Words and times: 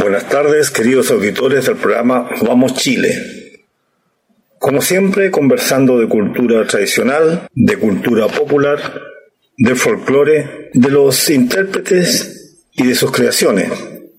Buenas 0.00 0.28
tardes, 0.28 0.70
queridos 0.70 1.10
auditores 1.10 1.66
del 1.66 1.74
programa 1.74 2.30
Vamos 2.42 2.74
Chile. 2.74 3.64
Como 4.60 4.80
siempre, 4.80 5.32
conversando 5.32 5.98
de 5.98 6.06
cultura 6.06 6.64
tradicional, 6.68 7.48
de 7.52 7.76
cultura 7.78 8.28
popular, 8.28 8.78
de 9.56 9.74
folclore, 9.74 10.70
de 10.72 10.90
los 10.90 11.28
intérpretes 11.30 12.60
y 12.74 12.86
de 12.86 12.94
sus 12.94 13.10
creaciones, 13.10 13.72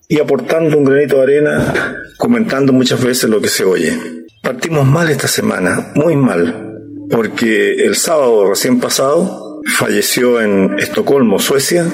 y 0.09 0.19
aportando 0.19 0.78
un 0.78 0.84
granito 0.84 1.16
de 1.16 1.23
arena, 1.23 1.96
comentando 2.17 2.73
muchas 2.73 3.01
veces 3.01 3.29
lo 3.29 3.40
que 3.40 3.47
se 3.47 3.63
oye. 3.63 3.97
Partimos 4.44 4.85
mal 4.85 5.09
esta 5.09 5.29
semana, 5.29 5.94
muy 5.96 6.17
mal, 6.17 6.75
porque 7.09 7.85
el 7.85 7.96
sábado 7.96 8.50
recién 8.50 8.81
pasado 8.81 9.61
falleció 9.78 10.41
en 10.41 10.78
Estocolmo, 10.78 11.40
Suecia, 11.40 11.85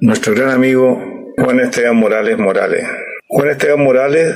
nuestro 0.00 0.34
gran 0.34 0.48
amigo 0.48 0.98
Juan 1.36 1.60
Esteban 1.60 1.96
Morales 1.96 2.38
Morales. 2.38 2.86
Juan 3.34 3.50
Esteban 3.50 3.82
Morales 3.82 4.32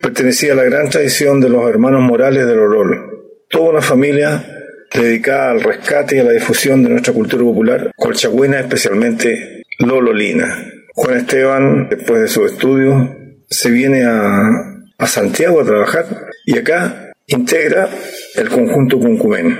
pertenecía 0.00 0.54
a 0.54 0.56
la 0.56 0.64
gran 0.64 0.88
tradición 0.88 1.38
de 1.38 1.50
los 1.50 1.68
hermanos 1.68 2.00
Morales 2.00 2.46
del 2.46 2.60
Orol. 2.60 3.28
Toda 3.50 3.72
una 3.72 3.82
familia 3.82 4.42
dedicada 4.90 5.50
al 5.50 5.60
rescate 5.60 6.16
y 6.16 6.20
a 6.20 6.24
la 6.24 6.32
difusión 6.32 6.82
de 6.82 6.88
nuestra 6.88 7.12
cultura 7.12 7.44
popular, 7.44 7.90
colchagüena 7.94 8.60
especialmente 8.60 9.64
lololina. 9.80 10.66
Juan 10.94 11.18
Esteban, 11.18 11.88
después 11.90 12.22
de 12.22 12.28
su 12.28 12.46
estudio, 12.46 13.14
se 13.50 13.70
viene 13.70 14.04
a, 14.04 14.48
a 14.96 15.06
Santiago 15.06 15.60
a 15.60 15.66
trabajar 15.66 16.06
y 16.46 16.56
acá 16.56 17.12
integra 17.26 17.90
el 18.36 18.48
conjunto 18.48 18.98
Cuncumén. 18.98 19.58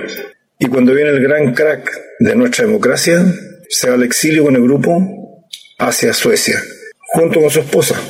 Y 0.57 0.65
cuando 0.65 0.95
viene 0.95 1.11
el 1.11 1.21
gran 1.21 1.53
crack 1.53 1.91
de 2.17 2.35
nuestra 2.35 2.65
democracia, 2.65 3.23
se 3.69 3.89
va 3.89 3.93
al 3.93 4.03
exilio 4.03 4.45
con 4.45 4.55
el 4.55 4.63
grupo 4.63 5.45
hacia 5.77 6.11
Suecia, 6.11 6.59
junto 7.13 7.39
con 7.39 7.51
su 7.51 7.59
esposa, 7.59 8.01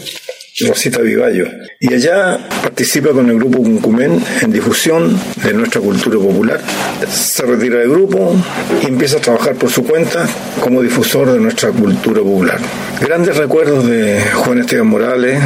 Rosita 0.62 1.02
Vivallo. 1.02 1.48
Y 1.80 1.94
allá 1.94 2.38
participa 2.62 3.10
con 3.10 3.30
el 3.30 3.38
grupo 3.38 3.58
Cuncumén 3.58 4.24
en 4.42 4.52
difusión 4.52 5.20
de 5.44 5.54
nuestra 5.54 5.82
cultura 5.82 6.20
popular. 6.20 6.62
Se 7.10 7.44
retira 7.44 7.80
del 7.80 7.90
grupo 7.90 8.36
y 8.82 8.88
empieza 8.88 9.18
a 9.18 9.22
trabajar 9.22 9.56
por 9.56 9.72
su 9.72 9.84
cuenta 9.84 10.28
como 10.62 10.82
difusor 10.82 11.32
de 11.32 11.40
nuestra 11.40 11.70
cultura 11.72 12.22
popular. 12.22 12.60
Grandes 13.02 13.38
recuerdos 13.38 13.88
de 13.88 14.22
Juan 14.36 14.60
Esteban 14.60 14.88
Morales, 14.88 15.42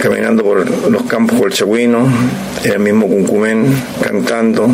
caminando 0.00 0.42
por 0.42 0.90
los 0.90 1.02
campos 1.02 1.38
colchagüinos, 1.38 2.08
en 2.64 2.72
el 2.72 2.78
mismo 2.78 3.08
Cuncumén, 3.08 3.66
cantando, 4.02 4.68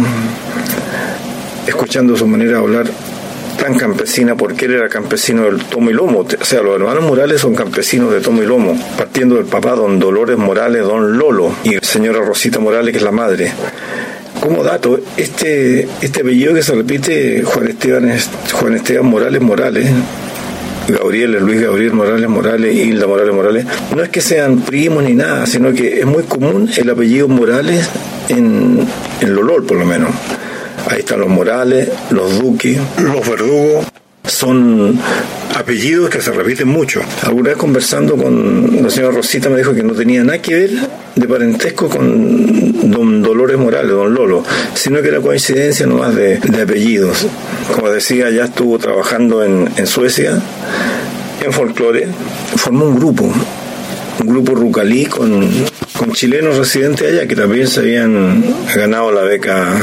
escuchando 1.67 2.17
su 2.17 2.27
manera 2.27 2.53
de 2.53 2.59
hablar 2.59 2.87
campesina 3.75 4.35
porque 4.35 4.67
él 4.67 4.75
era 4.75 4.89
campesino 4.89 5.45
del 5.45 5.65
tomo 5.65 5.91
y 5.91 5.95
lomo. 5.95 6.21
O 6.21 6.45
sea, 6.45 6.63
los 6.63 6.77
hermanos 6.77 7.05
Morales 7.05 7.41
son 7.41 7.55
campesinos 7.55 8.13
de 8.13 8.21
tomo 8.21 8.43
y 8.43 8.47
lomo, 8.47 8.79
partiendo 8.97 9.37
del 9.37 9.47
papá 9.47 9.73
don 9.73 9.99
Dolores 9.99 10.37
Morales, 10.37 10.83
don 10.83 11.19
Lolo, 11.19 11.55
y 11.65 11.77
señora 11.83 12.21
Rosita 12.21 12.59
Morales, 12.59 12.93
que 12.93 12.99
es 12.99 13.05
la 13.05 13.13
madre. 13.13 13.53
Como 14.41 14.63
dato, 14.63 15.01
este, 15.17 15.89
este 16.03 16.21
apellido 16.21 16.55
que 16.55 16.63
se 16.63 16.75
repite, 16.75 17.43
Juan 17.43 17.69
Esteban, 17.69 18.09
es 18.11 18.31
Juan 18.53 18.75
Esteban 18.75 19.07
Morales 19.07 19.41
Morales, 19.41 19.91
Gabriel, 20.89 21.33
Luis 21.41 21.61
Gabriel 21.63 21.93
Morales 21.95 22.29
Morales, 22.29 22.77
Hilda 22.77 23.07
Morales 23.07 23.35
Morales, 23.35 23.67
no 23.95 24.03
es 24.03 24.09
que 24.11 24.21
sean 24.21 24.61
primos 24.61 25.03
ni 25.03 25.15
nada, 25.15 25.47
sino 25.47 25.73
que 25.73 26.01
es 26.01 26.07
muy 26.07 26.23
común 26.25 26.71
el 26.77 26.91
apellido 26.91 27.29
Morales 27.29 27.89
en, 28.29 28.87
en 29.21 29.35
Lolol, 29.35 29.65
por 29.65 29.79
lo 29.79 29.87
menos. 29.87 30.11
Ahí 30.89 31.01
están 31.01 31.21
los 31.21 31.29
Morales, 31.29 31.89
los 32.11 32.39
Duque, 32.39 32.79
los 33.03 33.29
Verdugos. 33.29 33.87
Son 34.25 34.99
apellidos 35.55 36.11
que 36.11 36.21
se 36.21 36.31
repiten 36.33 36.69
mucho. 36.69 37.01
Alguna 37.23 37.51
vez 37.51 37.59
conversando 37.59 38.17
con 38.17 38.83
la 38.83 38.91
señora 38.91 39.15
Rosita 39.15 39.49
me 39.49 39.59
dijo 39.59 39.75
que 39.75 39.83
no 39.83 39.95
tenía 39.95 40.23
nada 40.23 40.41
que 40.41 40.55
ver 40.55 40.71
de 41.15 41.29
parentesco 41.29 41.89
con 41.89 42.91
don 42.91 43.23
Dolores 43.23 43.57
Morales, 43.57 43.91
don 43.91 44.15
Lolo, 44.15 44.45
sino 44.75 45.01
que 45.03 45.09
era 45.09 45.21
coincidencia 45.21 45.87
nomás 45.87 46.15
de, 46.15 46.39
apellidos. 46.63 47.27
Como 47.75 47.91
decía, 47.91 48.31
ya 48.31 48.45
estuvo 48.45 48.79
trabajando 48.79 49.45
en, 49.45 49.87
Suecia, 49.87 50.41
en 51.45 51.53
folclore, 51.53 52.09
formó 52.57 52.87
un 52.87 52.97
grupo, 52.97 53.25
un 54.21 54.27
grupo 54.27 54.55
Rucalí 54.55 55.07
con 55.07 55.51
chilenos 56.13 56.57
residentes 56.57 57.13
allá 57.13 57.27
que 57.27 57.35
también 57.35 57.67
se 57.67 57.81
habían 57.81 58.45
ganado 58.75 59.11
la 59.11 59.23
beca 59.23 59.75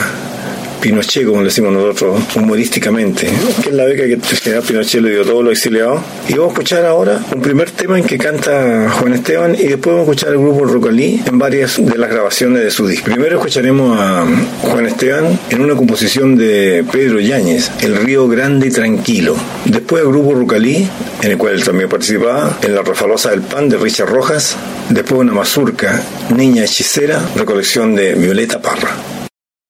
Pinochet, 0.84 1.26
como 1.26 1.42
decimos 1.42 1.72
nosotros, 1.72 2.22
humorísticamente, 2.36 3.30
que 3.64 3.70
es 3.70 3.74
la 3.74 3.86
beca 3.86 4.04
que 4.04 4.14
el 4.16 4.22
general 4.22 4.64
Pinochet 4.64 5.02
le 5.02 5.12
dio 5.12 5.22
a 5.22 5.26
todos 5.26 5.42
los. 5.42 5.64
Y 5.66 5.70
vamos 5.70 6.04
a 6.28 6.48
escuchar 6.48 6.86
ahora 6.86 7.24
un 7.34 7.42
primer 7.42 7.72
tema 7.72 7.98
en 7.98 8.04
que 8.04 8.18
canta 8.18 8.90
Juan 8.90 9.14
Esteban 9.14 9.56
y 9.56 9.64
después 9.64 9.96
vamos 9.96 10.00
a 10.10 10.12
escuchar 10.12 10.34
el 10.34 10.40
grupo 10.40 10.66
Rocalí 10.66 11.24
en 11.26 11.40
varias 11.40 11.78
de 11.78 11.98
las 11.98 12.10
grabaciones 12.10 12.64
de 12.64 12.70
su 12.70 12.86
disco. 12.86 13.06
Primero 13.06 13.38
escucharemos 13.38 13.98
a 13.98 14.26
Juan 14.64 14.86
Esteban 14.86 15.40
en 15.50 15.62
una 15.62 15.76
composición 15.76 16.36
de 16.36 16.84
Pedro 16.92 17.22
Yáñez, 17.22 17.72
El 17.80 17.96
río 17.96 18.28
grande 18.28 18.68
y 18.68 18.72
tranquilo. 18.72 19.38
Después 19.64 20.04
el 20.04 20.10
grupo 20.10 20.34
Rocalí, 20.34 20.86
en 21.22 21.32
el 21.32 21.38
cual 21.38 21.54
él 21.54 21.64
también 21.64 21.88
participaba, 21.88 22.58
en 22.62 22.76
La 22.76 22.82
refalosa 22.82 23.30
del 23.30 23.42
pan 23.42 23.70
de 23.70 23.78
Richard 23.78 24.10
Rojas. 24.10 24.58
Después 24.90 25.22
una 25.22 25.32
mazurca, 25.32 26.02
Niña 26.36 26.66
hechicera, 26.66 27.22
recolección 27.38 27.96
de 27.96 28.16
Violeta 28.16 28.62
Parra. 28.62 29.13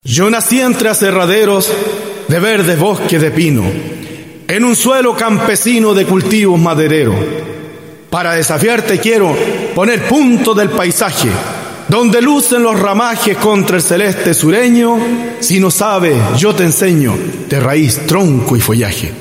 Yo 0.05 0.29
nací 0.29 0.59
entre 0.59 0.89
aserraderos 0.89 1.71
de 2.27 2.39
verdes 2.41 2.77
bosques 2.77 3.21
de 3.21 3.31
pino, 3.31 3.63
en 4.50 4.65
un 4.65 4.75
suelo 4.75 5.15
campesino 5.15 5.94
de 5.94 6.05
cultivos 6.05 6.59
madereros. 6.59 7.15
Para 8.09 8.33
desafiarte 8.33 9.00
quiero 9.00 9.33
poner 9.73 10.05
punto 10.05 10.53
del 10.53 10.71
paisaje, 10.71 11.29
donde 11.88 12.21
lucen 12.21 12.63
los 12.63 12.77
ramajes 12.77 13.38
contra 13.38 13.77
el 13.77 13.81
celeste 13.81 14.33
sureño, 14.33 14.97
si 15.39 15.61
no 15.61 15.71
sabe, 15.71 16.13
yo 16.38 16.53
te 16.53 16.63
enseño, 16.63 17.15
de 17.47 17.59
raíz, 17.61 18.06
tronco 18.06 18.57
y 18.57 18.59
follaje. 18.59 19.13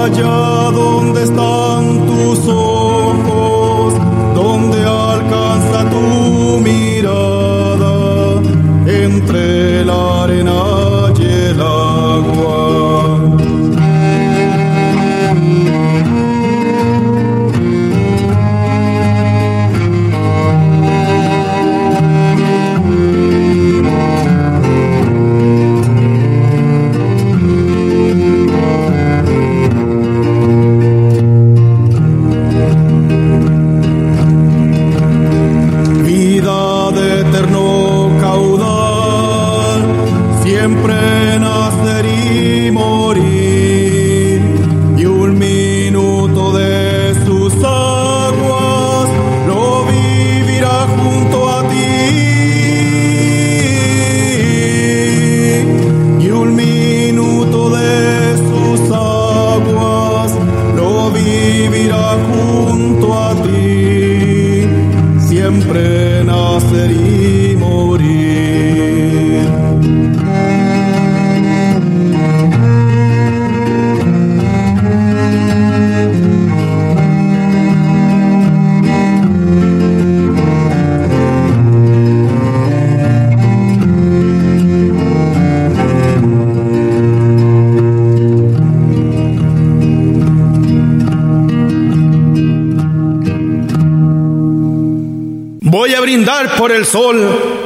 Por 0.00 0.59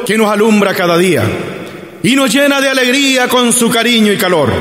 que 0.06 0.18
nos 0.18 0.30
alumbra 0.30 0.74
cada 0.74 0.96
día 0.98 1.22
y 2.02 2.14
nos 2.14 2.32
llena 2.32 2.60
de 2.60 2.68
alegría 2.68 3.28
con 3.28 3.52
su 3.52 3.70
cariño 3.70 4.12
y 4.12 4.18
calor. 4.18 4.52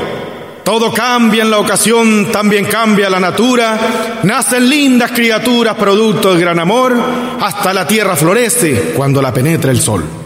Todo 0.64 0.92
cambia 0.92 1.42
en 1.42 1.50
la 1.50 1.58
ocasión, 1.58 2.32
también 2.32 2.64
cambia 2.64 3.10
la 3.10 3.20
natura, 3.20 3.78
nacen 4.22 4.68
lindas 4.68 5.12
criaturas 5.12 5.76
producto 5.76 6.30
del 6.32 6.40
gran 6.40 6.58
amor, 6.58 6.96
hasta 7.38 7.74
la 7.74 7.86
tierra 7.86 8.16
florece 8.16 8.92
cuando 8.96 9.20
la 9.20 9.32
penetra 9.32 9.70
el 9.70 9.80
sol. 9.80 10.23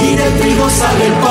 y 0.00 0.16
del 0.16 0.38
trigo 0.38 0.68
sale 0.68 1.06
el. 1.06 1.27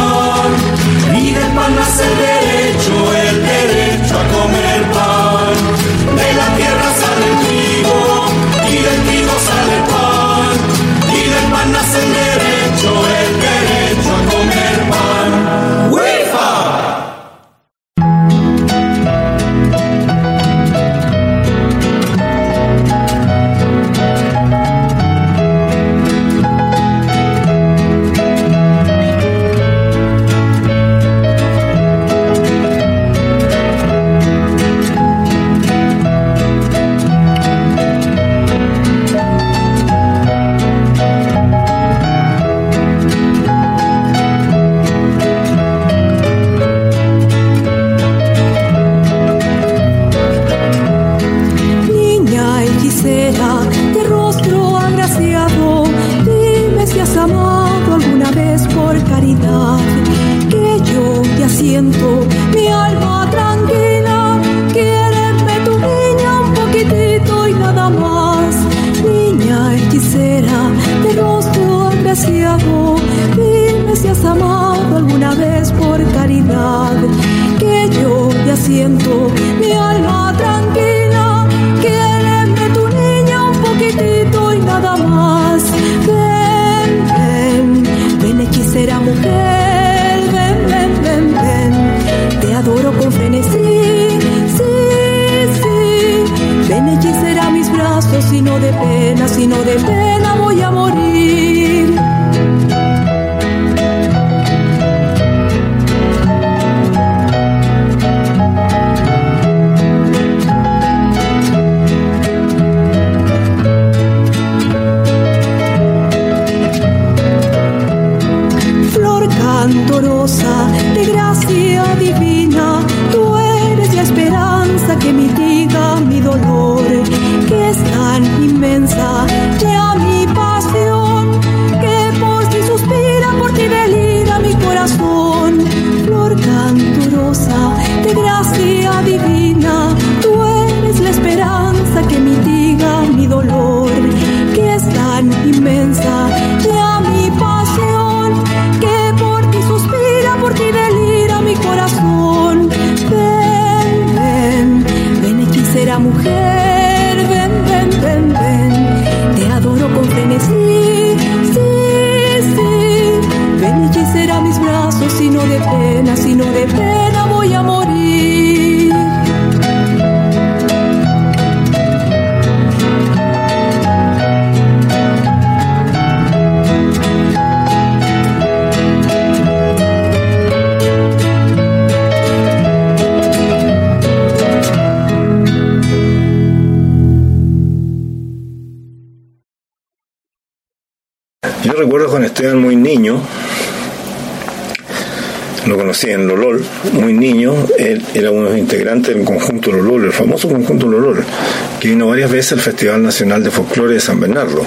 varias 202.28 202.46
veces 202.46 202.52
al 202.54 202.60
Festival 202.60 203.04
Nacional 203.04 203.42
de 203.44 203.52
Folclore 203.52 203.94
de 203.94 204.00
San 204.02 204.20
Bernardo. 204.20 204.66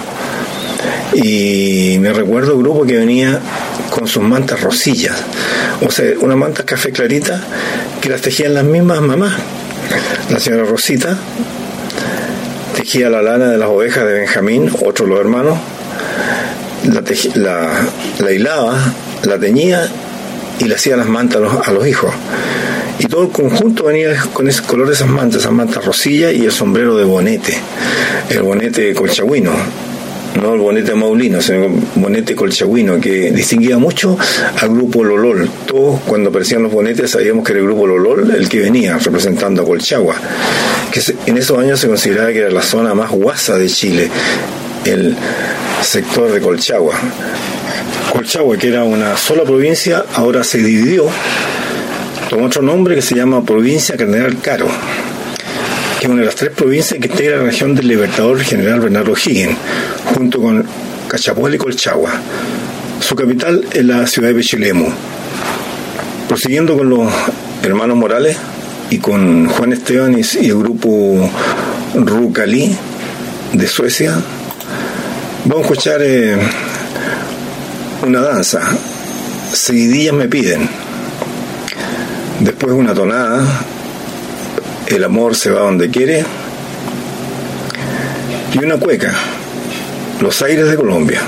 Y 1.12 1.98
me 2.00 2.12
recuerdo 2.12 2.56
un 2.56 2.62
grupo 2.62 2.86
que 2.86 2.96
venía 2.96 3.38
con 3.90 4.08
sus 4.08 4.22
mantas 4.22 4.62
rosillas, 4.62 5.16
o 5.86 5.90
sea, 5.90 6.12
una 6.20 6.36
manta 6.36 6.64
café 6.64 6.90
clarita 6.90 7.42
que 8.00 8.08
las 8.08 8.22
tejían 8.22 8.54
las 8.54 8.64
mismas 8.64 9.02
mamás. 9.02 9.34
La 10.30 10.38
señora 10.38 10.64
Rosita 10.64 11.18
tejía 12.76 13.10
la 13.10 13.20
lana 13.20 13.48
de 13.48 13.58
las 13.58 13.68
ovejas 13.68 14.06
de 14.06 14.14
Benjamín, 14.14 14.70
otro 14.82 15.04
de 15.04 15.10
los 15.10 15.20
hermanos, 15.20 15.58
la, 16.84 17.02
la, 18.20 18.32
hilaba, 18.32 18.78
la 19.24 19.38
teñía 19.38 19.86
y 20.60 20.64
le 20.64 20.76
hacía 20.76 20.96
las 20.96 21.08
mantas 21.08 21.42
a 21.66 21.72
los 21.72 21.86
hijos 21.86 22.10
y 23.00 23.06
todo 23.06 23.22
el 23.22 23.30
conjunto 23.30 23.84
venía 23.84 24.14
con 24.34 24.46
ese 24.46 24.62
color 24.62 24.86
de 24.86 24.92
esas 24.92 25.08
mantas, 25.08 25.40
esas 25.40 25.52
mantas 25.52 25.82
rosilla 25.84 26.30
y 26.30 26.44
el 26.44 26.52
sombrero 26.52 26.96
de 26.98 27.04
bonete, 27.04 27.56
el 28.28 28.42
bonete 28.42 28.92
colchagüino, 28.94 29.52
no 30.40 30.52
el 30.52 30.60
bonete 30.60 30.94
maulino, 30.94 31.40
sino 31.40 31.64
el 31.64 31.72
bonete 31.94 32.34
colchagüino, 32.34 33.00
que 33.00 33.30
distinguía 33.30 33.78
mucho 33.78 34.18
al 34.60 34.68
grupo 34.68 35.02
Lolol. 35.02 35.48
Todos 35.66 36.00
cuando 36.00 36.28
aparecían 36.28 36.62
los 36.62 36.72
bonetes 36.72 37.12
sabíamos 37.12 37.42
que 37.42 37.52
era 37.52 37.60
el 37.60 37.66
grupo 37.66 37.86
Lolol 37.86 38.32
el 38.32 38.48
que 38.50 38.60
venía 38.60 38.98
representando 38.98 39.62
a 39.62 39.64
Colchagua, 39.64 40.16
que 40.92 41.00
en 41.24 41.38
esos 41.38 41.58
años 41.58 41.80
se 41.80 41.88
consideraba 41.88 42.30
que 42.32 42.40
era 42.40 42.50
la 42.50 42.62
zona 42.62 42.92
más 42.92 43.10
guasa 43.10 43.56
de 43.56 43.68
Chile, 43.68 44.10
el 44.84 45.16
sector 45.82 46.30
de 46.30 46.40
Colchagua. 46.40 46.96
Colchagua, 48.12 48.58
que 48.58 48.68
era 48.68 48.84
una 48.84 49.16
sola 49.16 49.44
provincia, 49.44 50.04
ahora 50.14 50.44
se 50.44 50.58
dividió 50.58 51.08
tomó 52.30 52.46
otro 52.46 52.62
nombre 52.62 52.94
que 52.94 53.02
se 53.02 53.16
llama 53.16 53.44
Provincia 53.44 53.96
General 53.98 54.38
Caro 54.40 54.68
que 55.98 56.06
es 56.06 56.10
una 56.10 56.20
de 56.20 56.26
las 56.26 56.36
tres 56.36 56.52
provincias 56.52 56.98
que 56.98 57.08
integra 57.08 57.36
la 57.36 57.42
región 57.42 57.74
del 57.74 57.86
Libertador 57.86 58.40
General 58.40 58.80
Bernardo 58.80 59.12
Higgins, 59.12 59.54
junto 60.14 60.40
con 60.40 60.64
Cachapoal 61.08 61.54
y 61.56 61.58
Colchagua. 61.58 62.12
Su 63.00 63.14
capital 63.14 63.66
es 63.70 63.84
la 63.84 64.06
ciudad 64.06 64.28
de 64.28 64.34
Pechilemu. 64.36 64.86
Prosiguiendo 66.26 66.78
con 66.78 66.88
los 66.88 67.12
hermanos 67.62 67.98
Morales 67.98 68.34
y 68.88 68.96
con 68.96 69.46
Juan 69.48 69.74
Esteban 69.74 70.18
y 70.18 70.46
el 70.48 70.56
grupo 70.56 71.30
Rucalí 71.94 72.74
de 73.52 73.66
Suecia, 73.66 74.18
vamos 75.44 75.66
a 75.66 75.70
escuchar 75.70 76.00
eh, 76.02 76.38
una 78.06 78.22
danza. 78.22 78.62
Seguidillas 79.52 80.14
me 80.14 80.28
piden. 80.28 80.89
Después 82.40 82.72
una 82.72 82.94
tonada 82.94 83.44
el 84.90 85.04
amor 85.04 85.36
se 85.36 85.50
va 85.50 85.60
donde 85.60 85.88
quiere. 85.88 86.24
Y 88.52 88.58
una 88.64 88.76
cueca, 88.76 89.14
Los 90.20 90.42
Aires 90.42 90.68
de 90.68 90.76
Colombia. 90.76 91.22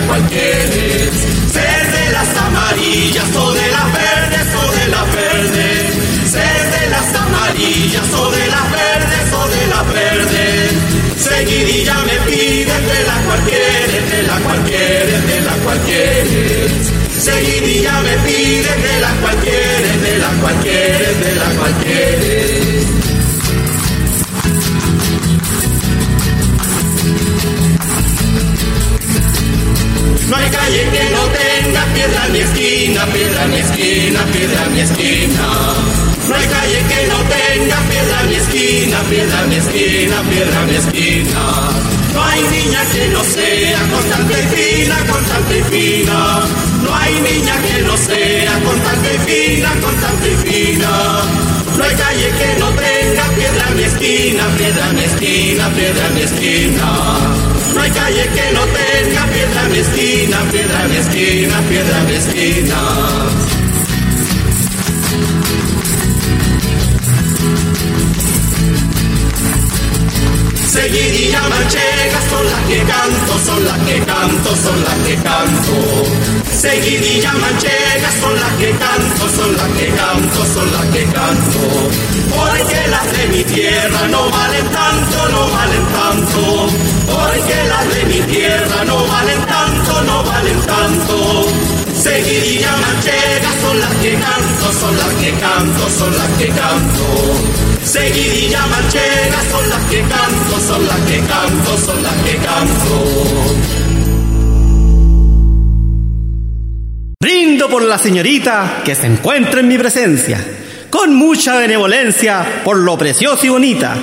La 0.00 0.06
cualquiera. 0.06 0.72
Ser 1.52 1.92
de 1.96 2.12
las 2.12 2.36
amarillas 2.36 3.36
o 3.36 3.52
de 3.52 3.68
las 3.68 3.92
verdes 3.92 4.48
o 4.54 4.72
de 4.72 4.88
las 4.88 5.14
verdes. 5.14 6.30
Ser 6.30 6.60
de 6.76 6.90
las 6.90 7.14
amarillas 7.14 8.14
o 8.14 8.30
de 8.30 8.46
las 8.46 8.66
verdes 8.70 9.32
o 9.32 9.48
de 9.48 9.66
las 9.66 9.86
verdes. 9.92 10.72
Seguidilla 11.16 11.96
me 12.06 12.16
pide 12.30 12.76
de 12.90 13.00
la 13.10 13.16
cualquiera, 13.26 13.98
de 14.12 14.22
la 14.22 14.38
cualquiera, 14.46 15.18
de 15.30 15.40
la 15.40 15.54
cualquiera. 15.64 16.68
Seguidilla 17.18 18.00
me 18.02 18.16
pide 18.26 18.72
de 18.86 19.00
la 19.00 19.12
cualquiera, 19.22 19.90
de 20.06 20.18
la 20.18 20.30
cualquiera, 20.40 21.08
de 21.24 21.34
la 21.34 21.48
cualquiera. 21.58 22.47
Piedra 31.98 32.28
ni 32.28 32.38
esquina, 32.38 33.06
piedra 33.06 33.46
ni 33.48 33.58
esquina, 33.58 34.20
piedra 34.32 34.66
ni 34.72 34.80
esquina. 34.80 35.46
No 36.28 36.34
hay 36.34 36.46
calle 36.46 36.80
que 36.90 37.00
no 37.10 37.18
tenga 37.34 37.78
piedra 37.90 38.22
ni 38.28 38.34
esquina, 38.36 38.98
piedra 39.10 39.46
ni 39.46 39.56
esquina, 39.56 40.16
piedra 40.30 40.64
ni 40.66 40.76
esquina. 40.76 41.42
No 42.14 42.24
hay 42.24 42.42
niña 42.54 42.80
que 42.92 43.08
no 43.08 43.22
sea 43.24 43.80
constante 43.94 44.34
y 44.40 44.46
fina, 44.54 44.96
constante 45.10 45.58
y 45.58 45.62
fina. 45.72 46.18
No 46.84 46.94
hay 46.94 47.14
niña 47.14 47.54
que 47.66 47.82
no 47.82 47.96
sea 47.96 48.54
constante 48.62 49.08
y 49.14 49.18
fina, 49.28 49.70
constante 49.80 50.26
y 50.30 50.36
fina. 50.46 51.47
No 51.78 51.84
hay 51.84 51.94
calle 51.94 52.28
que 52.38 52.58
no 52.58 52.68
tenga 52.70 53.24
piedra 53.36 53.70
ni 53.76 53.82
esquina, 53.84 54.44
piedra 54.58 54.92
ni 54.92 55.04
esquina, 55.04 55.70
piedra 55.74 56.08
ni 56.14 56.22
esquina. 56.22 56.88
No 57.74 57.80
hay 57.80 57.90
calle 57.90 58.28
que 58.34 58.52
no 58.52 58.62
tenga 58.66 59.26
piedra 59.26 59.62
mi 59.70 59.78
esquina, 59.78 60.38
piedra 60.50 60.88
mi 60.88 60.96
esquina, 60.96 61.62
piedra 61.68 62.02
mi 62.02 62.14
esquina. 62.14 63.47
Seguidilla 70.78 71.40
manchega 71.48 72.20
son 72.30 72.46
las 72.46 72.62
que 72.68 72.78
canto, 72.84 73.38
son 73.44 73.64
las 73.64 73.78
que 73.80 73.98
canto, 74.04 74.56
son 74.56 74.84
las 74.84 74.94
que 75.04 75.16
canto. 75.16 75.74
Seguidilla 76.52 77.32
manchega 77.32 78.10
son 78.20 78.34
las 78.38 78.52
que 78.60 78.70
canto, 78.70 79.28
son 79.36 79.56
las 79.56 79.68
que 79.76 79.86
canto, 79.88 80.44
son 80.54 80.72
las 80.72 80.86
que 80.94 81.04
canto. 81.06 81.60
Porque 82.30 82.88
las 82.94 83.12
de 83.12 83.26
mi 83.26 83.42
tierra 83.42 84.06
no 84.08 84.30
valen 84.30 84.68
tanto, 84.68 85.28
no 85.30 85.50
valen 85.50 85.86
tanto. 85.98 86.68
Porque 87.10 87.64
las 87.72 87.94
de 87.94 88.04
mi 88.04 88.20
tierra 88.32 88.84
no 88.84 89.04
valen 89.04 89.46
tanto, 89.46 90.02
no 90.02 90.22
valen 90.22 90.60
tanto. 90.60 91.77
Seguidilla 91.98 92.76
manchega 92.76 93.60
son 93.60 93.80
las 93.80 93.94
que 93.96 94.12
canto, 94.12 94.72
son 94.72 94.96
las 94.96 95.14
que 95.14 95.30
canto, 95.32 95.90
son 95.90 96.16
las 96.16 96.28
que 96.38 96.46
canto. 96.46 97.04
Seguidilla 97.82 98.66
manchega 98.66 99.42
son 99.50 99.68
las 99.68 99.84
que 99.90 100.00
canto, 100.02 100.60
son 100.60 100.86
las 100.86 100.98
que 101.00 101.18
canto, 101.18 101.78
son 101.78 102.02
las 102.04 102.14
que 102.22 102.36
canto. 102.36 103.14
Rindo 107.20 107.68
por 107.68 107.82
la 107.82 107.98
señorita 107.98 108.82
que 108.84 108.94
se 108.94 109.06
encuentra 109.06 109.58
en 109.58 109.66
mi 109.66 109.76
presencia, 109.76 110.38
con 110.90 111.16
mucha 111.16 111.56
benevolencia 111.56 112.62
por 112.64 112.76
lo 112.76 112.96
precioso 112.96 113.44
y 113.44 113.48
bonita. 113.48 113.96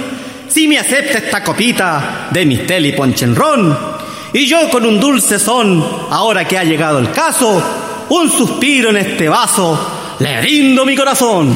Si 0.50 0.68
me 0.68 0.80
acepta 0.80 1.20
esta 1.20 1.42
copita 1.42 2.28
de 2.30 2.46
mi 2.46 2.56
y 2.56 2.92
ponchenrón, 2.92 3.96
y 4.34 4.48
yo 4.48 4.70
con 4.70 4.86
un 4.86 5.00
dulce 5.00 5.40
son, 5.40 5.82
ahora 6.10 6.46
que 6.46 6.58
ha 6.58 6.66
llegado 6.66 7.00
el 7.00 7.10
caso, 7.12 7.85
un 8.10 8.30
suspiro 8.30 8.90
en 8.90 8.98
este 8.98 9.30
vaso, 9.30 10.16
le 10.20 10.42
rindo 10.42 10.86
mi 10.86 10.96
corazón. 10.96 11.56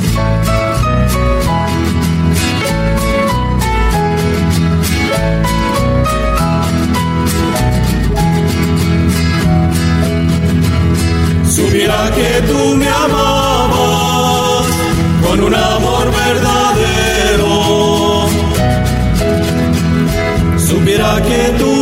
Supiera 11.48 12.12
que 12.16 12.42
tú 12.48 12.76
me 12.76 12.88
amabas 12.88 14.66
con 15.28 15.44
un 15.44 15.54
amor 15.56 16.12
verdadero. 16.26 17.60
Supiera 20.58 21.22
que 21.22 21.54
tú 21.60 21.79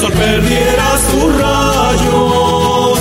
El 0.00 0.06
sol 0.06 0.16
perdiera 0.18 0.88
sus 1.10 1.28
rayos, 1.42 2.98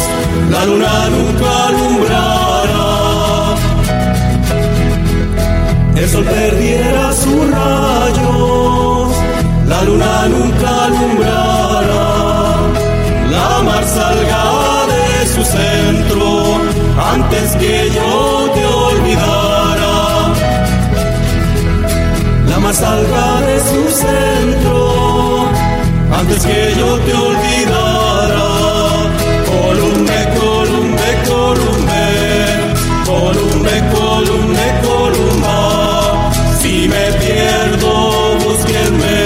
la 0.51 0.65
luna 0.65 1.09
nunca 1.15 1.67
alumbrara. 1.67 2.87
El 5.95 6.09
sol 6.09 6.25
perdiera 6.25 7.13
sus 7.13 7.51
rayos, 7.51 9.13
la 9.65 9.81
luna 9.83 10.27
nunca 10.27 10.85
alumbrara. 10.87 12.05
La 13.31 13.61
mar 13.63 13.85
salga 13.85 14.43
de 14.91 15.27
su 15.33 15.41
centro 15.45 16.57
antes 17.13 17.55
que 17.61 17.91
yo 17.95 18.51
te 18.55 18.65
olvidara. 18.65 19.95
La 22.49 22.59
mar 22.59 22.73
salga 22.73 23.41
de 23.47 23.57
su 23.61 23.89
centro 23.89 24.78
antes 26.19 26.45
que 26.45 26.73
yo 26.77 26.99
te 27.05 27.13
olvidara. 27.13 28.47
Columbe, 29.51 30.19
columbe, 30.39 31.09
columbe, 31.31 32.03
columbe, 33.05 33.75
columbe, 33.95 34.65
columba. 34.87 36.31
Si 36.61 36.87
me 36.93 37.05
pierdo, 37.21 37.91
búsquenme, 38.43 39.17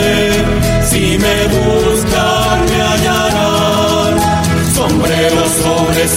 si 0.90 1.18
me 1.24 1.38
buscan, 1.54 2.58
me 2.70 2.80
hallarán. 2.90 4.14
Sombrero 4.76 5.44
sobre 5.64 6.08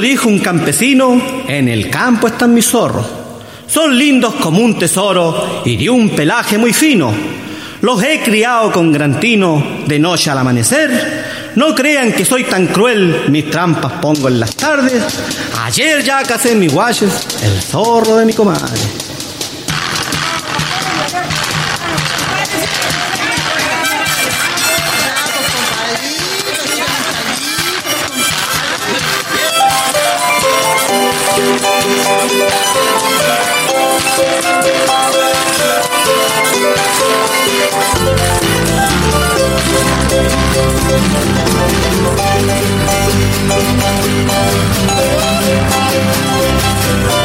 Dijo 0.00 0.28
un 0.28 0.40
campesino, 0.40 1.20
en 1.46 1.68
el 1.68 1.88
campo 1.88 2.26
están 2.26 2.52
mis 2.52 2.66
zorros. 2.66 3.06
Son 3.66 3.96
lindos 3.96 4.34
como 4.34 4.60
un 4.60 4.78
tesoro 4.78 5.62
y 5.64 5.76
de 5.76 5.88
un 5.88 6.10
pelaje 6.10 6.58
muy 6.58 6.72
fino. 6.72 7.12
Los 7.80 8.02
he 8.02 8.20
criado 8.20 8.72
con 8.72 8.92
gran 8.92 9.20
tino 9.20 9.82
de 9.86 9.98
noche 9.98 10.30
al 10.30 10.38
amanecer. 10.38 11.52
No 11.54 11.74
crean 11.74 12.12
que 12.12 12.24
soy 12.24 12.44
tan 12.44 12.66
cruel, 12.66 13.24
mis 13.28 13.50
trampas 13.50 13.92
pongo 14.00 14.28
en 14.28 14.40
las 14.40 14.56
tardes. 14.56 15.02
Ayer 15.62 16.02
ya 16.02 16.22
casé 16.22 16.54
mis 16.54 16.72
guaches 16.72 17.26
el 17.42 17.62
zorro 17.62 18.16
de 18.16 18.26
mi 18.26 18.32
comadre. 18.32 18.80
Mi 45.94 47.23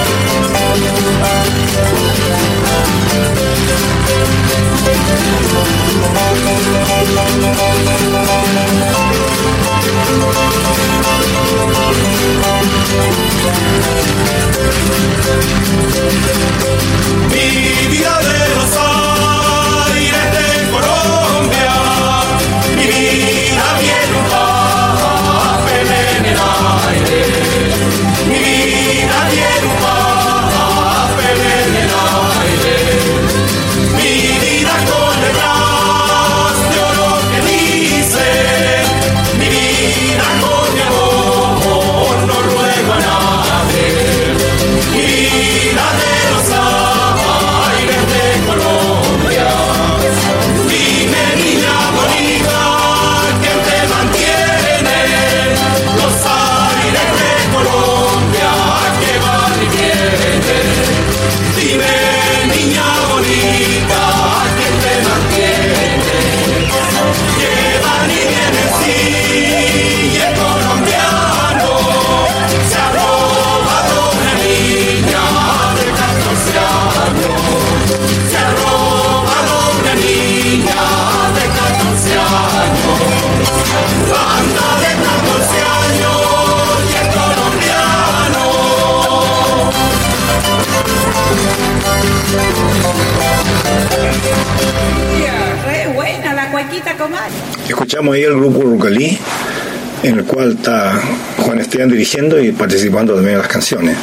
y 102.12 102.52
participando 102.54 103.14
también 103.14 103.36
en 103.36 103.42
las 103.42 103.48
canciones. 103.48 103.96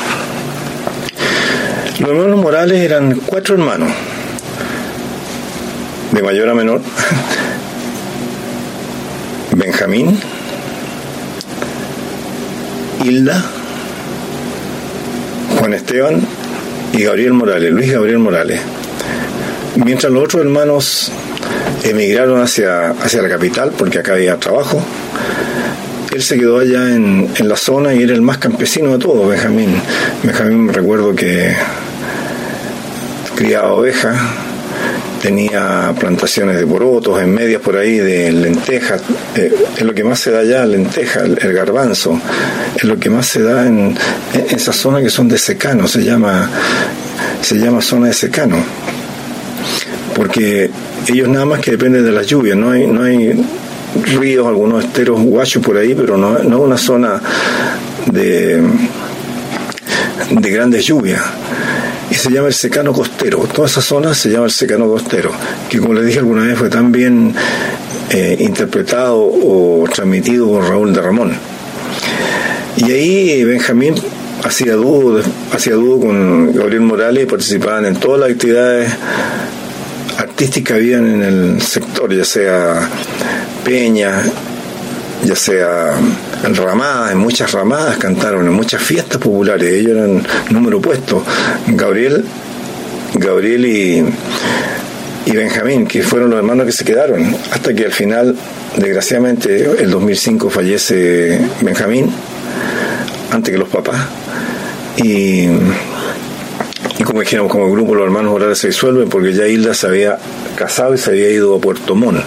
Los 1.99 2.11
hermanos 2.11 2.41
Morales 2.41 2.81
eran 2.81 3.21
cuatro 3.27 3.57
hermanos, 3.57 3.91
de 6.13 6.23
mayor 6.23 6.49
a 6.49 6.55
menor. 6.55 6.83
Benjamín, 9.57 10.21
Hilda, 13.03 13.45
Juan 15.59 15.75
Esteban 15.75 16.21
y 16.93 17.03
Gabriel 17.03 17.33
Morales, 17.33 17.73
Luis 17.73 17.93
Gabriel 17.93 18.21
Morales. 18.21 18.61
Mientras 19.85 20.13
los 20.13 20.23
otros 20.23 20.43
hermanos 20.43 21.11
emigraron 21.83 22.41
hacia, 22.41 22.91
hacia 22.91 23.21
la 23.21 23.29
capital 23.29 23.73
porque 23.77 23.99
acá 23.99 24.13
había 24.13 24.37
trabajo, 24.37 24.81
él 26.17 26.23
se 26.23 26.39
quedó 26.39 26.61
allá 26.61 26.95
en, 26.95 27.29
la 27.41 27.57
zona 27.57 27.93
y 27.93 28.03
era 28.03 28.15
el 28.15 28.23
más 28.23 28.39
campesino 28.39 28.93
de 28.93 28.99
todos, 28.99 29.29
Benjamín. 29.29 29.77
Benjamín 30.23 30.73
recuerdo 30.73 31.15
que 31.15 31.55
criaba 33.35 33.75
ovejas, 33.75 34.17
tenía 35.21 35.95
plantaciones 36.01 36.57
de 36.57 36.67
porotos, 36.67 37.21
en 37.21 37.35
medias 37.35 37.61
por 37.61 37.77
ahí 37.77 37.99
de 37.99 38.33
lentejas, 38.33 39.03
eh, 39.35 39.53
es 39.77 39.83
lo 39.83 39.93
que 39.93 40.05
más 40.05 40.19
se 40.19 40.31
da 40.31 40.39
allá, 40.39 40.65
lenteja, 40.65 41.21
el, 41.21 41.39
el 41.39 41.53
garbanzo, 41.53 42.19
es 42.75 42.85
lo 42.85 42.99
que 42.99 43.11
más 43.11 43.27
se 43.27 43.43
da 43.43 43.67
en, 43.67 43.95
en 44.33 44.57
esa 44.57 44.73
zona 44.73 45.03
que 45.03 45.11
son 45.11 45.29
de 45.29 45.37
secano, 45.37 45.87
se 45.87 46.03
llama, 46.03 46.49
se 47.43 47.57
llama 47.57 47.83
zona 47.83 48.07
de 48.07 48.15
secano, 48.15 48.57
porque 50.15 50.71
ellos 51.07 51.29
nada 51.29 51.45
más 51.45 51.61
que 51.61 51.73
dependen 51.73 52.07
de 52.07 52.13
las 52.13 52.27
lluvias, 52.27 52.57
no 52.57 52.71
hay, 52.71 52.87
no 52.87 53.03
hay 53.03 53.39
ríos, 54.15 54.47
algunos 54.47 54.85
esteros 54.85 55.21
guachos 55.21 55.63
por 55.63 55.77
ahí, 55.77 55.95
pero 55.95 56.17
no, 56.17 56.39
no 56.39 56.61
una 56.61 56.79
zona 56.79 57.21
de, 58.11 58.63
de 60.31 60.51
grandes 60.51 60.85
lluvias 60.85 61.23
y 62.11 62.15
se 62.15 62.31
llama 62.31 62.49
el 62.49 62.55
secano 62.55 62.93
costero. 62.93 63.39
Toda 63.53 63.67
esa 63.67 63.81
zona 63.81 64.15
se 64.15 64.31
llama 64.31 64.47
el 64.47 64.51
secano 64.51 64.87
costero, 64.87 65.31
que 65.69 65.79
como 65.79 65.95
les 65.95 66.07
dije 66.07 66.19
alguna 66.19 66.45
vez 66.45 66.59
fue 66.59 66.69
tan 66.69 66.93
bien 66.93 67.35
eh, 68.11 68.37
interpretado 68.41 69.19
o 69.19 69.85
transmitido 69.93 70.49
por 70.49 70.69
Raúl 70.69 70.93
de 70.93 71.03
Ramón. 71.03 71.33
Y 72.77 72.85
ahí 72.93 73.45
Benjamín 73.45 73.95
hacía 74.45 74.75
dúo, 74.75 75.21
hacía 75.53 75.75
dúo 75.75 76.01
con 76.01 76.55
Gabriel 76.55 76.83
Morales 76.83 77.25
y 77.25 77.27
participaban 77.27 77.87
en 77.87 77.97
todas 77.97 78.21
las 78.21 78.31
actividades 78.31 78.93
artísticas 80.19 80.69
que 80.69 80.75
habían 80.75 81.07
en 81.07 81.23
el 81.23 81.63
sector, 81.63 82.15
ya 82.15 82.25
sea 82.25 82.89
peña, 83.67 84.23
ya 85.25 85.35
sea 85.35 85.99
en 86.45 86.55
ramadas, 86.55 87.11
en 87.11 87.19
muchas 87.19 87.51
ramadas 87.51 87.97
cantaron, 87.97 88.47
en 88.47 88.53
muchas 88.53 88.81
fiestas 88.81 89.19
populares, 89.19 89.73
ellos 89.73 89.97
eran 89.97 90.23
número 90.51 90.79
opuesto. 90.79 91.25
Gabriel 91.67 92.25
Gabriel 93.15 93.65
y, 93.67 94.05
y 95.27 95.37
Benjamín, 95.37 95.87
que 95.87 96.03
fueron 96.03 96.31
los 96.31 96.39
hermanos 96.39 96.67
que 96.67 96.73
se 96.73 96.85
quedaron, 96.85 97.35
hasta 97.51 97.75
que 97.75 97.87
al 97.87 97.93
final, 97.93 98.37
desgraciadamente, 98.77 99.83
el 99.83 99.91
2005 99.91 100.49
fallece 100.51 101.41
Benjamín, 101.63 102.11
antes 103.33 103.53
que 103.53 103.59
los 103.59 103.69
papás. 103.69 104.07
Y, 104.99 105.47
y 106.99 107.05
como 107.05 107.21
dijéramos, 107.21 107.51
como 107.51 107.71
grupo, 107.73 107.95
los 107.95 108.05
hermanos 108.05 108.33
Morales 108.33 108.59
se 108.59 108.69
disuelven 108.69 109.09
porque 109.09 109.33
ya 109.33 109.47
Hilda 109.47 109.75
se 109.75 109.87
había 109.87 110.19
casado 110.57 110.95
y 110.95 110.99
se 110.99 111.11
había 111.11 111.31
ido 111.31 111.57
a 111.57 111.61
Puerto 111.61 111.95
Montt. 111.95 112.23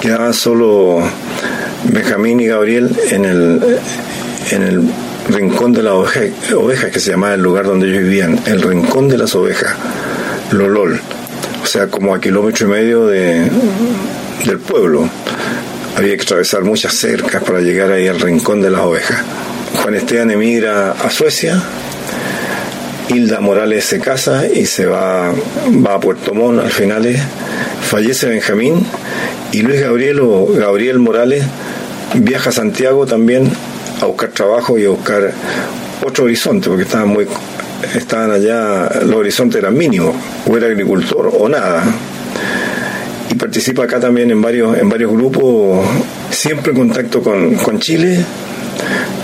Quedaban 0.00 0.32
solo 0.32 1.02
Benjamín 1.84 2.40
y 2.40 2.46
Gabriel 2.46 2.96
en 3.10 3.24
el, 3.24 3.78
en 4.50 4.62
el 4.62 4.82
rincón 5.28 5.72
de 5.72 5.82
las 5.82 5.92
ovejas, 5.92 6.52
ovejas, 6.52 6.90
que 6.90 7.00
se 7.00 7.10
llamaba 7.10 7.34
el 7.34 7.42
lugar 7.42 7.66
donde 7.66 7.88
ellos 7.88 8.02
vivían, 8.02 8.38
el 8.46 8.62
rincón 8.62 9.08
de 9.08 9.18
las 9.18 9.34
ovejas, 9.34 9.74
Lolol, 10.52 11.00
o 11.62 11.66
sea, 11.66 11.88
como 11.88 12.14
a 12.14 12.20
kilómetro 12.20 12.66
y 12.66 12.70
medio 12.70 13.06
de, 13.06 13.50
del 14.44 14.58
pueblo. 14.58 15.08
Había 15.96 16.16
que 16.16 16.22
atravesar 16.22 16.62
muchas 16.62 16.94
cercas 16.94 17.42
para 17.42 17.60
llegar 17.60 17.90
ahí 17.90 18.06
al 18.06 18.20
rincón 18.20 18.62
de 18.62 18.70
las 18.70 18.82
ovejas. 18.82 19.20
Juan 19.82 19.94
Esteban 19.94 20.30
emigra 20.30 20.92
a 20.92 21.10
Suecia, 21.10 21.60
Hilda 23.08 23.40
Morales 23.40 23.84
se 23.84 23.98
casa 23.98 24.46
y 24.46 24.66
se 24.66 24.86
va, 24.86 25.32
va 25.84 25.94
a 25.94 26.00
Puerto 26.00 26.34
Montt 26.34 26.60
al 26.60 26.70
final. 26.70 27.16
Fallece 27.80 28.28
Benjamín 28.28 28.86
y 29.52 29.62
Luis 29.62 29.80
Gabriel 29.80 30.20
o 30.20 30.46
Gabriel 30.46 30.98
Morales 30.98 31.44
viaja 32.14 32.50
a 32.50 32.52
Santiago 32.52 33.06
también 33.06 33.50
a 34.00 34.06
buscar 34.06 34.30
trabajo 34.30 34.78
y 34.78 34.84
a 34.84 34.90
buscar 34.90 35.32
otro 36.04 36.24
horizonte, 36.24 36.68
porque 36.68 36.84
estaban 36.84 37.08
muy 37.08 37.26
estaban 37.94 38.30
allá, 38.30 38.88
los 39.04 39.16
horizontes 39.16 39.58
eran 39.58 39.76
mínimos, 39.76 40.14
o 40.46 40.56
era 40.56 40.66
agricultor 40.66 41.30
o 41.38 41.48
nada. 41.48 41.82
Y 43.30 43.34
participa 43.34 43.84
acá 43.84 44.00
también 44.00 44.30
en 44.30 44.40
varios, 44.40 44.76
en 44.78 44.88
varios 44.88 45.12
grupos, 45.12 45.86
siempre 46.30 46.72
en 46.72 46.78
contacto 46.78 47.22
con, 47.22 47.54
con 47.56 47.78
Chile. 47.78 48.24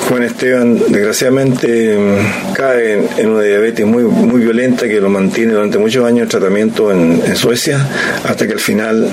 Juan 0.09 0.23
Esteban, 0.23 0.79
desgraciadamente, 0.89 1.99
cae 2.55 3.07
en, 3.17 3.29
una 3.29 3.43
diabetes 3.43 3.87
muy, 3.87 4.03
muy 4.03 4.41
violenta 4.43 4.87
que 4.87 5.01
lo 5.01 5.09
mantiene 5.09 5.55
durante 5.55 5.79
muchos 5.79 6.05
años 6.05 6.25
en 6.25 6.29
tratamiento 6.29 6.93
en, 6.93 7.37
Suecia, 7.37 7.87
hasta 8.25 8.47
que 8.47 8.53
al 8.53 8.61
final, 8.61 9.09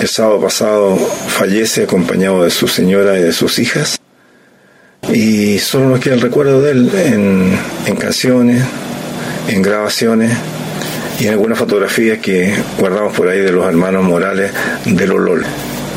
el 0.00 0.08
sábado 0.08 0.40
pasado, 0.40 0.96
fallece 0.96 1.84
acompañado 1.84 2.42
de 2.42 2.50
su 2.50 2.66
señora 2.66 3.18
y 3.18 3.22
de 3.22 3.32
sus 3.32 3.58
hijas 3.58 3.98
y 5.12 5.58
solo 5.58 5.88
nos 5.90 6.00
queda 6.00 6.14
el 6.14 6.20
recuerdo 6.20 6.62
de 6.62 6.70
él 6.72 6.90
en, 6.94 7.58
en, 7.86 7.96
canciones, 7.96 8.64
en 9.48 9.62
grabaciones 9.62 10.32
y 11.20 11.26
en 11.26 11.32
algunas 11.32 11.58
fotografías 11.58 12.18
que 12.18 12.54
guardamos 12.78 13.14
por 13.14 13.28
ahí 13.28 13.38
de 13.40 13.52
los 13.52 13.66
hermanos 13.66 14.02
Morales 14.02 14.50
de 14.84 15.06
Lolol. 15.06 15.44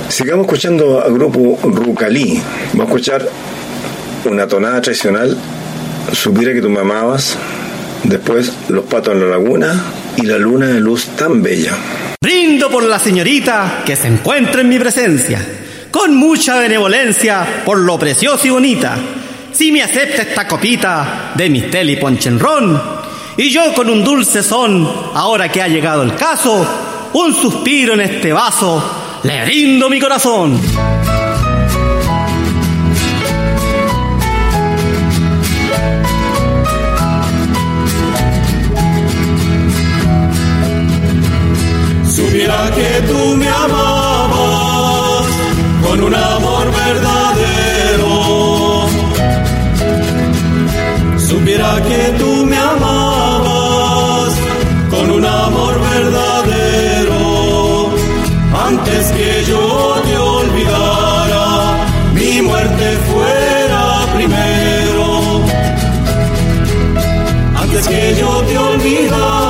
Sigamos 0.10 0.46
escuchando 0.46 1.04
al 1.04 1.14
grupo 1.14 1.60
Rucalí. 1.64 2.42
Vamos 2.74 2.82
a 2.82 2.90
escuchar 2.90 3.30
una 4.32 4.48
tonada 4.48 4.82
tradicional, 4.82 5.38
Supiera 6.14 6.54
que 6.54 6.62
tú 6.62 6.70
me 6.70 6.80
amabas, 6.80 7.38
después 8.04 8.54
Los 8.70 8.86
patos 8.86 9.14
en 9.14 9.22
la 9.22 9.28
laguna 9.28 9.84
y 10.16 10.22
la 10.22 10.38
luna 10.38 10.68
de 10.68 10.80
luz 10.80 11.06
tan 11.18 11.44
bella. 11.44 11.74
Brindo 12.22 12.70
por 12.70 12.84
la 12.84 12.98
señorita 12.98 13.84
que 13.86 13.96
se 13.96 14.08
encuentra 14.08 14.62
en 14.62 14.70
mi 14.70 14.80
presencia 14.80 15.40
con 15.92 16.16
mucha 16.16 16.60
benevolencia 16.60 17.64
por 17.66 17.80
lo 17.80 17.98
precioso 17.98 18.46
y 18.46 18.52
bonita. 18.52 18.96
Si 19.52 19.72
me 19.72 19.82
acepta 19.82 20.22
esta 20.22 20.48
copita 20.48 21.32
de 21.36 21.50
mi 21.50 21.60
y 21.60 21.96
ponchenrón, 21.96 22.82
y 23.36 23.50
yo 23.50 23.74
con 23.74 23.90
un 23.90 24.04
dulce 24.04 24.44
son, 24.44 24.88
ahora 25.14 25.50
que 25.52 25.62
ha 25.62 25.68
llegado 25.68 26.04
el 26.04 26.16
caso, 26.16 27.10
un 27.14 27.34
suspiro 27.34 27.94
en 27.94 28.02
este 28.02 28.32
vaso, 28.32 29.20
le 29.24 29.46
brindo 29.46 29.90
mi 29.90 30.00
corazón. 30.00 30.60
Supiera 42.38 42.70
que 42.70 43.02
tú 43.08 43.36
me 43.36 43.48
amabas 43.50 45.26
con 45.84 46.04
un 46.04 46.14
amor 46.14 46.66
verdadero. 46.86 48.12
Supiera 51.18 51.82
que 51.82 52.02
tú 52.20 52.46
me 52.46 52.58
amabas 52.58 54.34
con 54.92 55.10
un 55.18 55.26
amor 55.26 55.82
verdadero. 55.82 57.22
Antes 58.68 59.12
que 59.14 59.44
yo 59.50 59.96
te 60.06 60.16
olvidara, 60.16 61.48
mi 62.14 62.42
muerte 62.44 62.88
fuera 63.10 63.84
primero. 64.14 65.42
Antes 67.64 67.88
que 67.88 68.16
yo 68.20 68.30
te 68.48 68.58
olvidara, 68.60 69.47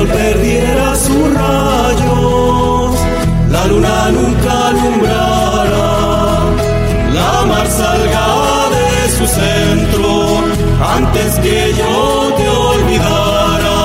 sol 0.00 0.08
perdiera 0.08 0.94
sus 0.94 1.34
rayos, 1.40 2.94
la 3.50 3.62
luna 3.66 4.10
nunca 4.16 4.68
alumbrará. 4.68 5.88
La 7.18 7.32
mar 7.50 7.66
salga 7.80 8.26
de 8.76 8.88
su 9.16 9.26
centro 9.40 10.10
antes 10.96 11.30
que 11.44 11.58
yo 11.80 12.32
te 12.38 12.46
olvidara. 12.48 13.80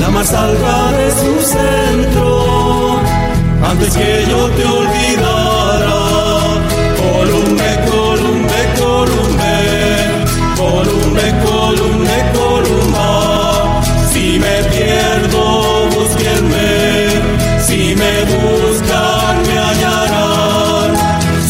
La 0.00 0.08
mar 0.14 0.24
salga 0.24 0.78
de 0.98 1.08
su 1.20 1.32
centro 1.56 2.26
antes 3.70 3.96
que 3.96 4.12
yo 4.30 4.40
te 4.56 4.64
olvidara. 4.64 5.37
Me 18.24 18.36
buscan, 18.36 19.42
me 19.46 19.58
hallarán. 19.58 20.96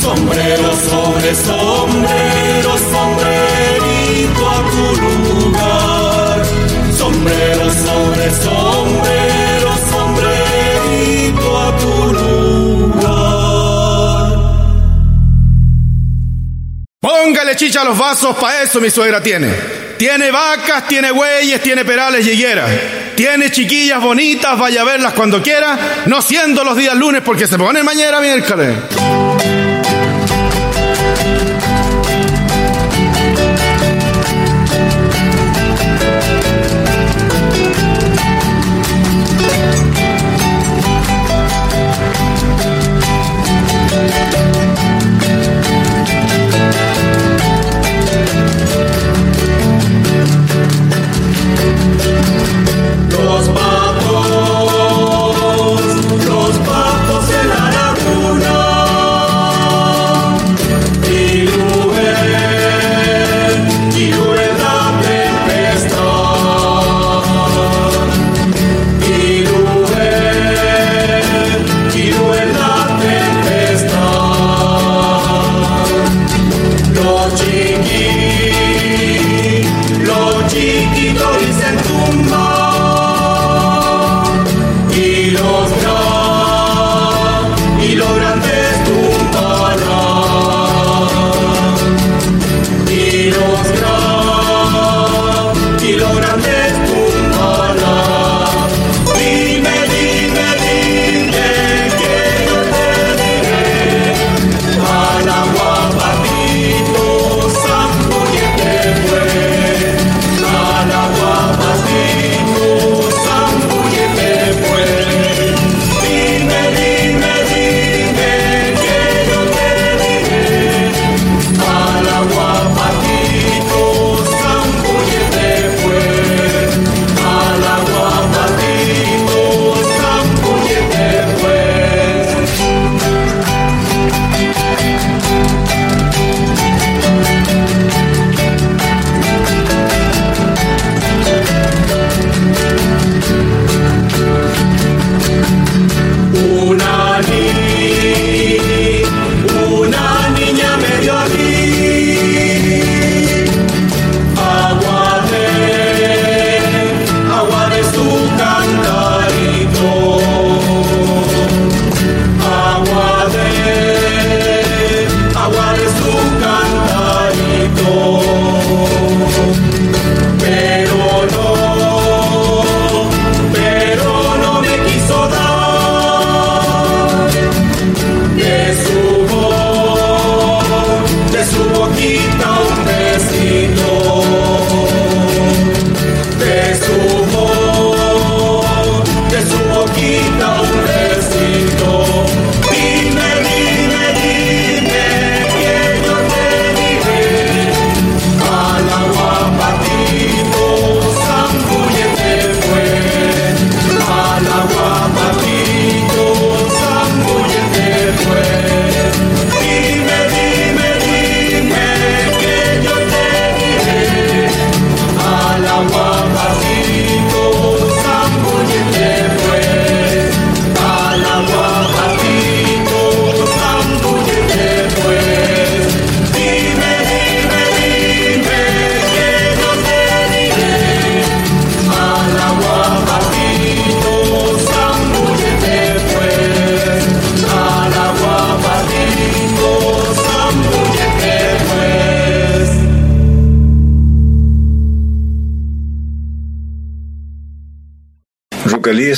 Sombrero 0.00 0.72
sobre 0.90 1.35
sombrero, 1.35 2.78
sombrerito 2.92 4.50
a 4.50 4.70
tu 4.70 4.85
lugar. 5.02 6.37
Sombrero 6.96 7.70
sobre 7.70 8.31
sombrero, 8.31 9.70
sombrerito 9.90 11.59
a 11.59 11.76
tu 11.78 11.94
lugar. 12.12 13.09
Póngale 17.00 17.57
chicha 17.57 17.81
a 17.83 17.85
los 17.85 17.98
vasos, 17.98 18.37
pa' 18.37 18.62
eso 18.62 18.81
mi 18.81 18.90
suegra 18.90 19.22
tiene. 19.22 19.52
Tiene 19.98 20.31
vacas, 20.31 20.87
tiene 20.87 21.11
bueyes, 21.11 21.61
tiene 21.62 21.85
perales 21.85 22.26
y 22.26 22.31
higueras. 22.31 22.70
Tiene 23.18 23.50
chiquillas 23.50 24.00
bonitas, 24.00 24.57
vaya 24.57 24.83
a 24.83 24.85
verlas 24.85 25.12
cuando 25.12 25.42
quiera, 25.42 25.76
no 26.07 26.22
siendo 26.22 26.62
los 26.62 26.76
días 26.76 26.94
lunes 26.94 27.20
porque 27.22 27.48
se 27.48 27.59
pone 27.59 27.83
mañana 27.83 28.20
miércoles. 28.20 28.76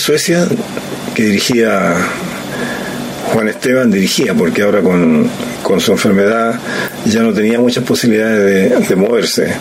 Suecia, 0.01 0.47
que 1.15 1.23
dirigía 1.25 1.95
Juan 3.33 3.49
Esteban, 3.49 3.91
dirigía, 3.91 4.35
porque 4.35 4.63
ahora 4.63 4.81
con, 4.83 5.31
su 5.79 5.93
enfermedad 5.93 6.59
ya 7.05 7.23
no 7.23 7.33
tenía 7.33 7.61
muchas 7.61 7.85
posibilidades 7.85 8.89
de, 8.89 8.97
moverse. 8.97 9.53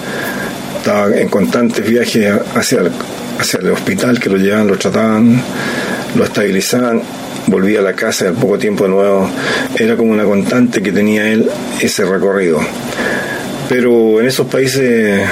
Estaba 0.77 1.15
en 1.15 1.29
constantes 1.29 1.87
viajes 1.87 2.33
hacia 2.55 2.79
el, 2.79 2.91
hacia 3.37 3.59
el 3.59 3.71
hospital 3.71 4.19
que 4.19 4.29
lo 4.29 4.37
llevaban, 4.37 4.67
lo 4.67 4.77
trataban, 4.77 5.41
lo 6.15 6.23
estabilizaban 6.23 7.01
volvía 7.47 7.79
a 7.79 7.81
la 7.81 7.93
casa 7.93 8.27
al 8.27 8.35
poco 8.35 8.57
tiempo 8.57 8.85
de 8.85 8.89
nuevo. 8.91 9.29
Era 9.77 9.95
como 9.95 10.11
una 10.11 10.23
constante 10.23 10.81
que 10.81 10.91
tenía 10.91 11.27
él 11.29 11.49
ese 11.81 12.05
recorrido. 12.05 12.59
Pero 13.67 14.19
en 14.19 14.27
esos 14.27 14.47
países 14.47 15.27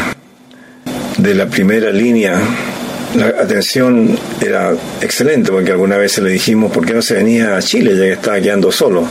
de 1.18 1.36
la 1.36 1.48
primera 1.48 1.90
línea, 1.92 2.40
la 3.18 3.28
atención 3.42 4.18
era 4.46 4.74
excelente, 5.02 5.52
porque 5.52 5.72
alguna 5.72 5.98
vez 5.98 6.18
le 6.20 6.30
dijimos 6.30 6.72
por 6.72 6.86
qué 6.86 6.94
no 6.94 7.02
se 7.02 7.16
venía 7.16 7.58
a 7.58 7.62
Chile, 7.62 7.96
ya 7.96 8.04
que 8.04 8.14
estaba 8.14 8.40
quedando 8.40 8.72
solo. 8.72 9.08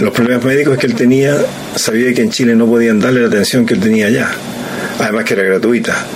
Los 0.00 0.12
problemas 0.12 0.44
médicos 0.44 0.78
que 0.78 0.86
él 0.86 0.94
tenía, 0.94 1.36
sabía 1.74 2.12
que 2.14 2.22
en 2.22 2.30
Chile 2.30 2.54
no 2.54 2.66
podían 2.66 3.00
darle 3.00 3.20
la 3.22 3.28
atención 3.28 3.64
que 3.66 3.74
él 3.74 3.80
tenía 3.80 4.06
allá, 4.06 4.28
además 4.98 5.24
que 5.24 5.34
era 5.34 5.42
gratuita. 5.44 6.06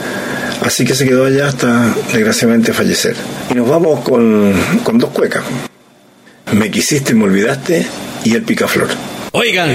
Así 0.62 0.84
que 0.84 0.94
se 0.94 1.06
quedó 1.06 1.26
allá 1.26 1.48
hasta 1.48 1.94
desgraciadamente 2.12 2.72
fallecer. 2.72 3.14
Y 3.50 3.54
nos 3.54 3.68
vamos 3.68 4.00
con, 4.00 4.52
con 4.82 4.98
dos 4.98 5.10
cuecas. 5.10 5.44
Me 6.52 6.70
quisiste, 6.70 7.14
me 7.14 7.24
olvidaste 7.24 7.86
y 8.24 8.34
el 8.34 8.42
picaflor. 8.42 8.88
Oigan, 9.32 9.68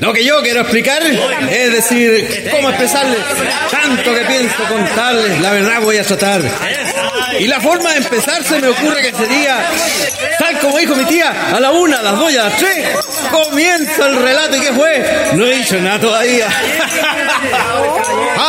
lo 0.00 0.12
que 0.12 0.24
yo 0.24 0.42
quiero 0.42 0.60
explicar 0.60 1.02
es 1.02 1.72
decir, 1.72 2.48
cómo 2.50 2.68
expresarles 2.70 3.18
tanto 3.70 4.14
que 4.14 4.20
pienso 4.20 4.64
contarles, 4.68 5.40
la 5.40 5.52
verdad 5.52 5.80
voy 5.82 5.98
a 5.98 6.04
tratar. 6.04 6.42
Y 7.38 7.46
la 7.46 7.60
forma 7.60 7.92
de 7.92 7.98
empezar 7.98 8.42
se 8.42 8.60
me 8.60 8.68
ocurre 8.68 9.00
que 9.02 9.12
sería, 9.12 9.64
tal 10.38 10.58
como 10.58 10.78
dijo 10.78 10.94
mi 10.94 11.04
tía, 11.04 11.32
a 11.54 11.60
la 11.60 11.70
una, 11.70 11.98
a 11.98 12.02
las 12.02 12.18
dos 12.18 12.32
y 12.32 12.36
a 12.36 12.44
las 12.44 12.56
tres, 12.56 12.86
comienza 13.30 14.06
el 14.06 14.16
relato 14.16 14.56
y 14.56 14.60
qué 14.60 14.72
fue. 14.72 15.30
No 15.34 15.46
he 15.46 15.56
dicho 15.56 15.80
nada 15.80 16.00
todavía. 16.00 16.48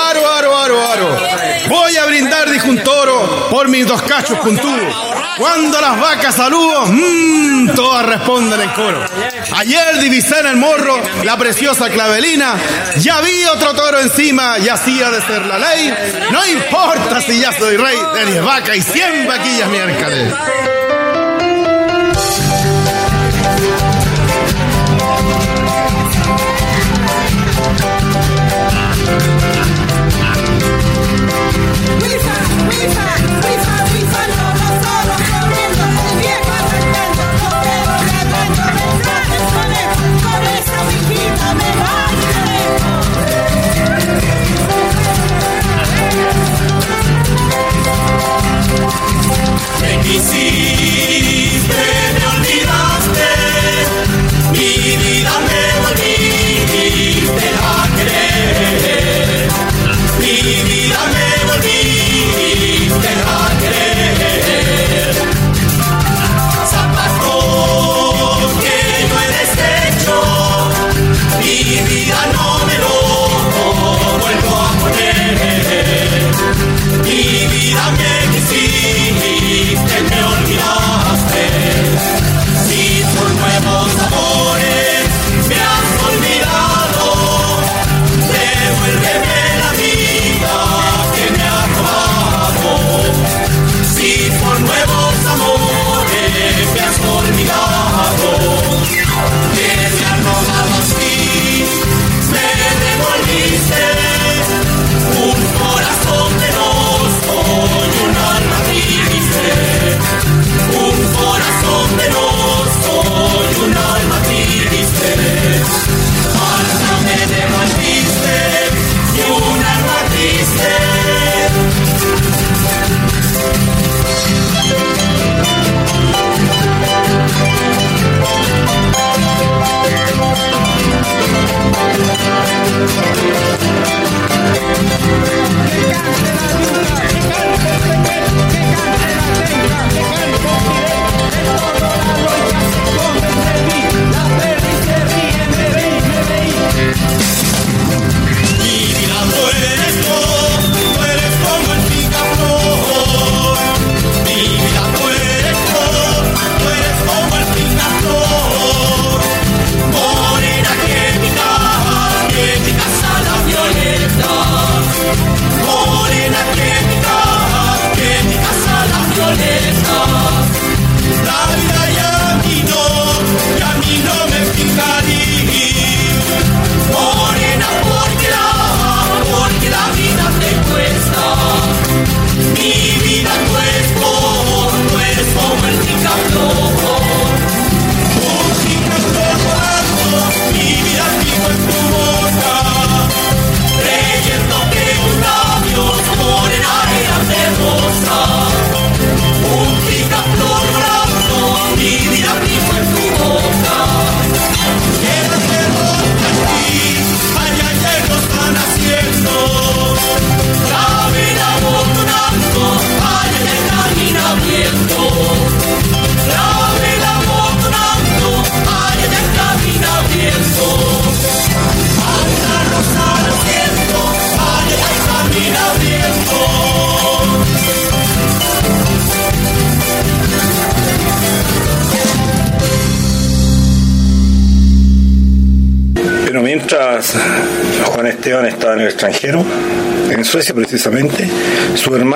Aro, 0.09 0.27
aro, 0.29 0.57
aro, 0.57 0.91
aro. 0.91 1.19
Voy 1.67 1.97
a 1.97 2.05
brindar, 2.05 2.49
dijo 2.49 2.69
un 2.69 2.83
toro, 2.83 3.47
por 3.49 3.67
mis 3.67 3.87
dos 3.87 4.01
cachos 4.03 4.37
puntudos. 4.39 4.95
Cuando 5.37 5.79
las 5.79 5.99
vacas 5.99 6.35
saludo, 6.35 6.85
mmm, 6.87 7.69
todas 7.73 8.05
responden 8.05 8.59
en 8.59 8.69
coro. 8.71 9.05
Ayer 9.55 9.99
divisé 9.99 10.39
en 10.39 10.47
el 10.47 10.55
morro 10.57 11.01
la 11.23 11.37
preciosa 11.37 11.89
clavelina, 11.89 12.55
ya 12.97 13.21
vi 13.21 13.45
otro 13.45 13.73
toro 13.73 13.99
encima 13.99 14.59
y 14.59 14.67
hacía 14.67 15.09
de 15.09 15.21
ser 15.21 15.45
la 15.45 15.59
ley. 15.59 15.93
No 16.31 16.45
importa 16.45 17.21
si 17.21 17.39
ya 17.39 17.51
soy 17.53 17.77
rey 17.77 17.97
de 18.15 18.25
diez 18.31 18.43
vacas 18.43 18.77
y 18.77 18.81
cien 18.81 19.27
vaquillas 19.27 19.69
miércoles. 19.69 20.33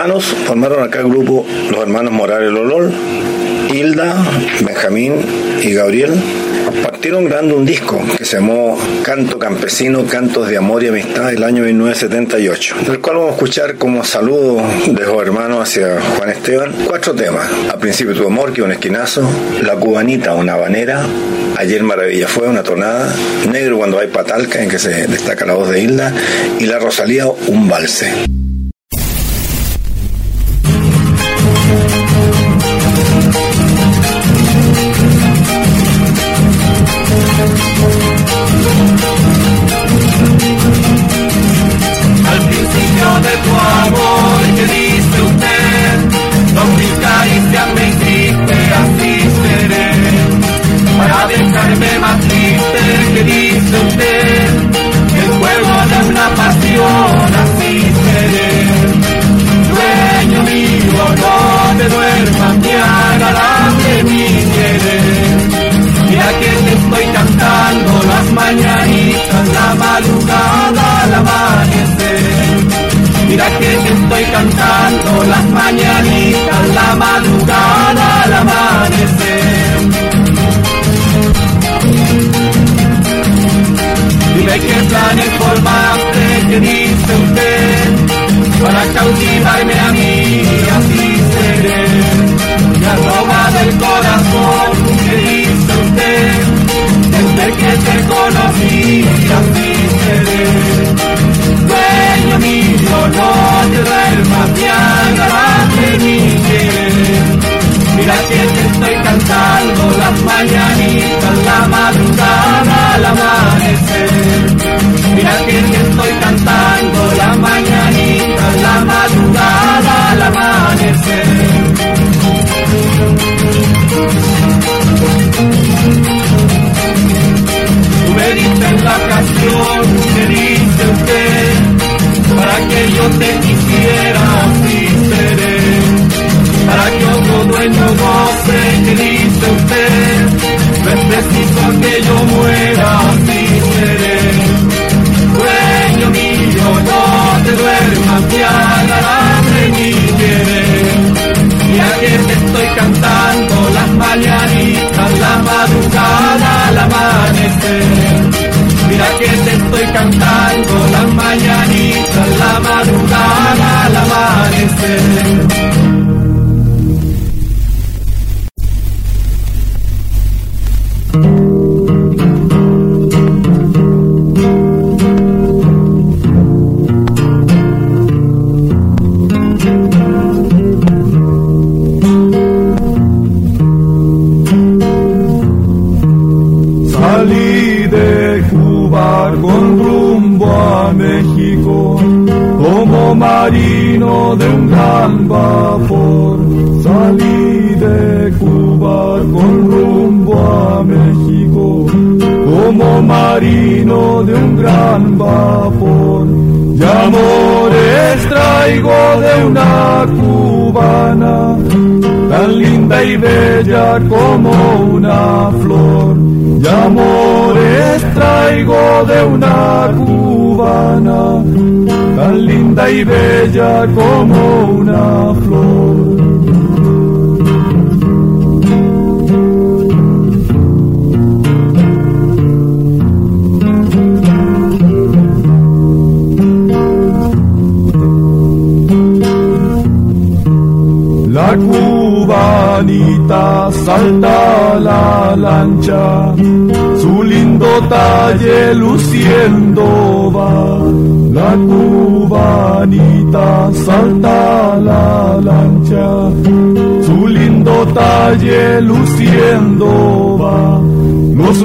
hermanos 0.04 0.26
formaron 0.46 0.84
acá 0.84 1.00
el 1.00 1.08
grupo 1.08 1.46
los 1.72 1.80
hermanos 1.80 2.12
Morales 2.12 2.52
Lolol, 2.52 2.92
Hilda, 3.72 4.18
Benjamín 4.60 5.14
y 5.62 5.74
Gabriel. 5.74 6.12
Partieron 6.84 7.24
grabando 7.24 7.56
un 7.56 7.66
disco 7.66 8.02
que 8.18 8.26
se 8.26 8.36
llamó 8.36 8.78
Canto 9.02 9.40
Campesino, 9.40 10.06
Cantos 10.06 10.50
de 10.50 10.58
Amor 10.58 10.84
y 10.84 10.90
Amistad 10.90 11.30
del 11.30 11.42
año 11.42 11.64
1978, 11.64 12.76
del 12.86 13.00
cual 13.00 13.16
vamos 13.16 13.32
a 13.32 13.34
escuchar 13.36 13.76
como 13.76 14.04
saludo 14.04 14.62
de 14.88 15.06
los 15.06 15.22
hermanos 15.22 15.70
hacia 15.70 16.02
Juan 16.18 16.30
Esteban 16.32 16.74
cuatro 16.86 17.14
temas. 17.14 17.48
A 17.72 17.78
principio 17.78 18.14
tu 18.14 18.28
amor, 18.28 18.52
que 18.52 18.62
un 18.62 18.74
esquinazo, 18.74 19.26
La 19.62 19.76
cubanita, 19.76 20.34
una 20.34 20.56
habanera, 20.56 21.06
Ayer 21.56 21.82
Maravilla 21.82 22.28
fue 22.28 22.50
una 22.50 22.62
tonada, 22.62 23.16
Negro 23.50 23.78
cuando 23.78 24.00
hay 24.00 24.08
patalca, 24.08 24.62
en 24.62 24.70
que 24.70 24.80
se 24.80 25.08
destaca 25.08 25.46
la 25.46 25.54
voz 25.54 25.70
de 25.70 25.82
Hilda, 25.82 26.14
y 26.60 26.66
La 26.66 26.80
Rosalía, 26.80 27.26
un 27.28 27.70
valse. 27.70 28.33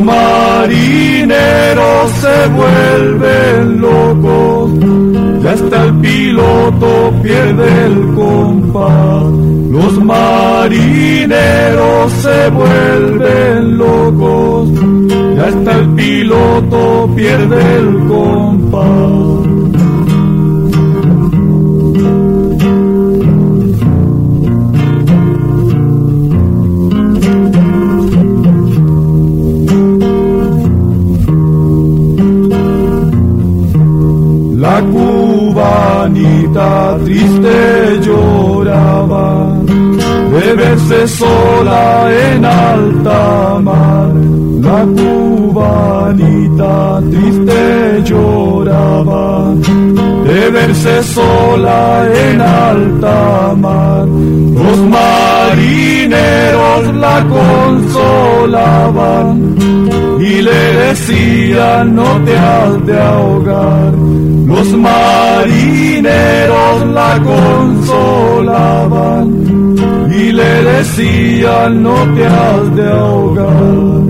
Los 0.09 0.17
marineros 0.17 2.11
se 2.13 2.49
vuelven 2.49 3.79
locos, 3.79 4.71
ya 5.43 5.53
hasta 5.53 5.85
el 5.85 5.95
piloto 5.97 7.13
pierde 7.23 7.85
el 7.85 8.15
compás. 8.15 9.25
Los 9.71 10.03
marineros 10.03 11.03
se 12.23 12.49
vuelven 12.49 13.77
locos, 13.77 14.71
ya 15.37 15.45
hasta 15.45 15.73
el 15.73 15.89
piloto 15.91 17.11
pierde 17.15 17.77
el 17.77 17.99
compás. 18.09 19.48
Triste 37.05 38.01
lloraba 38.01 39.29
de 40.33 40.55
verse 40.55 41.09
sola 41.09 42.09
en 42.11 42.45
alta 42.45 43.59
mar. 43.61 44.13
La 44.61 44.85
cubanita 44.99 47.01
triste 47.11 48.03
lloraba 48.05 49.55
de 50.25 50.51
verse 50.51 51.03
sola 51.03 52.07
en 52.27 52.41
alta 52.41 53.55
mar. 53.57 54.07
Los 54.07 54.79
marineros 54.97 56.95
la 57.05 57.17
consolaban 57.37 59.35
y 60.29 60.43
le 60.43 60.73
decían 60.85 61.95
no 61.95 62.21
te 62.25 62.37
has 62.37 62.87
de 62.87 63.01
ahogar. 63.01 63.93
Los 63.95 64.69
marineros 64.89 66.87
la 66.99 67.21
consolaban 67.33 69.27
y 70.13 70.33
le 70.33 70.63
decían 70.73 71.83
no 71.83 71.97
te 72.15 72.27
has 72.27 72.77
de 72.77 72.91
ahogar. 72.91 74.08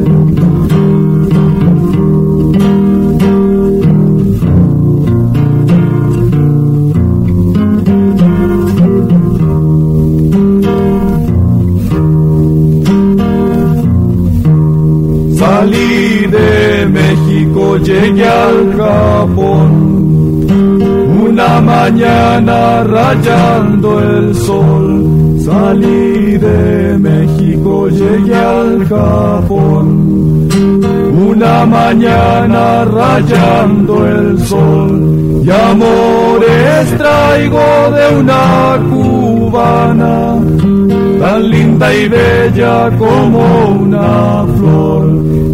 Llegué 17.83 18.27
al 18.27 18.77
Japón. 18.77 19.71
Una 21.29 21.61
mañana 21.61 22.85
rayando 22.85 24.01
el 24.01 24.35
sol. 24.35 25.39
Salí 25.45 26.37
de 26.37 26.99
México, 26.99 27.89
llegué 27.89 28.35
al 28.35 28.85
Japón. 28.87 30.49
Una 31.31 31.65
mañana 31.65 32.85
rayando 32.85 34.07
el 34.07 34.39
sol. 34.45 35.43
Y 35.45 35.51
amores 35.51 36.99
traigo 36.99 37.91
de 37.97 38.19
una 38.21 38.79
cubana 38.91 40.37
tan 41.21 41.51
linda 41.51 41.95
y 41.95 42.09
bella 42.09 42.91
como 42.99 43.69
una 43.81 44.45
flor. 44.59 45.08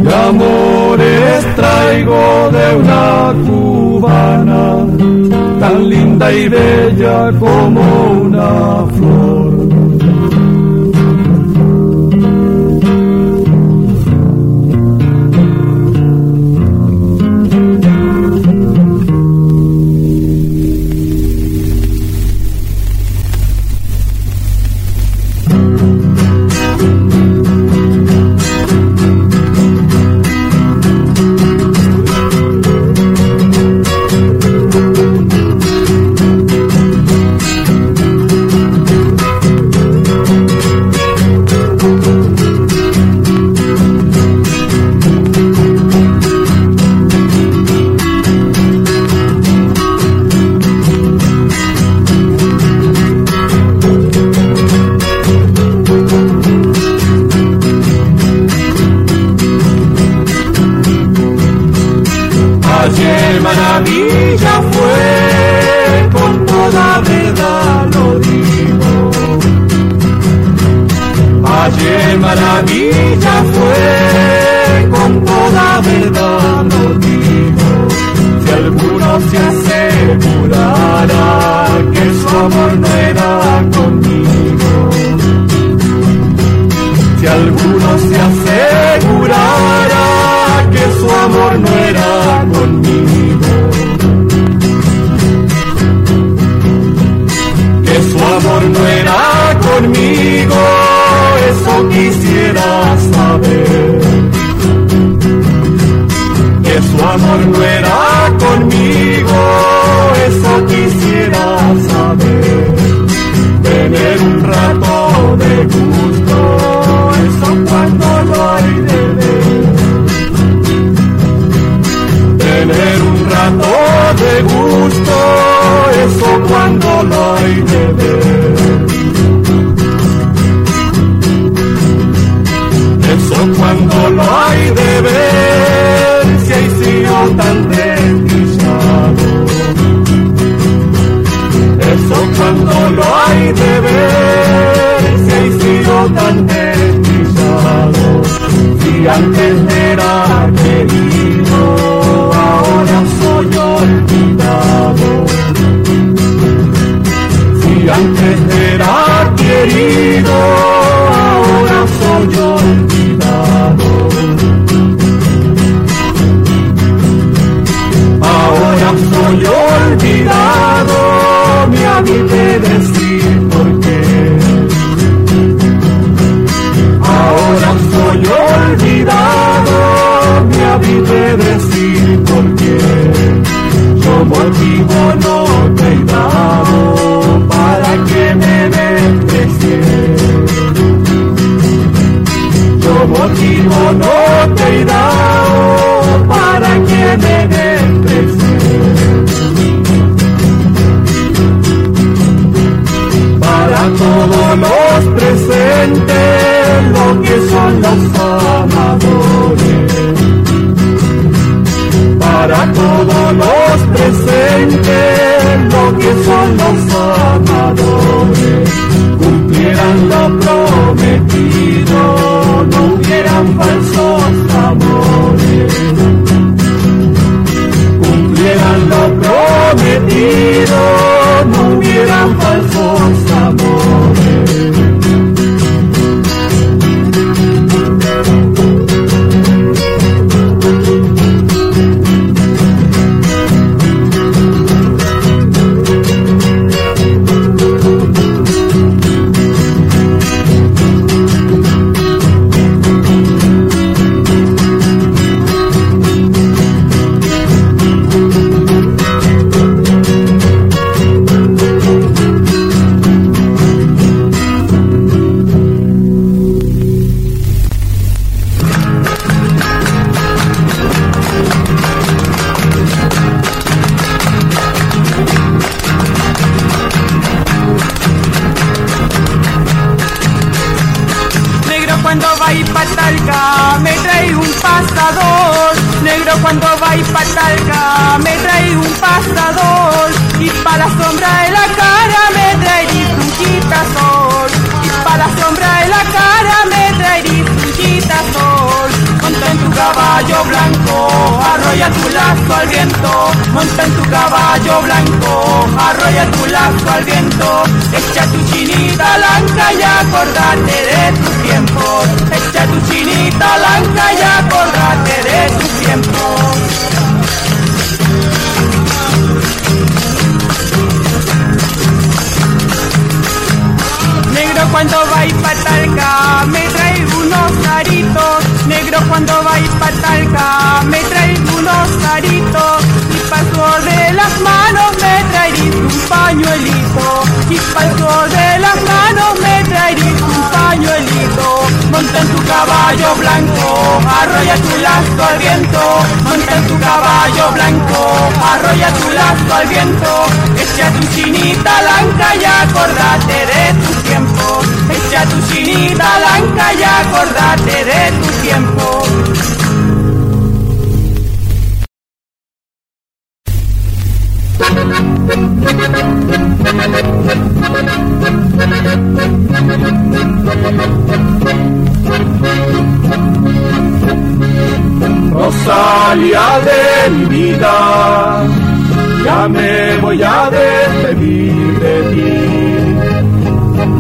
Y 0.05 0.13
amores 0.13 1.57
traigo 1.57 2.51
de 2.53 2.77
una 2.77 3.33
cubana, 3.47 4.87
tan 5.59 5.89
linda 5.89 6.31
y 6.31 6.47
bella 6.47 7.33
como 7.39 7.81
una 8.25 8.87
flor. 8.95 9.34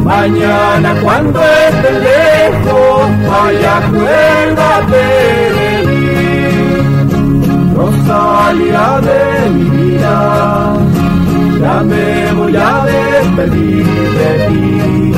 Mañana 0.04 0.94
cuando 1.02 1.40
esté 1.40 1.90
lejos, 2.08 3.08
vaya 3.26 3.78
acuérdate 3.78 5.04
de 5.56 5.68
mí. 5.88 6.04
Rosalia 7.74 9.00
de 9.00 9.50
mi 9.50 9.64
vida, 9.70 10.16
ya 11.58 11.76
me 11.82 12.32
voy 12.34 12.54
a 12.54 12.84
despedir 12.84 13.86
de 14.18 14.30
ti. 14.46 15.14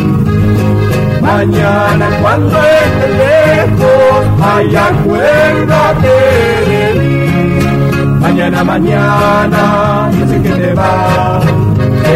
Mañana 1.20 2.06
cuando 2.22 2.56
esté 2.56 3.08
lejos, 3.24 4.20
ay, 4.40 4.76
acuérdate 4.76 6.14
de 6.70 6.82
mí. 7.00 7.16
Mañana, 8.20 8.62
mañana, 8.62 10.10
yo 10.16 10.26
sé 10.28 10.42
que 10.42 10.50
te 10.50 10.74
vas, 10.74 11.44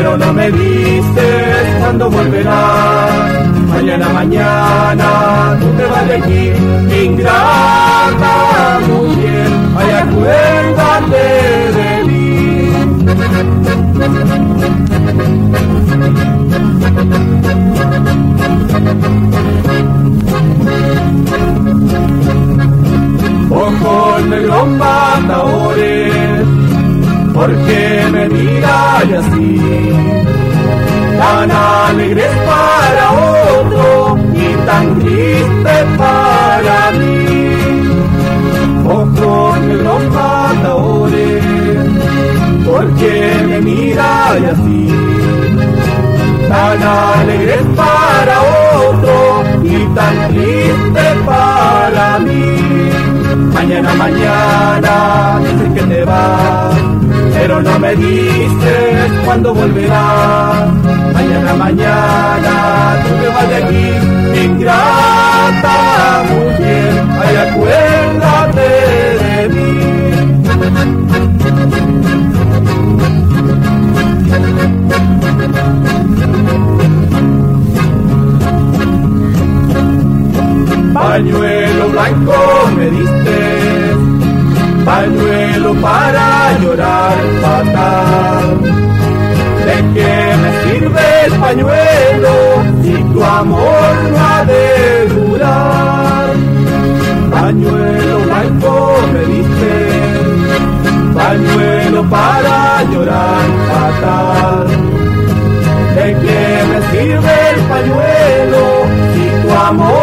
pero 0.00 0.16
no 0.16 0.32
me 0.32 0.50
dices 0.50 1.76
cuándo 1.78 2.08
volverás. 2.10 3.46
Mañana, 3.68 4.08
mañana, 4.08 5.58
tú 5.60 5.66
te 5.76 5.84
vas 5.84 6.08
de 6.08 6.14
aquí, 6.16 6.52
ingrata 7.04 8.80
mujer, 8.88 9.48
ay, 9.76 9.90
acuérdate 10.02 11.24
de 11.76 12.04
mí. 12.04 12.20
Ojos 23.50 24.22
negros 24.30 24.66
matadores, 24.68 25.09
¿por 27.40 27.56
qué 27.66 28.06
me 28.12 28.28
miras 28.28 29.12
así? 29.20 29.60
Tan 31.18 31.50
alegres 31.50 32.32
para 32.50 33.04
otro 33.56 34.18
y 34.34 34.48
tan 34.66 34.98
triste 35.00 35.76
para 35.96 36.78
mí. 36.98 37.24
Ojos 38.86 39.60
negros 39.60 40.02
matadores, 40.12 41.44
¿por 42.66 42.86
qué 42.98 43.16
me 43.48 43.60
miras 43.62 44.42
así? 44.52 44.88
Tan 46.48 46.82
alegres 46.82 47.64
para 47.80 48.36
otro 48.84 49.16
y 49.64 49.76
tan 49.94 50.14
triste 50.28 51.06
para 51.24 52.18
mí. 52.18 52.50
Mañana, 53.54 53.94
mañana, 53.94 55.40
dices 55.40 55.72
que 55.74 55.82
te 55.82 56.04
vas, 56.04 56.79
me 57.80 57.96
dices 57.96 59.10
cuándo 59.24 59.54
volverás. 59.54 60.68
Mañana, 61.14 61.54
mañana, 61.54 62.96
tú 63.02 63.08
te 63.20 63.28
vas 63.28 63.48
de 63.48 63.56
aquí, 63.56 63.86
ingrata 64.44 66.24
mujer, 66.28 66.92
ay, 67.22 67.36
acuérdate 67.36 68.68
de 69.22 69.48
mí. 69.48 69.70
Pañuelo 80.92 81.88
blanco 81.88 82.36
me 82.76 82.90
diste, 82.90 83.59
pañuelo 84.90 85.72
para 85.86 86.26
llorar 86.60 87.18
fatal. 87.42 88.46
¿De 89.66 89.76
qué 89.94 90.14
me 90.42 90.50
sirve 90.62 91.06
el 91.26 91.32
pañuelo 91.44 92.34
si 92.82 92.94
tu 93.12 93.20
amor 93.24 93.92
no 94.10 94.18
ha 94.26 94.44
de 94.52 94.64
durar? 95.14 96.28
Pañuelo 97.30 98.14
blanco 98.26 98.72
me 99.12 99.22
diste, 99.32 99.74
pañuelo 101.20 102.00
para 102.10 102.82
llorar 102.92 103.46
fatal. 103.70 104.66
¿De 105.96 106.06
qué 106.22 106.42
me 106.70 106.78
sirve 106.90 107.34
el 107.54 107.60
pañuelo 107.72 108.62
si 109.12 109.24
tu 109.42 109.50
amor 109.68 109.99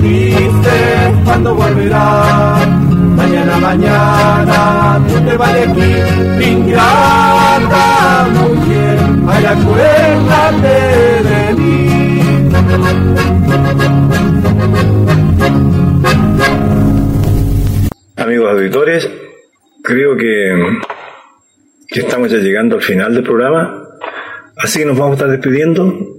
dice 0.00 1.12
cuándo 1.24 1.54
volverá. 1.54 2.56
Mañana, 3.16 3.56
mañana, 3.58 5.00
tú 5.08 5.24
te 5.24 5.36
vas 5.36 5.54
de 5.54 5.62
aquí, 5.62 6.50
ingrata 6.50 8.28
mujer, 8.34 8.98
ay, 9.28 9.44
acuérdate 9.44 10.76
de 11.28 11.54
mí. 11.54 11.72
Amigos 18.16 18.50
auditores, 18.50 19.10
creo 19.82 20.16
que, 20.16 20.78
que 21.88 22.00
estamos 22.00 22.30
ya 22.30 22.38
llegando 22.38 22.76
al 22.76 22.82
final 22.82 23.14
del 23.14 23.22
programa, 23.22 23.82
así 24.56 24.80
que 24.80 24.86
nos 24.86 24.98
vamos 24.98 25.12
a 25.12 25.14
estar 25.14 25.30
despidiendo 25.30 26.15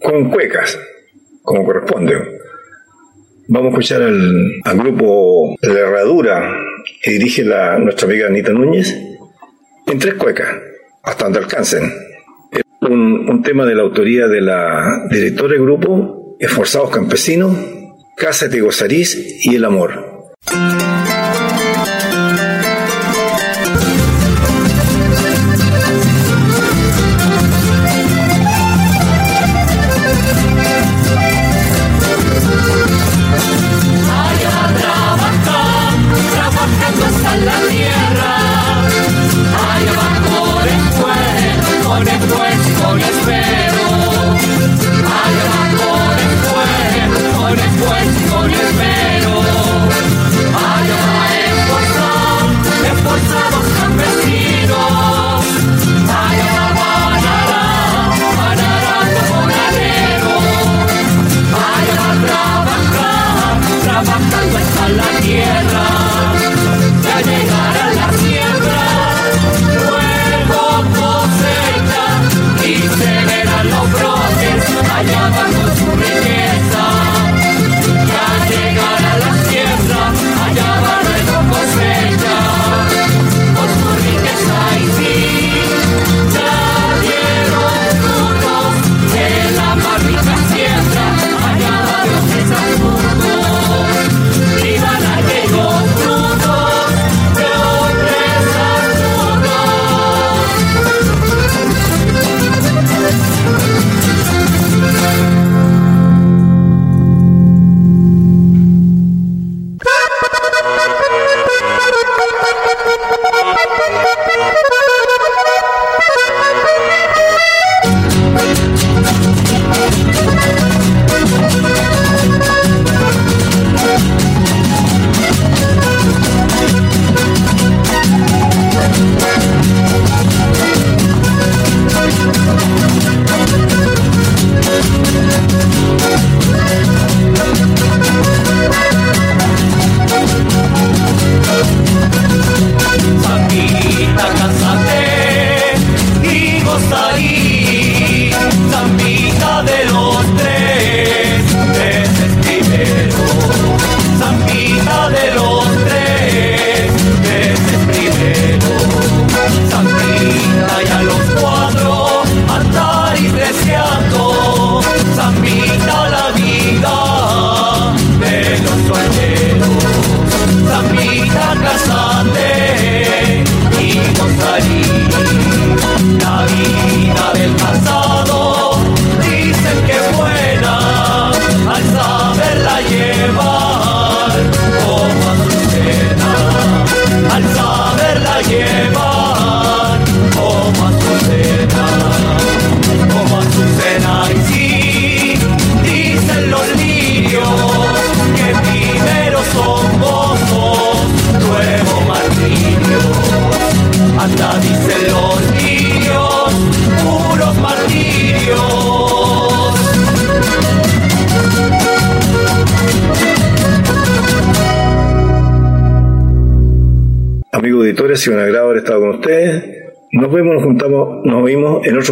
con 0.00 0.30
cuecas, 0.30 0.78
como 1.42 1.64
corresponde. 1.64 2.14
Vamos 3.48 3.66
a 3.66 3.70
escuchar 3.70 4.02
al, 4.02 4.52
al 4.64 4.78
grupo 4.78 5.56
La 5.62 5.80
Herradura 5.80 6.52
que 7.02 7.12
dirige 7.12 7.44
nuestra 7.44 8.06
amiga 8.06 8.28
Anita 8.28 8.52
Núñez 8.52 8.96
en 9.86 9.98
tres 9.98 10.14
cuecas, 10.14 10.48
hasta 11.02 11.24
donde 11.24 11.40
alcancen. 11.40 11.92
Un, 12.82 13.28
un 13.28 13.42
tema 13.42 13.66
de 13.66 13.74
la 13.74 13.82
autoría 13.82 14.26
de 14.26 14.40
la 14.40 15.06
directora 15.10 15.52
del 15.52 15.62
grupo, 15.62 16.36
Esforzados 16.38 16.90
Campesinos, 16.90 17.56
Casa 18.16 18.48
de 18.48 18.60
Gozarís 18.60 19.44
y 19.44 19.54
El 19.54 19.64
Amor. 19.64 20.32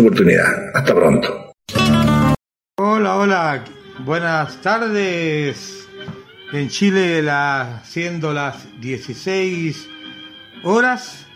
Oportunidad. 0.00 0.70
Hasta 0.74 0.94
pronto. 0.94 1.52
Hola, 2.76 3.16
hola, 3.16 3.64
buenas 4.04 4.60
tardes. 4.62 5.88
En 6.52 6.68
Chile, 6.68 7.22
la, 7.22 7.82
siendo 7.84 8.32
las 8.32 8.66
16 8.80 9.88
horas, 10.62 11.26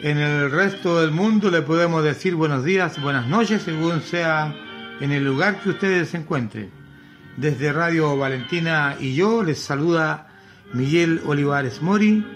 en 0.00 0.18
el 0.18 0.50
resto 0.50 1.00
del 1.00 1.10
mundo 1.10 1.50
le 1.50 1.62
podemos 1.62 2.02
decir 2.02 2.34
buenos 2.34 2.64
días, 2.64 3.00
buenas 3.00 3.28
noches, 3.28 3.62
según 3.62 4.02
sea 4.02 4.54
en 5.00 5.12
el 5.12 5.24
lugar 5.24 5.60
que 5.60 5.70
ustedes 5.70 6.10
se 6.10 6.16
encuentren. 6.16 6.70
Desde 7.36 7.72
Radio 7.72 8.16
Valentina 8.16 8.96
y 8.98 9.14
yo 9.14 9.42
les 9.42 9.58
saluda 9.58 10.28
Miguel 10.72 11.20
Olivares 11.26 11.80
Mori, 11.80 12.26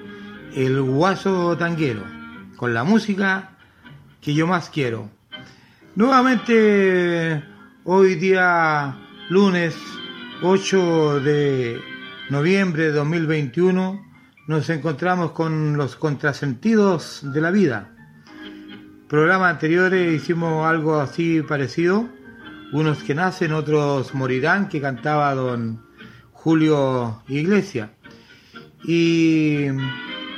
el 0.54 0.80
guaso 0.82 1.56
tanguero, 1.56 2.04
con 2.56 2.74
la 2.74 2.84
música 2.84 3.56
que 4.20 4.34
yo 4.34 4.46
más 4.46 4.70
quiero. 4.70 5.10
Nuevamente, 6.00 7.44
hoy 7.84 8.14
día 8.14 8.96
lunes 9.28 9.76
8 10.40 11.20
de 11.20 11.78
noviembre 12.30 12.84
de 12.84 12.92
2021, 12.92 14.00
nos 14.46 14.70
encontramos 14.70 15.32
con 15.32 15.76
los 15.76 15.96
contrasentidos 15.96 17.20
de 17.34 17.42
la 17.42 17.50
vida. 17.50 17.94
Programas 19.10 19.52
anteriores 19.52 20.14
hicimos 20.14 20.66
algo 20.66 20.98
así 20.98 21.42
parecido, 21.42 22.08
unos 22.72 23.02
que 23.02 23.14
nacen, 23.14 23.52
otros 23.52 24.14
morirán, 24.14 24.70
que 24.70 24.80
cantaba 24.80 25.34
don 25.34 25.84
Julio 26.32 27.22
Iglesias. 27.28 27.90
Y 28.84 29.66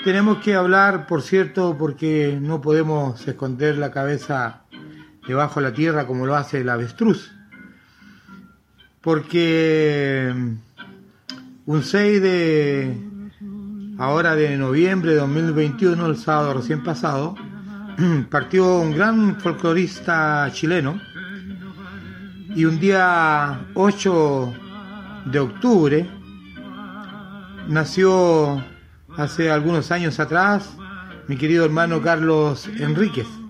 tenemos 0.02 0.38
que 0.38 0.56
hablar, 0.56 1.06
por 1.06 1.22
cierto, 1.22 1.78
porque 1.78 2.36
no 2.42 2.60
podemos 2.60 3.28
esconder 3.28 3.78
la 3.78 3.92
cabeza 3.92 4.61
debajo 5.26 5.60
de 5.60 5.68
la 5.68 5.74
tierra 5.74 6.06
como 6.06 6.26
lo 6.26 6.36
hace 6.36 6.60
el 6.60 6.68
avestruz. 6.68 7.32
Porque 9.00 10.32
un 11.66 11.82
6 11.82 12.22
de 12.22 12.96
ahora 13.98 14.34
de 14.34 14.56
noviembre 14.56 15.12
de 15.12 15.18
2021, 15.18 16.06
el 16.06 16.16
sábado 16.16 16.54
recién 16.54 16.82
pasado, 16.82 17.36
partió 18.30 18.78
un 18.78 18.94
gran 18.94 19.40
folclorista 19.40 20.48
chileno 20.52 21.00
y 22.54 22.64
un 22.64 22.78
día 22.78 23.60
8 23.74 24.52
de 25.26 25.38
octubre 25.38 26.10
nació 27.68 28.62
hace 29.16 29.50
algunos 29.50 29.90
años 29.90 30.18
atrás 30.20 30.76
mi 31.28 31.36
querido 31.36 31.64
hermano 31.64 32.02
Carlos 32.02 32.68
Enríquez. 32.78 33.41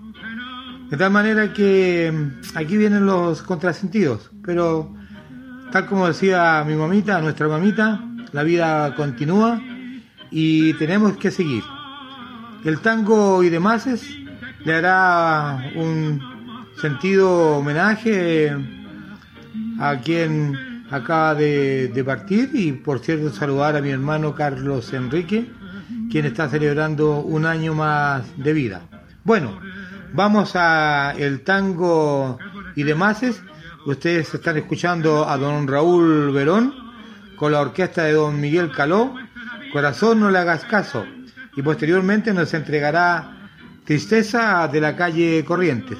De 0.89 0.97
tal 0.97 1.11
manera 1.11 1.53
que 1.53 2.11
mm, 2.11 2.57
aquí 2.57 2.77
vienen 2.77 3.05
los 3.05 3.41
contrasentidos, 3.41 4.31
pero 4.43 4.93
tal 5.71 5.87
como 5.87 6.07
decía 6.07 6.63
mi 6.67 6.75
mamita, 6.75 7.19
nuestra 7.21 7.47
mamita, 7.47 7.99
la 8.31 8.43
vida 8.43 8.93
continúa 8.95 9.61
y 10.29 10.73
tenemos 10.73 11.17
que 11.17 11.31
seguir. 11.31 11.63
El 12.63 12.79
tango 12.79 13.43
y 13.43 13.49
demás 13.49 13.87
le 14.65 14.73
hará 14.73 15.71
un 15.75 16.21
sentido 16.79 17.57
homenaje 17.57 18.55
a 19.79 19.97
quien 19.97 20.85
acaba 20.89 21.35
de, 21.35 21.87
de, 21.89 22.03
partir 22.03 22.51
y 22.53 22.71
por 22.71 22.99
cierto 22.99 23.31
saludar 23.31 23.75
a 23.75 23.81
mi 23.81 23.89
hermano 23.89 24.35
Carlos 24.35 24.93
Enrique, 24.93 25.51
quien 26.11 26.25
está 26.25 26.49
celebrando 26.49 27.19
un 27.19 27.45
año 27.45 27.73
más 27.73 28.25
de 28.37 28.53
vida. 28.53 28.81
Bueno, 29.23 29.59
vamos 30.13 30.55
a 30.55 31.13
el 31.17 31.41
tango 31.41 32.37
y 32.75 32.83
demás. 32.83 33.21
Ustedes 33.85 34.33
están 34.33 34.57
escuchando 34.57 35.27
a 35.27 35.37
don 35.37 35.67
Raúl 35.67 36.31
Verón 36.31 36.73
con 37.35 37.51
la 37.51 37.59
orquesta 37.59 38.03
de 38.03 38.13
don 38.13 38.39
Miguel 38.39 38.71
Caló, 38.71 39.15
Corazón 39.73 40.19
no 40.21 40.29
le 40.31 40.37
hagas 40.37 40.63
caso, 40.63 41.05
y 41.55 41.61
posteriormente 41.61 42.33
nos 42.33 42.53
entregará 42.53 43.49
Tristeza 43.83 44.69
de 44.69 44.79
la 44.79 44.95
calle 44.95 45.43
Corrientes. 45.43 45.97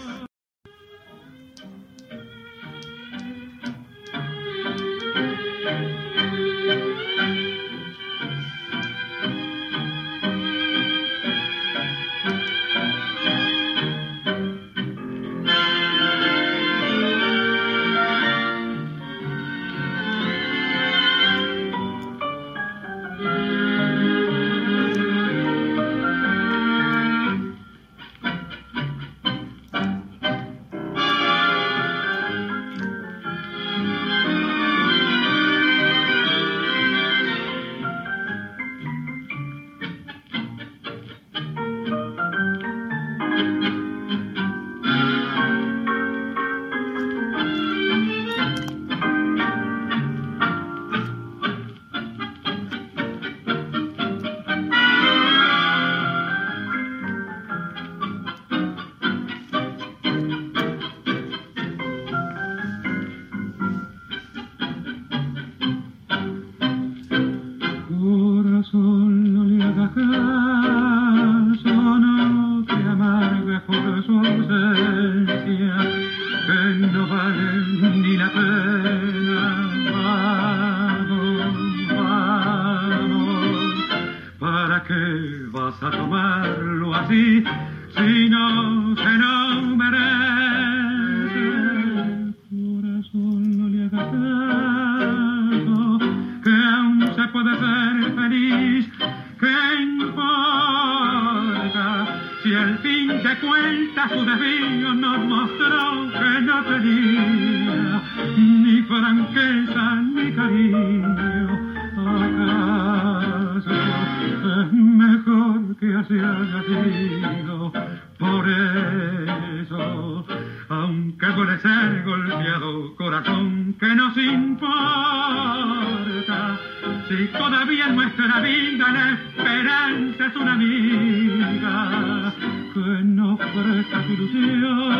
tantas 133.89 134.09
ilusiones. 134.09 134.92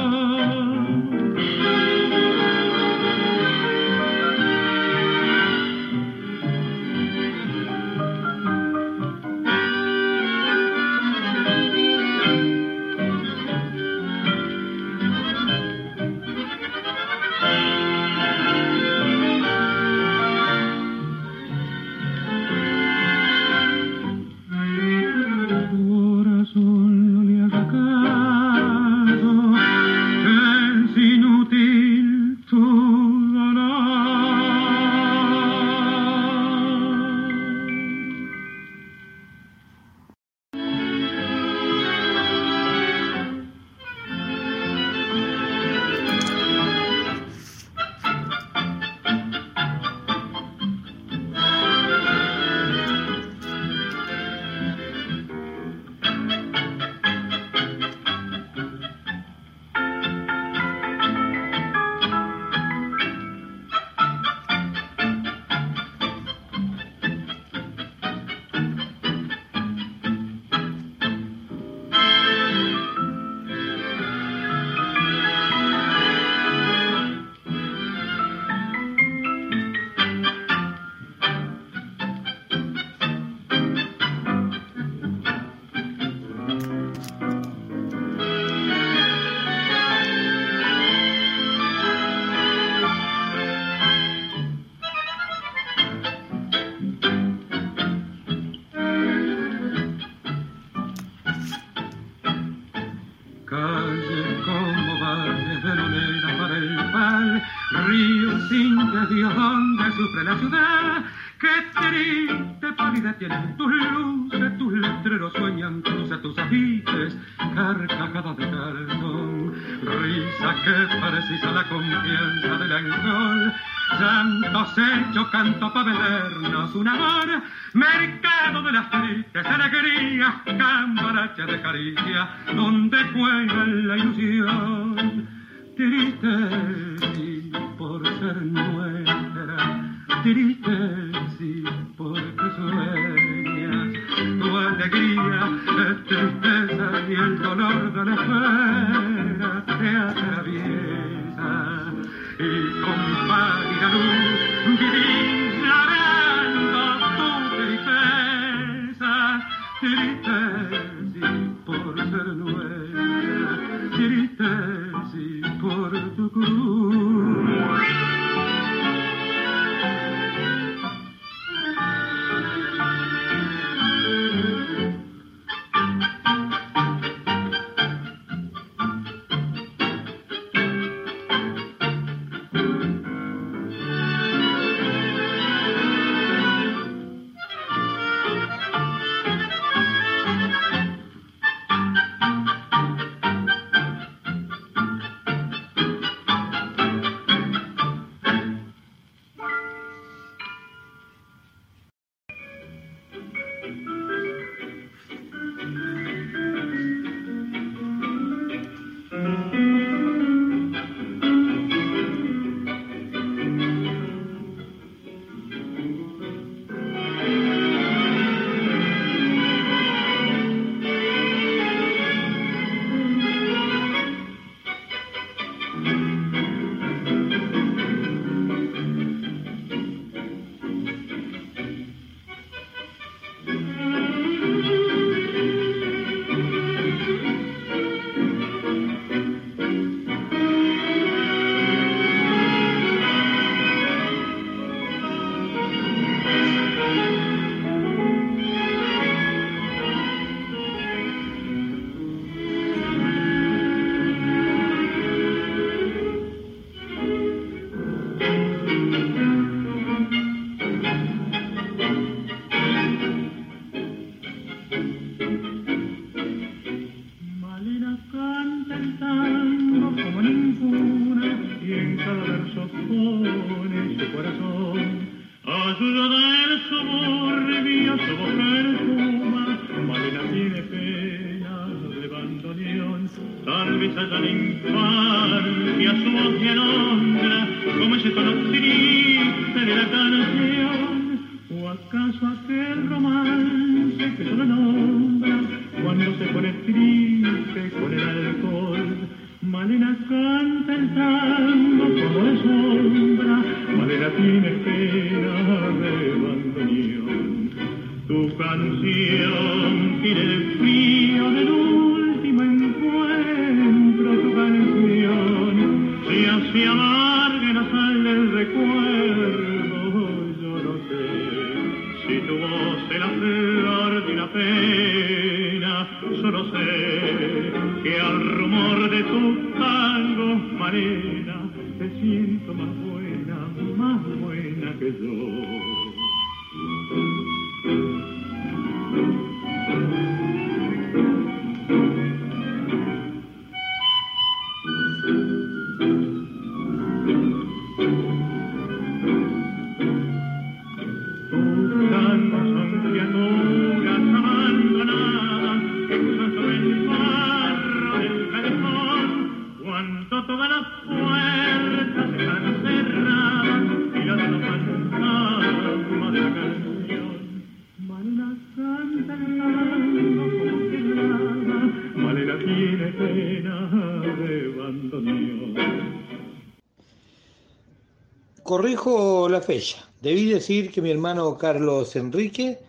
la 379.34 379.42
fecha. 379.42 379.90
Debí 380.02 380.30
decir 380.30 380.72
que 380.72 380.82
mi 380.82 380.92
hermano 380.92 381.38
Carlos 381.38 381.96
Enrique 381.96 382.60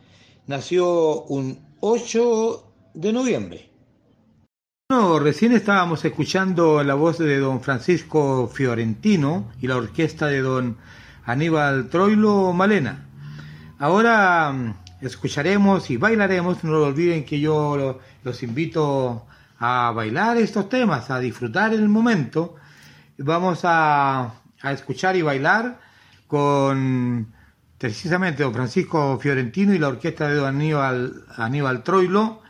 nació 0.47 1.23
un 1.25 1.59
8 1.81 2.65
de 2.95 3.13
noviembre. 3.13 3.71
Bueno, 4.89 5.19
recién 5.19 5.53
estábamos 5.53 6.05
escuchando 6.05 6.83
la 6.83 6.95
voz 6.95 7.19
de 7.19 7.39
don 7.39 7.61
Francisco 7.61 8.49
Fiorentino 8.49 9.53
y 9.61 9.67
la 9.67 9.77
orquesta 9.77 10.27
de 10.29 10.41
don 10.41 10.79
Aníbal 11.25 11.91
Troilo 11.91 12.53
Malena. 12.55 13.09
Ahora 13.79 14.51
mm, 14.53 14.75
escucharemos 15.03 15.91
y 15.91 15.99
bailaremos. 15.99 16.65
No 16.65 16.79
olviden 16.83 17.27
que 17.27 17.41
yo 17.41 18.01
los 18.23 18.43
invito 18.43 19.27
a 19.59 19.93
bailar 19.95 20.39
estos 20.39 20.71
temas, 20.71 21.11
a 21.11 21.19
disfrutar 21.19 21.75
el 21.75 21.89
momento. 21.89 22.57
Vamos 23.19 23.61
a 23.65 24.33
escuchar 24.63 25.15
y 25.17 25.23
bailar 25.23 25.84
con 26.35 27.33
precisamente 27.79 28.43
don 28.43 28.53
Francisco 28.53 29.21
Fiorentino 29.21 29.73
y 29.73 29.79
la 29.79 29.87
orquesta 29.87 30.27
de 30.27 30.35
don 30.35 30.57
Aníbal, 30.57 31.27
Aníbal 31.37 31.85
Troilo, 31.85 32.43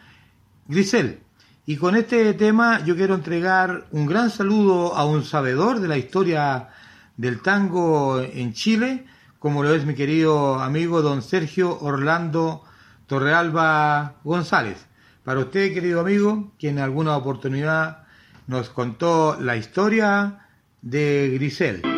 Grisel. 0.67 1.19
Y 1.67 1.77
con 1.77 1.95
este 1.95 2.33
tema 2.33 2.83
yo 2.87 2.97
quiero 2.97 3.15
entregar 3.15 3.85
un 3.91 4.07
gran 4.07 4.31
saludo 4.31 4.97
a 4.97 5.05
un 5.05 5.23
sabedor 5.23 5.81
de 5.81 5.89
la 5.89 5.99
historia 5.99 6.71
del 7.19 7.43
tango 7.43 8.23
en 8.23 8.55
Chile, 8.55 9.05
como 9.39 9.63
lo 9.63 9.75
es 9.75 9.85
mi 9.85 9.95
querido 9.95 10.61
amigo 10.61 11.03
don 11.03 11.21
Sergio 11.21 11.79
Orlando 11.79 12.65
Torrealba 13.07 14.15
González. 14.25 14.87
Para 15.25 15.41
usted, 15.41 15.75
querido 15.75 16.01
amigo, 16.01 16.55
quien 16.59 16.79
en 16.79 16.85
alguna 16.85 17.19
oportunidad 17.19 18.05
nos 18.47 18.71
contó 18.71 19.37
la 19.39 19.59
historia 19.59 20.47
de 20.81 21.33
Grisel. 21.35 21.94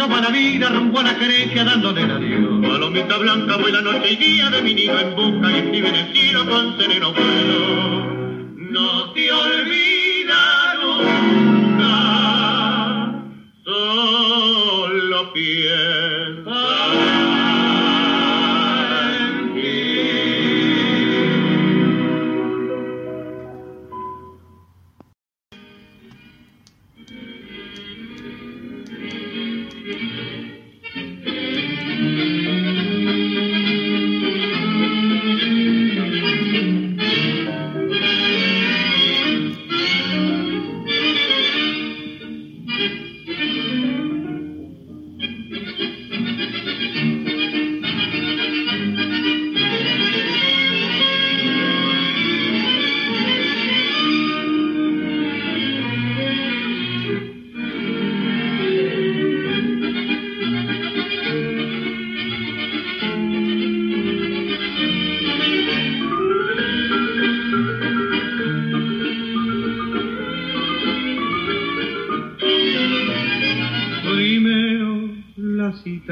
no 0.00 0.08
va 0.08 0.18
la 0.18 0.30
vida 0.30 0.70
rumbo 0.70 0.98
a 1.00 1.02
la 1.02 1.14
querencia 1.18 1.62
dándole 1.62 2.00
el 2.00 2.10
adiós. 2.10 2.66
Palomita 2.66 3.18
blanca 3.18 3.58
vuela 3.58 3.82
noche 3.82 4.12
y 4.12 4.16
día 4.16 4.48
de 4.48 4.62
mi 4.62 4.72
nido 4.72 4.98
en 4.98 5.14
busca 5.14 5.52
y 5.52 5.56
escribe 5.56 5.88
en 5.90 5.94
el 5.94 6.12
cielo 6.14 6.46
con 6.46 6.78
sereno 6.78 7.12
vuelo. 7.12 7.89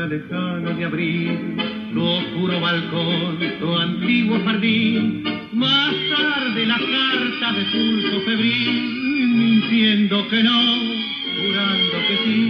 lejano 0.09 0.71
de 0.75 0.85
abril, 0.85 1.57
tu 1.93 2.03
oscuro 2.03 2.61
balcón, 2.61 3.39
tu 3.61 3.77
antiguo 3.77 4.41
jardín, 4.45 5.23
más 5.53 5.95
tarde 6.11 6.67
la 6.67 6.79
carta 6.79 7.53
de 7.59 7.65
pulso 7.73 8.21
febril, 8.23 9.29
mintiendo 9.37 10.27
que 10.29 10.43
no, 10.43 10.61
jurando 11.43 11.99
que 12.09 12.17
sí. 12.25 12.48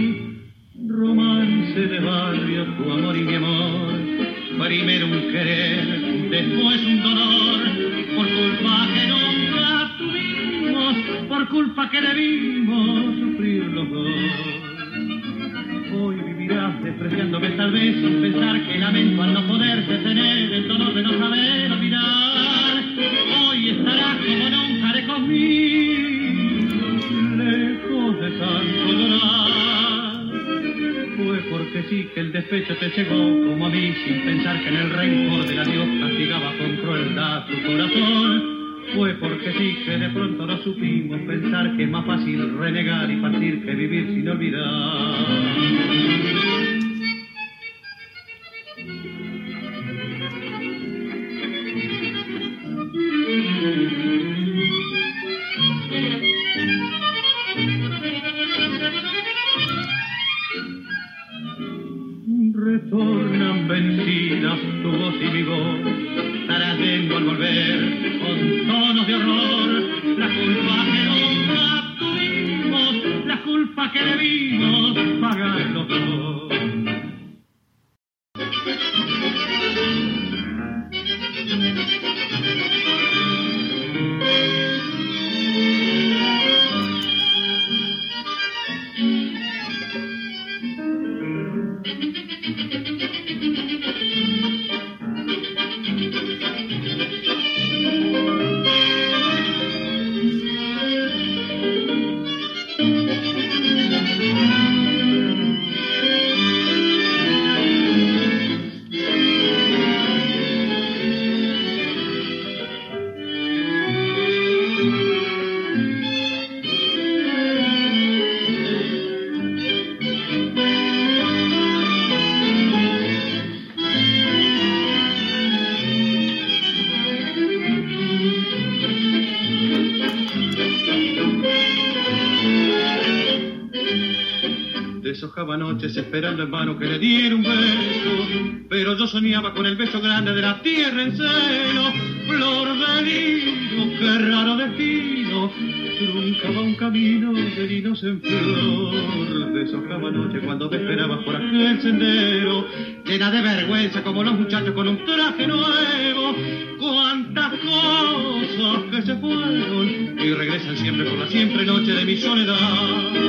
Esperando 136.09 136.41
en 136.41 136.49
vano 136.49 136.75
que 136.75 136.87
le 136.87 136.97
diera 136.97 137.35
un 137.35 137.43
beso, 137.43 138.65
pero 138.67 138.97
yo 138.97 139.05
soñaba 139.05 139.53
con 139.53 139.67
el 139.67 139.75
beso 139.75 140.01
grande 140.01 140.33
de 140.33 140.41
la 140.41 140.59
tierra 140.63 141.03
en 141.03 141.15
seno, 141.15 141.93
flor 142.27 142.67
de 142.67 143.01
lino, 143.03 143.99
qué 143.99 144.17
raro 144.17 144.57
destino, 144.57 145.51
truncaba 145.99 146.61
un 146.61 146.75
camino 146.77 147.31
de 147.31 147.67
linos 147.67 148.03
en 148.03 148.19
flor, 148.21 149.53
deshojaba 149.53 150.09
noche 150.09 150.39
cuando 150.39 150.67
te 150.67 150.77
esperabas 150.77 151.23
por 151.23 151.35
aquel 151.35 151.79
sendero, 151.79 152.65
llena 153.05 153.29
de 153.29 153.41
vergüenza 153.43 154.03
como 154.03 154.23
los 154.23 154.33
muchachos 154.33 154.73
con 154.73 154.87
un 154.87 155.05
traje 155.05 155.45
nuevo, 155.45 156.35
cuántas 156.79 157.53
cosas 157.59 158.83
que 158.89 159.01
se 159.03 159.15
fueron 159.17 160.17
y 160.17 160.33
regresan 160.33 160.75
siempre 160.75 161.05
por 161.07 161.19
la 161.19 161.27
siempre 161.27 161.65
noche 161.67 161.91
de 161.93 162.03
mi 162.03 162.17
soledad. 162.17 163.28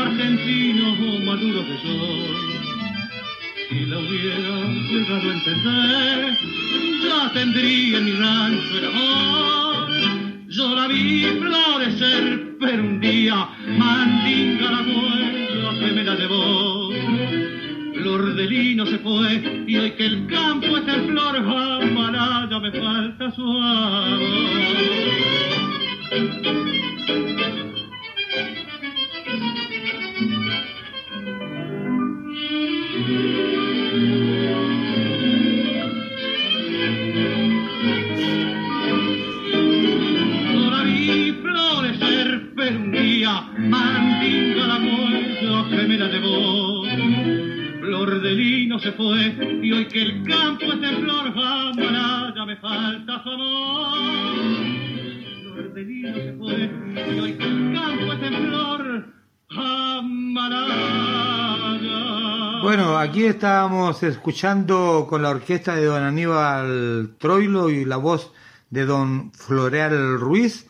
Campo 0.00 0.22
argentino 0.22 0.96
maduro 1.24 1.62
de 1.62 1.78
sol. 1.78 2.36
Si 3.68 3.86
la 3.86 3.98
hubiera 3.98 4.36
llegado 4.90 5.30
a 5.30 5.34
entender, 5.34 6.38
ya 7.02 7.32
tendría 7.32 7.98
en 7.98 8.04
mi 8.04 8.12
rancho 8.12 8.78
el 8.78 8.84
amor. 8.86 9.49
Aquí 63.00 63.24
estábamos 63.24 64.02
escuchando 64.02 65.06
con 65.08 65.22
la 65.22 65.30
orquesta 65.30 65.74
de 65.74 65.86
don 65.86 66.02
Aníbal 66.02 67.16
Troilo 67.18 67.70
y 67.70 67.86
la 67.86 67.96
voz 67.96 68.30
de 68.68 68.84
don 68.84 69.32
Floreal 69.32 70.20
Ruiz, 70.20 70.66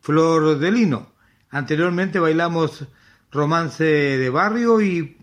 Flor 0.00 0.58
de 0.60 0.70
Lino. 0.70 1.08
Anteriormente 1.50 2.20
bailamos 2.20 2.86
Romance 3.32 3.82
de 3.82 4.30
Barrio 4.30 4.80
y, 4.80 5.16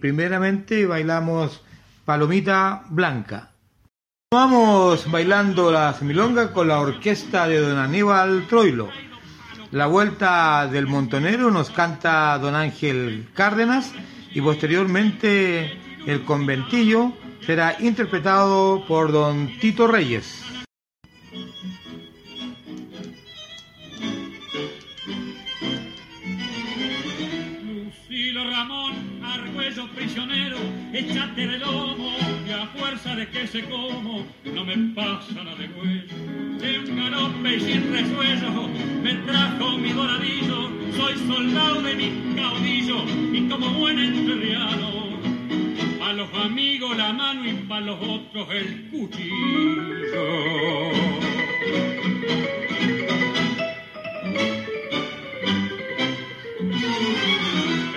primeramente 0.00 0.86
bailamos 0.86 1.62
Palomita 2.06 2.84
Blanca. 2.88 3.52
Vamos 4.32 5.10
bailando 5.10 5.70
la 5.70 5.92
semilonga 5.92 6.50
con 6.52 6.68
la 6.68 6.80
orquesta 6.80 7.46
de 7.46 7.60
don 7.60 7.76
Aníbal 7.76 8.46
Troilo. 8.48 8.88
La 9.70 9.86
vuelta 9.86 10.66
del 10.66 10.86
montonero 10.86 11.50
nos 11.50 11.68
canta 11.70 12.38
don 12.38 12.54
Ángel 12.54 13.28
Cárdenas 13.34 13.92
y 14.32 14.40
posteriormente 14.40 15.85
el 16.06 16.22
conventillo 16.24 17.12
será 17.44 17.76
interpretado 17.80 18.84
por 18.86 19.12
don 19.12 19.48
Tito 19.58 19.86
Reyes. 19.86 20.44
Lucilo 27.64 28.50
Ramón, 28.50 28.94
Argüello 29.24 29.88
prisionero, 29.94 30.58
échate 30.92 31.46
de 31.46 31.58
lomo, 31.58 32.16
que 32.46 32.52
a 32.52 32.66
fuerza 32.68 33.16
de 33.16 33.28
que 33.28 33.46
se 33.48 33.64
como, 33.64 34.26
no 34.44 34.64
me 34.64 34.94
pasa 34.94 35.42
la 35.42 35.54
de 35.56 35.68
hueso. 35.68 36.14
De 36.60 36.78
un 36.78 36.96
galope 36.96 37.56
y 37.56 37.60
sin 37.60 37.92
resuello, 37.92 38.68
me 39.02 39.14
trajo 39.26 39.76
mi 39.76 39.92
doradillo, 39.92 40.70
soy 40.96 41.18
soldado 41.26 41.82
de 41.82 41.94
mi 41.94 42.34
caudillo, 42.34 43.04
y 43.32 43.48
como 43.48 43.70
buen 43.74 43.98
entrerriano, 43.98 45.05
a 46.06 46.12
los 46.12 46.32
amigos 46.34 46.96
la 46.96 47.12
mano 47.12 47.44
y 47.44 47.52
para 47.68 47.80
los 47.80 47.98
otros 48.00 48.48
el 48.52 48.90
cuchillo. 48.90 49.32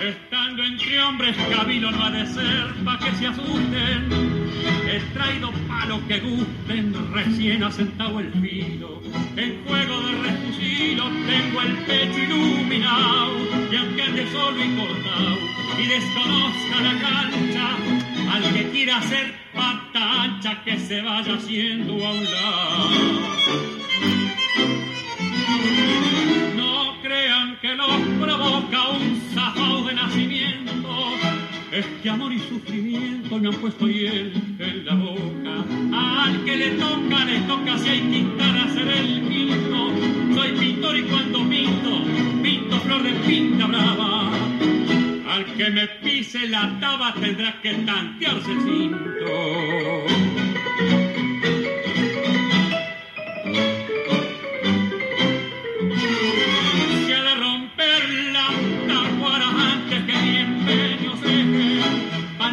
Estando 0.02 0.64
entre 0.64 1.02
hombres, 1.02 1.36
cabilo 1.50 1.92
no 1.92 2.04
ha 2.04 2.10
de 2.10 2.26
ser 2.26 2.84
pa' 2.84 2.98
que 2.98 3.12
se 3.12 3.26
asusten. 3.28 4.29
He 4.92 4.98
traído 5.14 5.52
palos 5.68 6.00
que 6.08 6.18
gusten, 6.18 6.92
recién 7.12 7.62
asentado 7.62 8.18
el 8.18 8.32
filo. 8.32 9.00
En 9.36 9.64
juego 9.64 10.00
de 10.00 10.12
refusilo 10.20 11.04
tengo 11.28 11.60
el 11.62 11.76
pecho 11.84 12.18
iluminado. 12.18 13.36
Y 13.70 13.76
aunque 13.76 14.02
ande 14.02 14.26
solo 14.32 14.58
y 14.64 14.76
cortado 14.76 15.38
y 15.78 15.86
desconozca 15.86 16.80
la 16.82 17.00
cancha, 17.00 17.76
al 18.32 18.52
que 18.52 18.68
quiera 18.70 18.96
hacer 18.98 19.32
pata 19.54 20.22
ancha 20.24 20.64
que 20.64 20.76
se 20.76 21.00
vaya 21.02 21.34
haciendo 21.34 21.92
a 22.04 22.10
un 22.10 22.24
lado. 22.24 22.90
No 26.56 27.00
crean 27.00 27.58
que 27.60 27.74
los 27.76 28.00
provoca 28.20 28.88
un 28.88 29.22
zafao 29.32 29.84
de 29.84 29.94
nacimiento. 29.94 30.59
Es 31.72 31.86
que 32.02 32.10
amor 32.10 32.32
y 32.32 32.40
sufrimiento 32.40 33.38
me 33.38 33.48
han 33.48 33.54
puesto 33.54 33.86
hiel 33.86 34.32
en 34.58 34.84
la 34.84 34.94
boca. 34.94 35.64
Al 36.24 36.44
que 36.44 36.56
le 36.56 36.70
toca, 36.70 37.24
le 37.24 37.38
toca 37.42 37.78
si 37.78 37.88
hay 37.88 38.00
quintada 38.00 38.68
ser 38.74 38.88
el 38.88 39.28
quinto. 39.28 39.90
Soy 40.34 40.50
pintor 40.58 40.96
y 40.96 41.02
cuando 41.02 41.48
pinto, 41.48 42.02
pinto 42.42 42.80
flor 42.80 43.02
de 43.04 43.12
pinta 43.24 43.66
brava. 43.66 44.32
Al 45.30 45.44
que 45.56 45.70
me 45.70 45.86
pise 46.02 46.48
la 46.48 46.76
taba 46.80 47.14
tendrá 47.14 47.60
que 47.60 47.72
tantearse 47.74 48.50
el 48.50 48.60
cinto. 48.62 50.49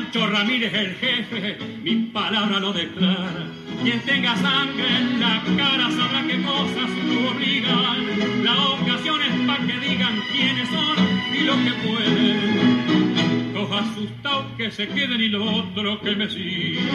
Pancho 0.08 0.26
Ramírez 0.28 0.74
el 0.74 0.96
jefe, 0.96 1.58
mi 1.84 1.96
palabra 2.14 2.62
lo 2.62 2.72
declara. 2.72 3.52
Quien 3.84 4.00
tenga 4.04 4.38
sangre 4.38 4.88
en 4.88 5.20
la 5.20 5.44
cara 5.58 5.92
sabrá 5.92 6.24
qué 6.26 6.42
cosas 6.44 6.90
obligan. 7.30 8.44
La 8.44 8.56
ocasión 8.68 9.22
es 9.22 9.46
para 9.46 9.66
que 9.68 9.80
digan 9.80 10.16
quiénes 10.32 10.70
son 10.70 10.96
y 11.34 11.40
lo 11.42 11.56
que 11.56 11.74
pueden. 11.86 13.54
Los 13.54 13.70
asustados 13.70 14.46
que 14.56 14.72
se 14.72 14.88
queden 14.88 15.20
y 15.20 15.28
lo 15.28 15.44
otro 15.44 16.00
que 16.00 16.16
me 16.16 16.30
sigan. 16.30 16.86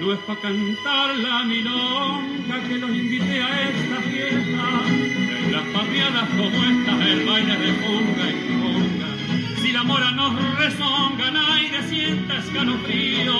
No 0.00 0.12
es 0.12 0.18
para 0.20 0.40
cantar 0.40 1.16
la 1.18 1.44
milonga 1.44 2.68
que 2.68 2.78
los 2.78 2.90
invité 2.90 3.42
a 3.42 3.70
esta 3.70 4.00
fiesta. 4.10 4.82
En 5.46 5.52
las 5.52 5.62
patriadas 5.66 6.28
como 6.30 6.64
esta, 6.64 7.08
el 7.10 7.24
baile 7.26 7.56
de 7.56 7.72
punga 7.74 8.28
y 8.28 8.57
la 9.78 9.84
mora 9.84 10.10
nos 10.10 10.34
rezonga, 10.58 11.30
nadie 11.30 11.80
sienta 11.88 12.38
escalofrío. 12.38 13.34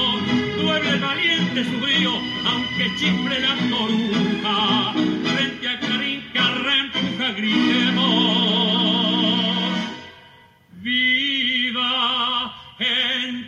Duele 0.56 0.90
el 0.90 1.00
valiente 1.00 1.64
su 1.64 1.76
brío, 1.80 2.12
aunque 2.50 2.84
chifle 2.98 3.40
la 3.40 3.54
toruja. 3.72 4.92
Frente 5.24 5.68
a 5.68 5.80
Clarín 5.80 6.22
que 6.32 6.40
reempuja, 6.66 7.32
gritemos. 7.38 8.08
Viva 10.80 12.54
entre 12.78 13.47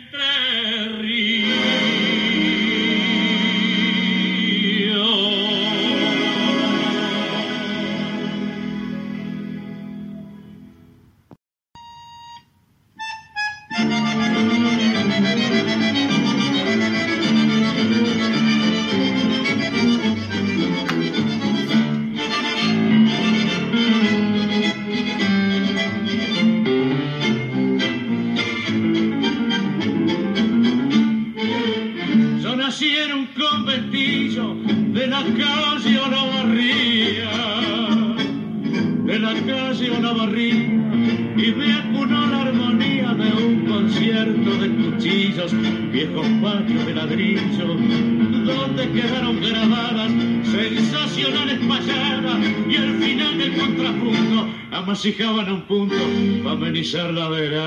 amenizar 56.93 57.13
la 57.13 57.29
verada. 57.29 57.60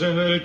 De 0.00 0.40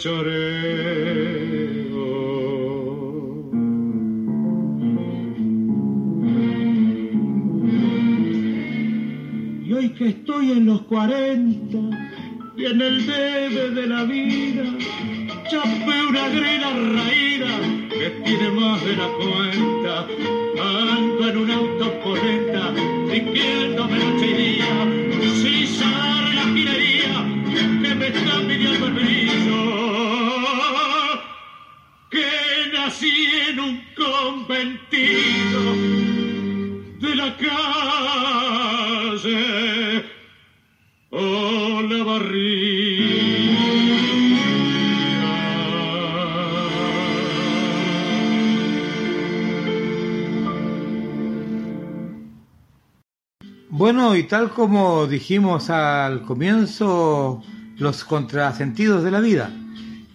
tal 54.27 54.51
como 54.51 55.07
dijimos 55.07 55.69
al 55.69 56.23
comienzo, 56.23 57.41
los 57.77 58.03
contrasentidos 58.03 59.03
de 59.03 59.11
la 59.11 59.19
vida. 59.19 59.49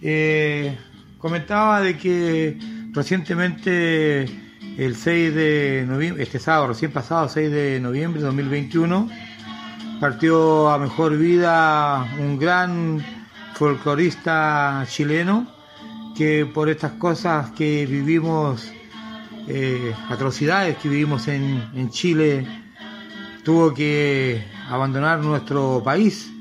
Eh, 0.01 0.77
comentaba 1.17 1.81
de 1.81 1.97
que 1.97 2.57
recientemente, 2.91 4.23
el 4.77 4.95
6 4.95 5.35
de 5.35 5.85
noviembre, 5.87 6.23
este 6.23 6.39
sábado 6.39 6.67
recién 6.67 6.91
pasado, 6.91 7.27
6 7.27 7.51
de 7.51 7.79
noviembre 7.79 8.21
de 8.21 8.27
2021, 8.27 9.09
partió 9.99 10.69
a 10.69 10.77
mejor 10.77 11.17
vida 11.17 12.07
un 12.19 12.37
gran 12.37 13.03
folclorista 13.53 14.85
chileno 14.87 15.47
que 16.15 16.45
por 16.45 16.69
estas 16.69 16.93
cosas 16.93 17.51
que 17.51 17.85
vivimos, 17.85 18.71
eh, 19.47 19.93
atrocidades 20.09 20.77
que 20.77 20.89
vivimos 20.89 21.27
en, 21.27 21.63
en 21.73 21.89
Chile, 21.89 22.62
tuvo 23.43 23.73
que 23.73 24.43
abandonar 24.69 25.19
nuestro 25.19 25.81
país 25.83 26.31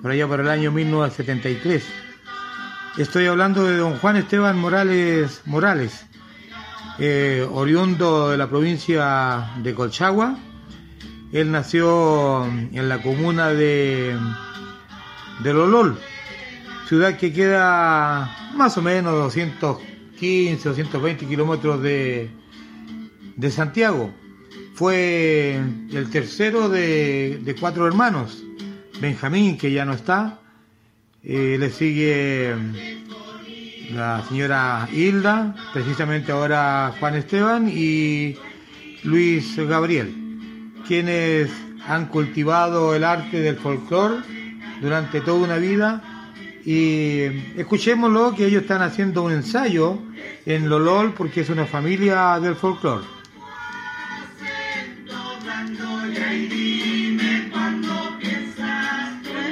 por 0.00 0.10
allá 0.10 0.26
por 0.28 0.40
el 0.40 0.48
año 0.48 0.70
1973. 0.70 1.84
Estoy 2.98 3.26
hablando 3.26 3.64
de 3.64 3.78
don 3.78 3.98
Juan 3.98 4.16
Esteban 4.16 4.58
Morales 4.58 5.42
Morales, 5.46 6.06
eh, 6.98 7.46
oriundo 7.50 8.30
de 8.30 8.36
la 8.36 8.48
provincia 8.48 9.50
de 9.62 9.74
Colchagua. 9.74 10.36
Él 11.32 11.50
nació 11.50 12.44
en 12.46 12.88
la 12.88 13.00
comuna 13.00 13.50
de, 13.50 14.18
de 15.42 15.54
Lolol, 15.54 15.98
ciudad 16.88 17.16
que 17.16 17.32
queda 17.32 18.52
más 18.54 18.76
o 18.76 18.82
menos 18.82 19.14
215 19.14 20.68
o 20.68 20.72
220 20.72 21.26
kilómetros 21.26 21.80
de, 21.82 22.30
de 23.36 23.50
Santiago. 23.50 24.12
Fue 24.80 25.60
el 25.92 26.08
tercero 26.08 26.70
de, 26.70 27.54
cuatro 27.60 27.86
hermanos. 27.86 28.42
Benjamín, 28.98 29.58
que 29.58 29.70
ya 29.72 29.84
no 29.84 29.92
está. 29.92 30.38
Eh, 31.22 31.58
le 31.60 31.68
sigue 31.68 32.54
la 33.92 34.24
señora 34.26 34.88
Hilda, 34.90 35.54
precisamente 35.74 36.32
ahora 36.32 36.94
Juan 36.98 37.14
Esteban 37.14 37.68
y 37.68 38.38
Luis 39.02 39.54
Gabriel, 39.58 40.14
quienes 40.88 41.50
han 41.86 42.06
cultivado 42.06 42.94
el 42.94 43.04
arte 43.04 43.38
del 43.38 43.56
folclore 43.56 44.22
durante 44.80 45.20
toda 45.20 45.44
una 45.44 45.56
vida. 45.58 46.32
Y 46.64 47.24
escuchémoslo 47.54 48.34
que 48.34 48.46
ellos 48.46 48.62
están 48.62 48.80
haciendo 48.80 49.24
un 49.24 49.32
ensayo 49.32 49.98
en 50.46 50.70
Lolol 50.70 51.12
porque 51.12 51.42
es 51.42 51.50
una 51.50 51.66
familia 51.66 52.40
del 52.40 52.54
folclore. 52.54 53.19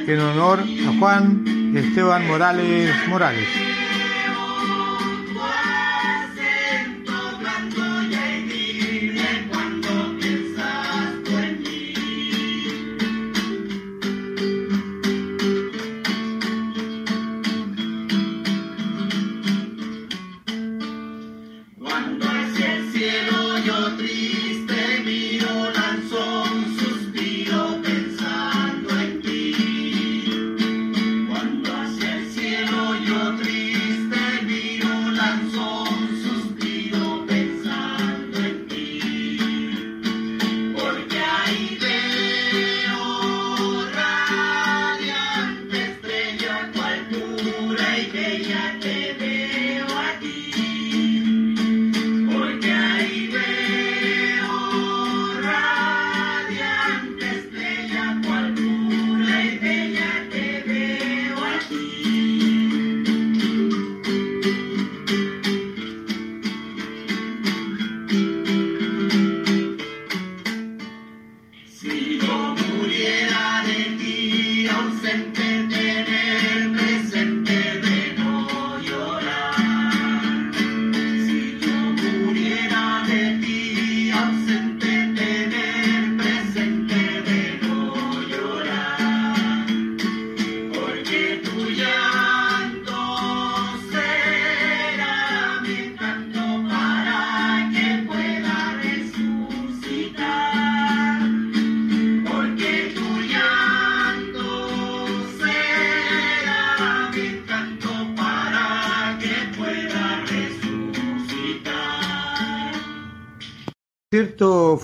En 0.09 0.21
honor 0.21 0.61
a 0.61 0.99
Juan 0.99 1.75
Esteban 1.77 2.27
Morales 2.27 2.91
Morales. 3.09 3.68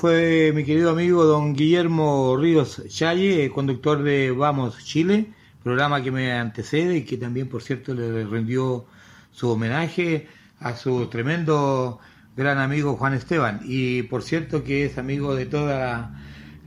Fue 0.05 0.53
mi 0.55 0.65
querido 0.65 0.91
amigo 0.91 1.25
don 1.25 1.55
Guillermo 1.55 2.37
Ríos 2.39 2.83
Challe, 2.89 3.49
conductor 3.49 4.03
de 4.03 4.33
Vamos 4.33 4.85
Chile, 4.85 5.33
programa 5.63 6.03
que 6.03 6.11
me 6.11 6.31
antecede 6.31 6.99
y 6.99 7.05
que 7.05 7.17
también, 7.17 7.49
por 7.49 7.63
cierto, 7.63 7.95
le 7.95 8.23
rindió 8.27 8.85
su 9.33 9.49
homenaje 9.49 10.29
a 10.61 10.77
su 10.77 11.07
tremendo 11.07 12.01
gran 12.37 12.59
amigo 12.59 12.97
Juan 12.97 13.15
Esteban. 13.15 13.63
Y 13.65 14.03
por 14.03 14.23
cierto 14.23 14.63
que 14.63 14.85
es 14.85 14.99
amigo 14.99 15.35
de 15.35 15.47
toda 15.47 16.15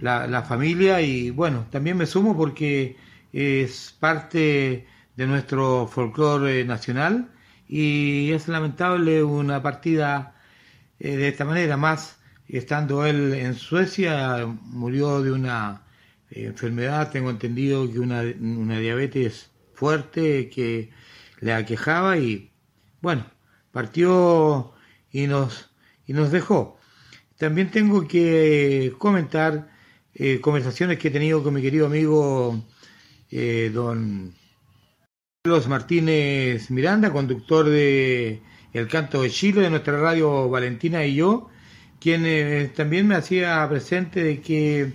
la, 0.02 0.26
la 0.26 0.42
familia 0.42 1.02
y 1.02 1.30
bueno, 1.30 1.68
también 1.70 1.96
me 1.96 2.08
sumo 2.08 2.36
porque 2.36 2.98
es 3.34 3.96
parte 4.00 4.88
de 5.16 5.28
nuestro 5.28 5.86
folclore 5.86 6.66
nacional 6.66 7.30
y 7.70 8.32
es 8.32 8.48
lamentable 8.48 9.22
una 9.24 9.62
partida 9.62 10.34
eh, 11.00 11.16
de 11.16 11.28
esta 11.28 11.46
manera, 11.46 11.78
más 11.78 12.16
estando 12.48 13.06
él 13.06 13.34
en 13.34 13.56
Suecia, 13.56 14.45
murió 14.45 15.22
de 15.22 15.32
una 15.32 15.84
eh, 16.30 16.45
enfermedad, 16.45 17.11
tengo 17.11 17.30
entendido 17.30 17.91
que 17.91 17.99
una, 17.99 18.22
una 18.40 18.80
diabetes 18.80 19.52
fuerte 19.74 20.49
que 20.49 20.91
le 21.40 21.53
aquejaba 21.53 22.18
y 22.18 22.52
bueno, 23.02 23.26
partió 23.72 24.74
y 25.11 25.28
nos, 25.28 25.69
y 26.06 26.14
nos 26.14 26.32
dejó. 26.32 26.78
También 27.38 27.69
tengo 27.72 28.07
que 28.07 28.94
comentar 28.98 29.69
eh, 30.15 30.41
conversaciones 30.41 30.98
que 30.98 31.10
he 31.10 31.11
tenido 31.11 31.44
con 31.44 31.53
mi 31.53 31.61
querido 31.61 31.86
amigo 31.86 32.65
eh, 33.30 33.69
don 33.74 34.34
Carlos 35.44 35.68
Martínez 35.68 36.72
Miranda, 36.72 37.11
conductor 37.14 37.69
de 37.69 38.41
El 38.74 38.88
Canto 38.88 39.22
de 39.22 39.30
Chile, 39.30 39.61
de 39.61 39.69
nuestra 39.69 39.99
radio 39.99 40.49
Valentina 40.49 41.06
y 41.06 41.15
yo, 41.15 41.49
quien 41.99 42.26
eh, 42.26 42.72
también 42.76 43.07
me 43.07 43.15
hacía 43.15 43.68
presente 43.69 44.24
de 44.24 44.41
que 44.41 44.94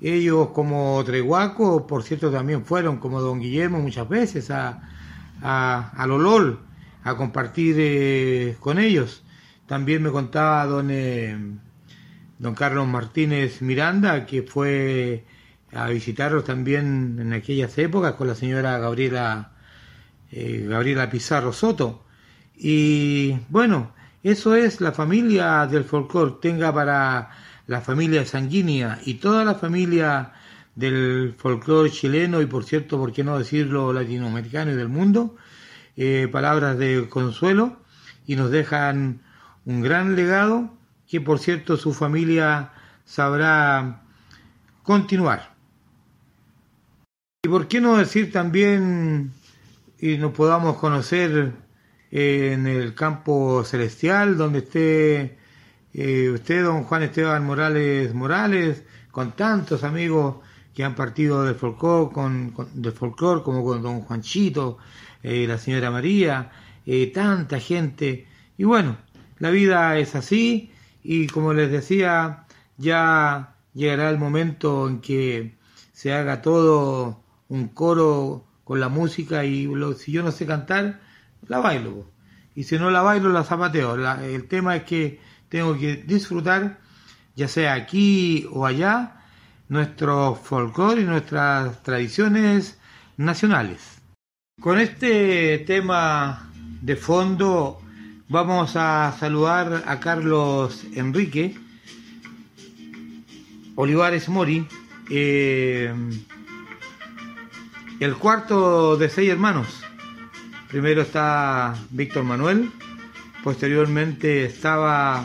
ellos 0.00 0.48
como 0.48 1.02
Treguaco, 1.04 1.86
por 1.86 2.02
cierto, 2.02 2.30
también 2.30 2.64
fueron 2.64 2.98
como 2.98 3.20
don 3.20 3.40
Guillermo 3.40 3.78
muchas 3.78 4.08
veces 4.08 4.50
a, 4.50 4.82
a, 5.40 5.92
a 5.96 6.06
Lolol 6.06 6.60
a 7.04 7.16
compartir 7.16 7.76
eh, 7.78 8.56
con 8.60 8.78
ellos. 8.78 9.22
También 9.66 10.02
me 10.02 10.10
contaba 10.10 10.66
don, 10.66 10.88
eh, 10.90 11.36
don 12.38 12.54
Carlos 12.54 12.86
Martínez 12.86 13.62
Miranda 13.62 14.26
que 14.26 14.42
fue 14.42 15.24
a 15.72 15.88
visitarlos 15.88 16.44
también 16.44 17.16
en 17.18 17.32
aquellas 17.32 17.78
épocas 17.78 18.14
con 18.14 18.28
la 18.28 18.34
señora 18.34 18.78
Gabriela, 18.78 19.52
Gabriela 20.30 21.08
Pizarro 21.08 21.52
Soto. 21.52 22.04
Y 22.54 23.38
bueno, 23.48 23.92
eso 24.22 24.54
es 24.54 24.80
la 24.80 24.92
familia 24.92 25.66
del 25.66 25.84
folclore, 25.84 26.36
tenga 26.40 26.72
para 26.72 27.30
la 27.66 27.80
familia 27.80 28.24
sanguínea 28.24 28.98
y 29.04 29.14
toda 29.14 29.44
la 29.44 29.54
familia 29.54 30.32
del 30.74 31.34
folclore 31.36 31.90
chileno 31.90 32.40
y 32.40 32.46
por 32.46 32.64
cierto, 32.64 32.98
por 32.98 33.12
qué 33.12 33.24
no 33.24 33.38
decirlo, 33.38 33.92
latinoamericano 33.92 34.72
y 34.72 34.74
del 34.76 34.88
mundo, 34.88 35.36
eh, 35.96 36.28
palabras 36.30 36.78
de 36.78 37.08
consuelo 37.08 37.78
y 38.26 38.36
nos 38.36 38.50
dejan 38.50 39.20
un 39.64 39.82
gran 39.82 40.16
legado 40.16 40.72
que 41.08 41.20
por 41.20 41.38
cierto 41.38 41.76
su 41.76 41.92
familia 41.92 42.72
sabrá 43.04 44.02
continuar. 44.82 45.52
Y 47.44 47.48
por 47.48 47.68
qué 47.68 47.80
no 47.80 47.96
decir 47.96 48.32
también 48.32 49.32
y 49.98 50.16
nos 50.16 50.32
podamos 50.32 50.78
conocer 50.78 51.52
en 52.12 52.66
el 52.66 52.94
campo 52.94 53.64
celestial, 53.64 54.36
donde 54.36 54.58
esté 54.58 55.38
eh, 55.94 56.30
usted, 56.30 56.62
don 56.62 56.84
Juan 56.84 57.02
Esteban 57.02 57.44
Morales 57.44 58.14
Morales, 58.14 58.84
con 59.10 59.32
tantos 59.32 59.82
amigos 59.82 60.36
que 60.74 60.84
han 60.84 60.94
partido 60.94 61.42
del 61.44 61.54
folclore, 61.54 62.12
con, 62.12 62.54
del 62.74 62.92
folclore 62.92 63.42
como 63.42 63.64
con 63.64 63.82
don 63.82 64.02
Juanchito, 64.02 64.78
eh, 65.22 65.46
la 65.48 65.56
señora 65.58 65.90
María, 65.90 66.52
eh, 66.86 67.10
tanta 67.12 67.58
gente. 67.58 68.26
Y 68.58 68.64
bueno, 68.64 68.98
la 69.38 69.50
vida 69.50 69.98
es 69.98 70.14
así 70.14 70.70
y 71.02 71.26
como 71.28 71.54
les 71.54 71.70
decía, 71.70 72.46
ya 72.76 73.54
llegará 73.72 74.10
el 74.10 74.18
momento 74.18 74.86
en 74.86 75.00
que 75.00 75.54
se 75.92 76.12
haga 76.12 76.42
todo 76.42 77.22
un 77.48 77.68
coro 77.68 78.44
con 78.64 78.80
la 78.80 78.88
música 78.88 79.44
y 79.44 79.70
si 79.98 80.12
yo 80.12 80.22
no 80.22 80.30
sé 80.30 80.46
cantar, 80.46 81.00
la 81.48 81.58
bailo. 81.58 82.10
Y 82.54 82.64
si 82.64 82.78
no 82.78 82.90
la 82.90 83.02
bailo, 83.02 83.30
la 83.30 83.44
zapateo. 83.44 83.94
el 83.94 84.48
tema 84.48 84.76
es 84.76 84.84
que 84.84 85.20
tengo 85.48 85.76
que 85.78 85.96
disfrutar, 85.96 86.78
ya 87.34 87.48
sea 87.48 87.74
aquí 87.74 88.46
o 88.50 88.66
allá, 88.66 89.22
nuestro 89.68 90.34
folclore 90.34 91.02
y 91.02 91.04
nuestras 91.04 91.82
tradiciones 91.82 92.78
nacionales. 93.16 94.00
Con 94.60 94.78
este 94.78 95.58
tema 95.60 96.50
de 96.82 96.96
fondo 96.96 97.80
vamos 98.28 98.76
a 98.76 99.14
saludar 99.18 99.84
a 99.86 99.98
Carlos 99.98 100.84
Enrique 100.94 101.58
Olivares 103.74 104.28
Mori, 104.28 104.66
eh, 105.10 105.92
el 108.00 108.14
cuarto 108.16 108.96
de 108.96 109.08
seis 109.08 109.30
hermanos 109.30 109.82
Primero 110.72 111.02
está 111.02 111.74
Víctor 111.90 112.24
Manuel, 112.24 112.72
posteriormente 113.44 114.46
estaba 114.46 115.22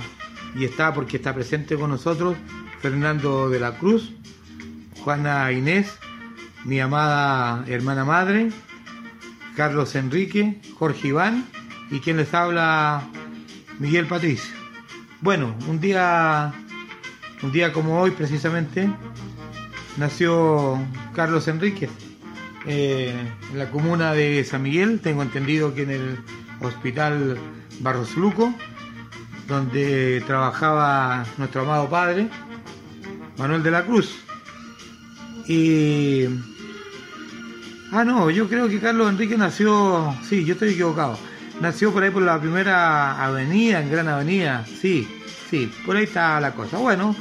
y 0.54 0.66
está 0.66 0.94
porque 0.94 1.16
está 1.16 1.34
presente 1.34 1.78
con 1.78 1.90
nosotros 1.90 2.36
Fernando 2.82 3.50
de 3.50 3.62
la 3.62 3.78
Cruz, 3.78 4.12
Juana 5.06 5.50
Inés, 5.54 5.98
mi 6.66 6.82
amada 6.82 7.64
hermana 7.70 8.04
madre, 8.04 8.50
Carlos 9.56 9.96
Enrique, 9.96 10.60
Jorge 10.78 11.08
Iván 11.08 11.46
y 11.92 12.02
quien 12.02 12.18
les 12.18 12.34
habla 12.34 13.08
Miguel 13.80 14.06
Patricio. 14.06 14.54
Bueno, 15.22 15.56
un 15.70 15.80
día 15.80 16.54
un 17.42 17.54
día 17.54 17.72
como 17.72 18.02
hoy 18.02 18.12
precisamente 18.12 18.90
nació 19.96 20.78
Carlos 21.16 21.48
Enrique 21.48 21.88
eh, 22.68 23.16
en 23.52 23.58
la 23.58 23.70
comuna 23.70 24.12
de 24.14 24.44
San 24.44 24.62
Miguel, 24.62 25.00
tengo 25.00 25.24
entendido 25.24 25.74
que 25.74 25.84
en 25.84 25.92
el 25.92 26.20
hospital 26.60 27.38
Barros 27.80 28.18
Luco, 28.18 28.54
donde 29.48 30.22
trabajaba 30.28 31.26
nuestro 31.38 31.62
amado 31.62 31.90
padre, 31.90 32.28
Manuel 33.38 33.64
de 33.64 33.72
la 33.72 33.86
Cruz. 33.86 34.20
Y... 35.48 36.26
Ah, 37.94 38.04
no, 38.04 38.30
yo 38.30 38.50
creo 38.50 38.68
que 38.68 38.82
Carlos 38.82 39.10
Enrique 39.10 39.38
nació, 39.38 40.14
sí, 40.28 40.44
yo 40.44 40.56
estoy 40.56 40.72
equivocado, 40.72 41.18
nació 41.62 41.94
por 41.94 42.04
ahí 42.04 42.12
por 42.12 42.22
la 42.22 42.38
primera 42.38 43.24
avenida, 43.24 43.82
en 43.82 43.90
Gran 43.90 44.10
Avenida, 44.10 44.66
sí, 44.66 45.08
sí, 45.50 45.72
por 45.86 45.96
ahí 45.96 46.04
está 46.04 46.42
la 46.42 46.52
cosa. 46.52 46.80
Bueno, 46.80 47.16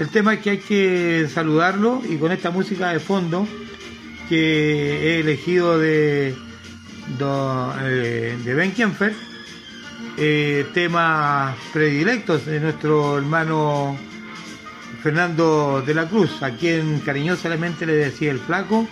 el 0.00 0.08
tema 0.08 0.34
es 0.34 0.40
que 0.40 0.50
hay 0.50 0.58
que 0.58 1.28
saludarlo 1.32 2.02
y 2.10 2.16
con 2.16 2.32
esta 2.32 2.50
música 2.50 2.88
de 2.88 2.98
fondo 2.98 3.46
que 4.28 5.16
he 5.16 5.20
elegido 5.20 5.78
de, 5.78 6.34
de, 7.18 8.36
de 8.44 8.54
Ben 8.54 8.72
Kienfer, 8.72 9.14
eh, 10.16 10.66
temas 10.72 11.56
predilectos 11.72 12.46
de 12.46 12.60
nuestro 12.60 13.18
hermano 13.18 13.96
Fernando 15.02 15.82
de 15.84 15.94
la 15.94 16.08
Cruz, 16.08 16.42
a 16.42 16.50
quien 16.52 17.00
cariñosamente 17.00 17.84
le 17.84 17.94
decía 17.94 18.30
el 18.30 18.38
flaco, 18.38 18.88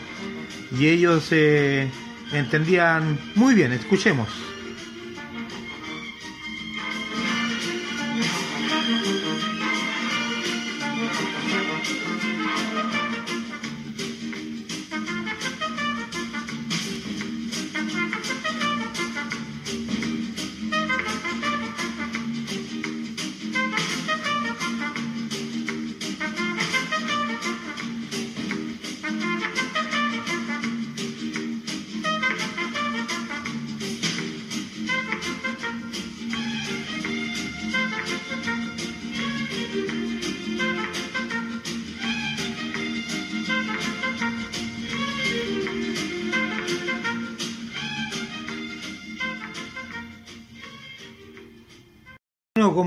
y 0.79 0.89
ellos 0.89 1.29
eh, 1.31 1.91
entendían 2.33 3.19
muy 3.35 3.55
bien. 3.55 3.73
Escuchemos. 3.73 4.52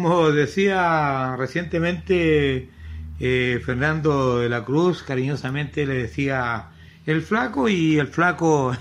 Como 0.06 0.32
decía 0.32 1.36
recientemente 1.36 2.70
eh, 3.20 3.60
Fernando 3.66 4.38
de 4.38 4.50
la 4.50 4.64
Cruz, 4.64 5.02
cariñosamente 5.02 5.88
le 5.88 5.96
decía 5.96 6.68
el 7.08 7.24
flaco 7.24 7.68
y 7.70 7.98
el 7.98 8.10
flaco 8.10 8.78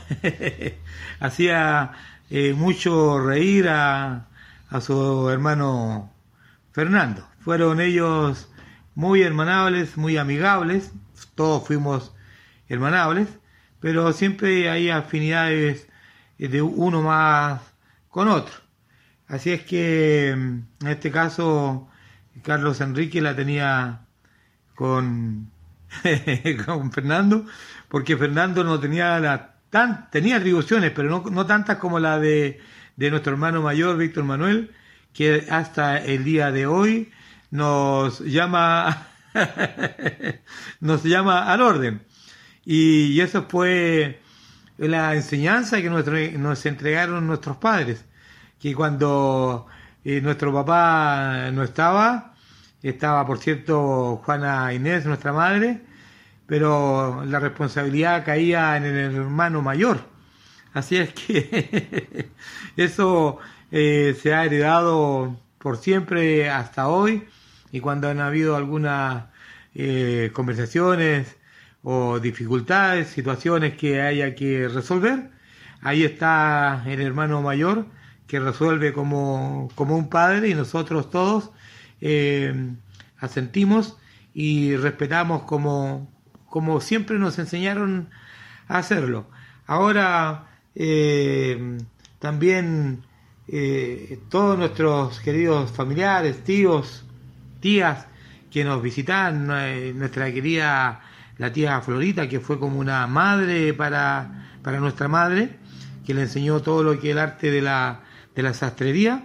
hacía 1.20 1.92
eh, 2.28 2.52
mucho 2.52 3.24
reír 3.24 3.70
a, 3.70 4.26
a 4.68 4.80
su 4.82 5.30
hermano 5.30 6.12
Fernando. 6.72 7.26
Fueron 7.40 7.80
ellos 7.80 8.50
muy 8.94 9.22
hermanables, 9.22 9.96
muy 9.96 10.18
amigables, 10.18 10.92
todos 11.34 11.66
fuimos 11.66 12.12
hermanables, 12.68 13.28
pero 13.80 14.12
siempre 14.12 14.68
hay 14.68 14.90
afinidades 14.90 15.88
de 16.36 16.60
uno 16.60 17.00
más 17.00 17.62
con 18.10 18.28
otro. 18.28 18.63
Así 19.34 19.50
es 19.50 19.64
que 19.64 20.30
en 20.30 20.68
este 20.86 21.10
caso 21.10 21.88
Carlos 22.44 22.80
Enrique 22.80 23.20
la 23.20 23.34
tenía 23.34 24.02
con, 24.76 25.50
con 26.64 26.92
Fernando, 26.92 27.44
porque 27.88 28.16
Fernando 28.16 28.62
no 28.62 28.78
tenía 28.78 29.18
la 29.18 29.56
tan, 29.70 30.08
tenía 30.10 30.36
atribuciones, 30.36 30.92
pero 30.92 31.10
no, 31.10 31.28
no 31.32 31.46
tantas 31.46 31.78
como 31.78 31.98
la 31.98 32.20
de, 32.20 32.60
de 32.94 33.10
nuestro 33.10 33.32
hermano 33.32 33.60
mayor, 33.60 33.96
Víctor 33.96 34.22
Manuel, 34.22 34.70
que 35.12 35.48
hasta 35.50 35.98
el 35.98 36.22
día 36.22 36.52
de 36.52 36.68
hoy 36.68 37.10
nos 37.50 38.20
llama 38.20 39.08
nos 40.80 41.02
llama 41.02 41.52
al 41.52 41.60
orden. 41.60 42.02
Y, 42.64 43.20
eso 43.20 43.46
fue 43.48 44.20
la 44.78 45.12
enseñanza 45.16 45.82
que 45.82 45.90
nos 45.90 46.66
entregaron 46.66 47.26
nuestros 47.26 47.56
padres, 47.56 48.04
que 48.64 48.74
cuando 48.74 49.66
eh, 50.06 50.22
nuestro 50.22 50.50
papá 50.50 51.50
no 51.52 51.62
estaba, 51.62 52.32
estaba 52.82 53.26
por 53.26 53.36
cierto 53.36 54.22
Juana 54.24 54.72
Inés, 54.72 55.04
nuestra 55.04 55.34
madre, 55.34 55.82
pero 56.46 57.26
la 57.26 57.40
responsabilidad 57.40 58.24
caía 58.24 58.78
en 58.78 58.84
el 58.84 59.16
hermano 59.16 59.60
mayor. 59.60 60.00
Así 60.72 60.96
es 60.96 61.12
que 61.12 62.30
eso 62.78 63.36
eh, 63.70 64.16
se 64.22 64.32
ha 64.32 64.46
heredado 64.46 65.38
por 65.58 65.76
siempre 65.76 66.48
hasta 66.48 66.88
hoy 66.88 67.24
y 67.70 67.80
cuando 67.80 68.08
han 68.08 68.20
habido 68.20 68.56
algunas 68.56 69.24
eh, 69.74 70.30
conversaciones 70.32 71.36
o 71.82 72.18
dificultades, 72.18 73.08
situaciones 73.08 73.76
que 73.76 74.00
haya 74.00 74.34
que 74.34 74.68
resolver, 74.68 75.32
ahí 75.82 76.02
está 76.02 76.82
el 76.86 77.02
hermano 77.02 77.42
mayor 77.42 77.84
que 78.26 78.40
resuelve 78.40 78.92
como, 78.92 79.68
como 79.74 79.96
un 79.96 80.08
padre 80.08 80.48
y 80.48 80.54
nosotros 80.54 81.10
todos 81.10 81.50
eh, 82.00 82.72
asentimos 83.18 83.96
y 84.32 84.76
respetamos 84.76 85.42
como, 85.42 86.10
como 86.48 86.80
siempre 86.80 87.18
nos 87.18 87.38
enseñaron 87.38 88.08
a 88.68 88.78
hacerlo. 88.78 89.26
Ahora 89.66 90.46
eh, 90.74 91.78
también 92.18 93.02
todos 94.30 94.58
nuestros 94.58 95.20
queridos 95.20 95.70
familiares, 95.70 96.42
tíos, 96.44 97.04
tías 97.60 98.06
que 98.54 98.62
nos 98.62 98.80
visitan, 98.80 99.48
eh, 99.50 99.92
nuestra 99.96 100.32
querida 100.32 101.00
la 101.38 101.52
tía 101.52 101.80
Florita, 101.80 102.28
que 102.28 102.38
fue 102.38 102.60
como 102.60 102.78
una 102.78 103.04
madre 103.08 103.74
para, 103.74 104.46
para 104.62 104.78
nuestra 104.78 105.08
madre, 105.08 105.56
que 106.06 106.14
le 106.14 106.22
enseñó 106.22 106.62
todo 106.62 106.84
lo 106.84 107.00
que 107.00 107.10
el 107.10 107.18
arte 107.18 107.50
de 107.50 107.60
la, 107.60 108.02
de 108.34 108.42
la 108.42 108.54
sastrería. 108.54 109.24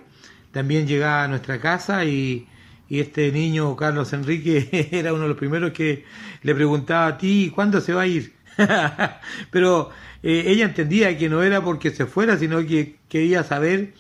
También 0.51 0.87
llegaba 0.87 1.23
a 1.23 1.27
nuestra 1.27 1.59
casa 1.59 2.05
y, 2.05 2.47
y 2.87 2.99
este 2.99 3.31
niño, 3.31 3.75
Carlos 3.75 4.11
Enrique, 4.13 4.89
era 4.91 5.13
uno 5.13 5.23
de 5.23 5.29
los 5.29 5.37
primeros 5.37 5.71
que 5.71 6.05
le 6.41 6.55
preguntaba 6.55 7.07
a 7.07 7.17
ti, 7.17 7.51
¿cuándo 7.53 7.81
se 7.81 7.93
va 7.93 8.01
a 8.03 8.07
ir? 8.07 8.35
Pero 9.51 9.91
eh, 10.23 10.43
ella 10.47 10.65
entendía 10.65 11.17
que 11.17 11.29
no 11.29 11.43
era 11.43 11.63
porque 11.63 11.91
se 11.91 12.05
fuera, 12.05 12.37
sino 12.37 12.65
que 12.65 12.97
quería 13.07 13.43
saber 13.43 13.93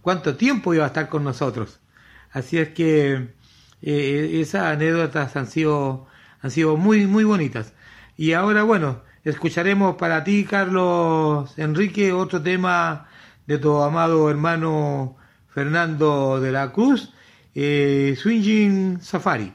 cuánto 0.00 0.36
tiempo 0.36 0.74
iba 0.74 0.84
a 0.84 0.88
estar 0.88 1.08
con 1.08 1.24
nosotros. 1.24 1.80
Así 2.30 2.58
es 2.58 2.68
que 2.70 3.28
eh, 3.82 4.40
esas 4.40 4.64
anécdotas 4.66 5.36
han 5.36 5.46
sido, 5.48 6.06
han 6.40 6.50
sido 6.50 6.76
muy, 6.76 7.06
muy 7.06 7.24
bonitas. 7.24 7.74
Y 8.16 8.32
ahora, 8.32 8.62
bueno, 8.62 9.02
escucharemos 9.24 9.96
para 9.96 10.24
ti, 10.24 10.44
Carlos 10.44 11.58
Enrique, 11.58 12.12
otro 12.12 12.42
tema 12.42 13.08
de 13.46 13.58
tu 13.58 13.80
amado 13.82 14.28
hermano 14.30 15.16
Fernando 15.48 16.40
de 16.40 16.52
la 16.52 16.72
Cruz, 16.72 17.12
eh, 17.54 18.14
Swinging 18.16 19.00
Safari. 19.00 19.54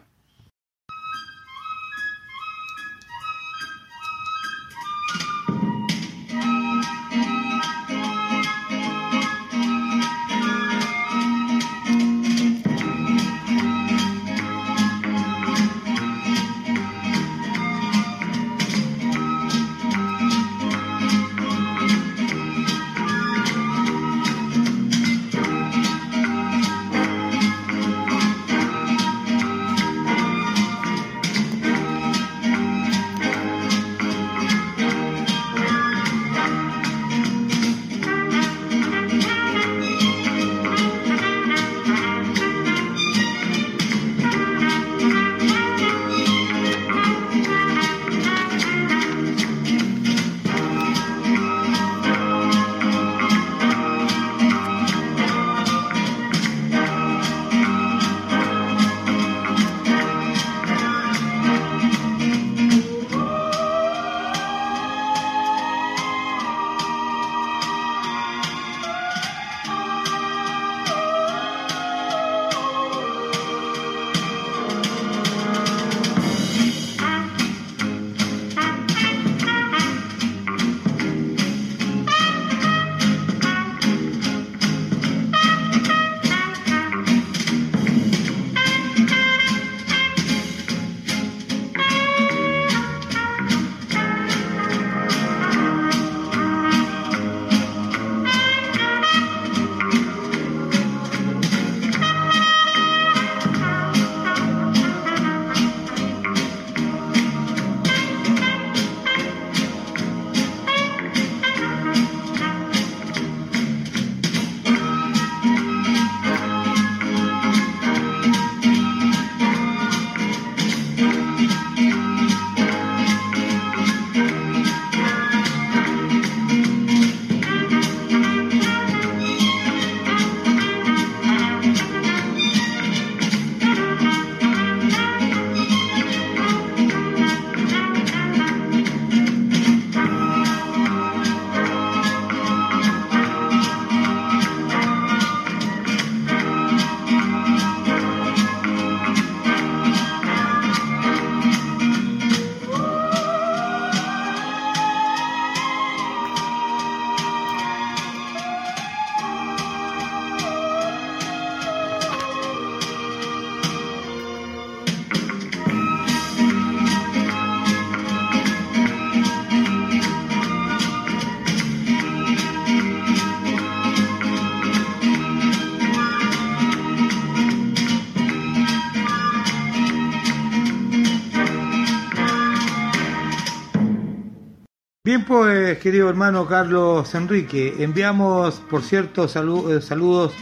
Pues, 185.32 185.78
querido 185.78 186.10
hermano 186.10 186.46
Carlos 186.46 187.16
Enrique, 187.16 187.76
enviamos, 187.80 188.56
por 188.70 188.84
cierto, 188.84 189.28
eh, 189.28 189.82
saludos 189.82 190.34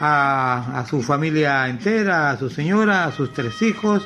a, 0.00 0.80
a 0.80 0.86
su 0.86 1.02
familia 1.02 1.68
entera, 1.68 2.32
a 2.32 2.36
su 2.36 2.50
señora, 2.50 3.04
a 3.04 3.12
sus 3.12 3.32
tres 3.32 3.62
hijos, 3.62 4.04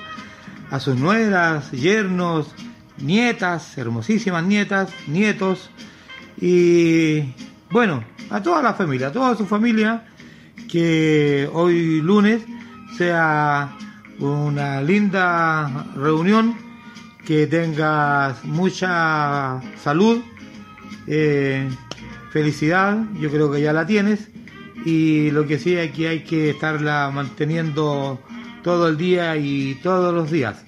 a 0.70 0.80
sus 0.80 0.96
nueras, 0.96 1.72
yernos, 1.72 2.54
nietas, 2.98 3.78
hermosísimas 3.78 4.44
nietas, 4.44 4.90
nietos, 5.06 5.70
y 6.38 7.32
bueno, 7.70 8.04
a 8.28 8.42
toda 8.42 8.60
la 8.60 8.74
familia, 8.74 9.06
a 9.06 9.12
toda 9.12 9.34
su 9.34 9.46
familia, 9.46 10.04
que 10.70 11.48
hoy 11.54 12.02
lunes 12.02 12.42
sea 12.98 13.74
una 14.18 14.82
linda 14.82 15.86
reunión, 15.96 16.67
que 17.28 17.46
tengas 17.46 18.42
mucha 18.42 19.60
salud, 19.84 20.22
eh, 21.06 21.68
felicidad, 22.30 23.04
yo 23.20 23.30
creo 23.30 23.52
que 23.52 23.60
ya 23.60 23.74
la 23.74 23.86
tienes, 23.86 24.30
y 24.86 25.30
lo 25.32 25.46
que 25.46 25.58
sí 25.58 25.74
es 25.74 25.90
que 25.92 26.08
hay 26.08 26.20
que 26.24 26.48
estarla 26.48 27.10
manteniendo 27.12 28.18
todo 28.62 28.88
el 28.88 28.96
día 28.96 29.36
y 29.36 29.74
todos 29.82 30.14
los 30.14 30.30
días. 30.30 30.64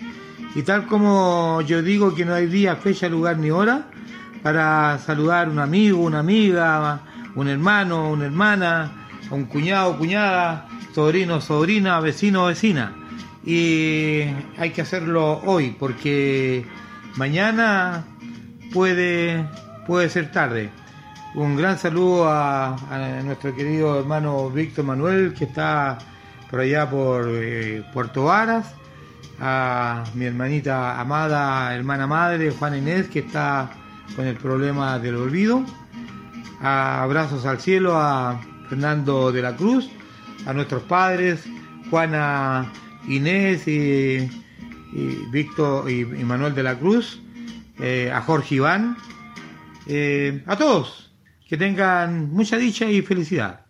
Y 0.55 0.61
tal 0.61 0.87
como 0.87 1.63
yo 1.63 1.81
digo 1.81 2.15
que 2.15 2.27
no 2.27 2.35
hay 2.35 2.47
día, 2.47 2.77
fecha, 2.77 3.09
lugar 3.09 3.39
ni 3.39 3.51
hora 3.51 3.87
para 4.43 4.99
saludar 4.99 5.47
a 5.47 5.51
un 5.51 5.61
amigo, 5.61 6.01
una 6.01 6.19
amiga, 6.19 7.01
un 7.37 7.49
hermano, 7.49 8.11
una 8.11 8.27
hermana, 8.27 9.09
un 9.31 9.47
cuñado, 9.47 9.97
cuñada, 9.97 10.69
sobrino, 10.95 11.41
sobrina, 11.41 12.01
vecino, 12.01 12.45
vecina. 12.45 13.00
Y 13.45 14.23
hay 14.59 14.71
que 14.75 14.83
hacerlo 14.83 15.41
hoy 15.45 15.75
porque 15.79 16.67
mañana 17.17 18.05
puede, 18.73 19.49
puede 19.87 20.09
ser 20.11 20.31
tarde. 20.31 20.71
Un 21.35 21.57
gran 21.57 21.79
saludo 21.79 22.29
a, 22.29 22.77
nuestro 23.25 23.55
querido 23.55 24.01
hermano 24.01 24.51
Víctor 24.51 24.85
Manuel 24.85 25.33
que 25.33 25.45
está 25.45 25.99
por 26.51 26.61
allá 26.61 26.91
por 26.91 27.29
eh, 27.31 27.85
Puerto 27.93 28.25
Varas, 28.25 28.75
a 29.41 30.03
mi 30.15 30.25
hermanita 30.25 31.01
amada, 31.01 31.75
hermana 31.75 32.09
madre, 32.09 32.51
Juana 32.51 32.79
Inés, 32.79 33.09
que 33.09 33.21
está 33.21 33.71
con 34.17 34.27
el 34.27 34.37
problema 34.37 34.99
del 34.99 35.15
olvido. 35.15 35.65
A 36.61 37.03
abrazos 37.05 37.47
al 37.47 37.61
cielo 37.61 37.97
a 37.97 38.41
Fernando 38.69 39.33
de 39.33 39.41
la 39.41 39.57
Cruz, 39.57 39.89
a 40.47 40.53
nuestros 40.53 40.83
padres, 40.83 41.45
Juana 41.91 42.71
Inés 43.11 43.67
y, 43.67 44.31
Víctor 45.31 45.91
y, 45.91 46.05
Manuel 46.05 46.55
de 46.55 46.63
la 46.63 46.79
Cruz, 46.79 47.21
eh, 47.79 48.11
a 48.13 48.21
Jorge 48.23 48.57
Iván, 48.57 48.97
eh, 49.87 50.43
a 50.47 50.57
todos, 50.57 51.13
que 51.49 51.57
tengan 51.57 52.31
mucha 52.31 52.57
dicha 52.57 52.87
y 52.87 53.03
felicidad. 53.03 53.67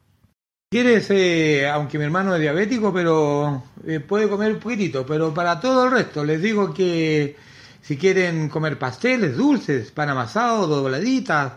Quieres, 0.70 1.10
eh, 1.10 1.68
aunque 1.68 1.98
mi 1.98 2.04
hermano 2.04 2.34
es 2.34 2.40
diabético, 2.40 2.92
pero 2.92 3.64
puede 4.06 4.28
comer 4.28 4.52
un 4.52 4.60
poquitito, 4.60 5.04
pero 5.04 5.34
para 5.34 5.58
todo 5.58 5.86
el 5.86 5.90
resto 5.90 6.24
les 6.24 6.40
digo 6.40 6.72
que 6.72 7.36
si 7.80 7.96
quieren 7.96 8.48
comer 8.48 8.78
pasteles, 8.78 9.36
dulces, 9.36 9.90
pan 9.90 10.10
amasado, 10.10 10.66
dobladitas, 10.66 11.54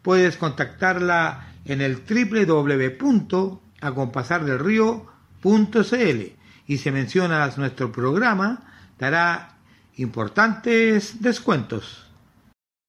Puedes 0.01 0.37
contactarla 0.37 1.53
en 1.65 1.81
el 1.81 2.01
y 6.67 6.77
si 6.77 6.91
mencionas 6.91 7.57
nuestro 7.57 7.91
programa, 7.91 8.63
dará 8.97 9.57
importantes 9.97 11.21
descuentos. 11.21 12.05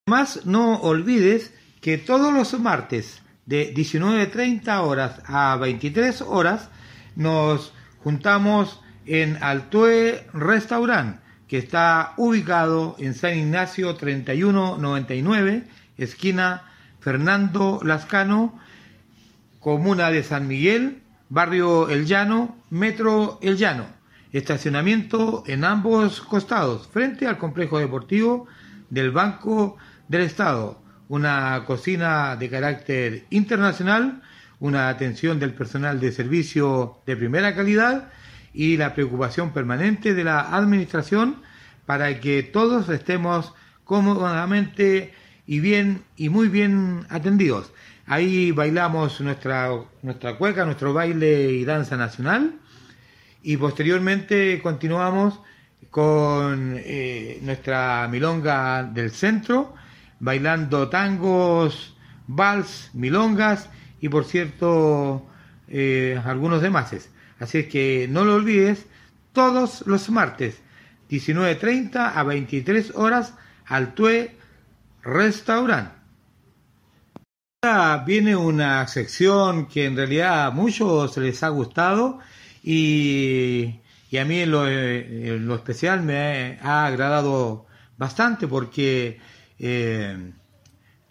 Además, 0.06 0.42
no 0.44 0.76
olvides 0.76 1.52
que 1.80 1.98
todos 1.98 2.32
los 2.32 2.58
martes 2.60 3.22
de 3.46 3.74
19.30 3.74 4.80
horas 4.80 5.20
a 5.26 5.56
23 5.56 6.22
horas 6.22 6.68
nos 7.16 7.72
juntamos 8.02 8.80
en 9.06 9.42
Altue 9.42 10.26
Restaurant, 10.32 11.20
que 11.48 11.58
está 11.58 12.14
ubicado 12.16 12.96
en 12.98 13.14
San 13.14 13.36
Ignacio 13.36 13.96
3199, 13.96 15.64
esquina 15.98 16.70
Fernando 17.00 17.80
Lascano, 17.82 18.58
comuna 19.60 20.10
de 20.10 20.22
San 20.22 20.48
Miguel, 20.48 21.03
barrio 21.34 21.90
El 21.90 22.06
Llano, 22.06 22.56
metro 22.70 23.40
El 23.42 23.56
Llano. 23.56 23.86
Estacionamiento 24.32 25.42
en 25.48 25.64
ambos 25.64 26.20
costados, 26.20 26.86
frente 26.86 27.26
al 27.26 27.38
complejo 27.38 27.80
deportivo 27.80 28.46
del 28.88 29.10
Banco 29.10 29.76
del 30.06 30.20
Estado. 30.20 30.80
Una 31.08 31.64
cocina 31.66 32.36
de 32.36 32.48
carácter 32.48 33.24
internacional, 33.30 34.22
una 34.60 34.88
atención 34.88 35.40
del 35.40 35.54
personal 35.54 35.98
de 35.98 36.12
servicio 36.12 36.98
de 37.04 37.16
primera 37.16 37.52
calidad 37.56 38.12
y 38.52 38.76
la 38.76 38.94
preocupación 38.94 39.52
permanente 39.52 40.14
de 40.14 40.22
la 40.22 40.54
administración 40.54 41.42
para 41.84 42.20
que 42.20 42.44
todos 42.44 42.88
estemos 42.90 43.52
cómodamente 43.82 45.12
y 45.48 45.58
bien 45.58 46.04
y 46.16 46.28
muy 46.28 46.46
bien 46.46 47.06
atendidos. 47.10 47.72
Ahí 48.06 48.52
bailamos 48.52 49.20
nuestra, 49.22 49.70
nuestra 50.02 50.36
cueca, 50.36 50.66
nuestro 50.66 50.92
baile 50.92 51.52
y 51.52 51.64
danza 51.64 51.96
nacional 51.96 52.60
y 53.42 53.56
posteriormente 53.56 54.60
continuamos 54.62 55.40
con 55.90 56.74
eh, 56.76 57.38
nuestra 57.42 58.06
milonga 58.10 58.82
del 58.82 59.10
centro, 59.10 59.74
bailando 60.20 60.88
tangos, 60.88 61.96
vals, 62.26 62.90
milongas 62.92 63.70
y 64.00 64.10
por 64.10 64.26
cierto 64.26 65.26
eh, 65.68 66.20
algunos 66.24 66.60
demás. 66.60 66.92
Así 67.38 67.58
es 67.58 67.66
que 67.68 68.06
no 68.10 68.24
lo 68.24 68.34
olvides, 68.34 68.86
todos 69.32 69.86
los 69.86 70.10
martes, 70.10 70.60
19.30 71.08 72.12
a 72.14 72.22
23 72.22 72.92
horas, 72.96 73.34
al 73.66 73.94
Tue 73.94 74.36
Restaurant. 75.02 75.93
Ahora 77.64 78.04
viene 78.04 78.36
una 78.36 78.86
sección 78.88 79.64
que 79.64 79.86
en 79.86 79.96
realidad 79.96 80.48
a 80.48 80.50
muchos 80.50 81.16
les 81.16 81.42
ha 81.42 81.48
gustado 81.48 82.18
y, 82.62 83.80
a 84.20 84.24
mí 84.26 84.40
en 84.40 84.50
lo, 84.50 85.54
especial 85.54 86.02
me 86.02 86.58
ha 86.60 86.84
agradado 86.84 87.64
bastante 87.96 88.46
porque 88.46 89.18
eh, 89.58 90.32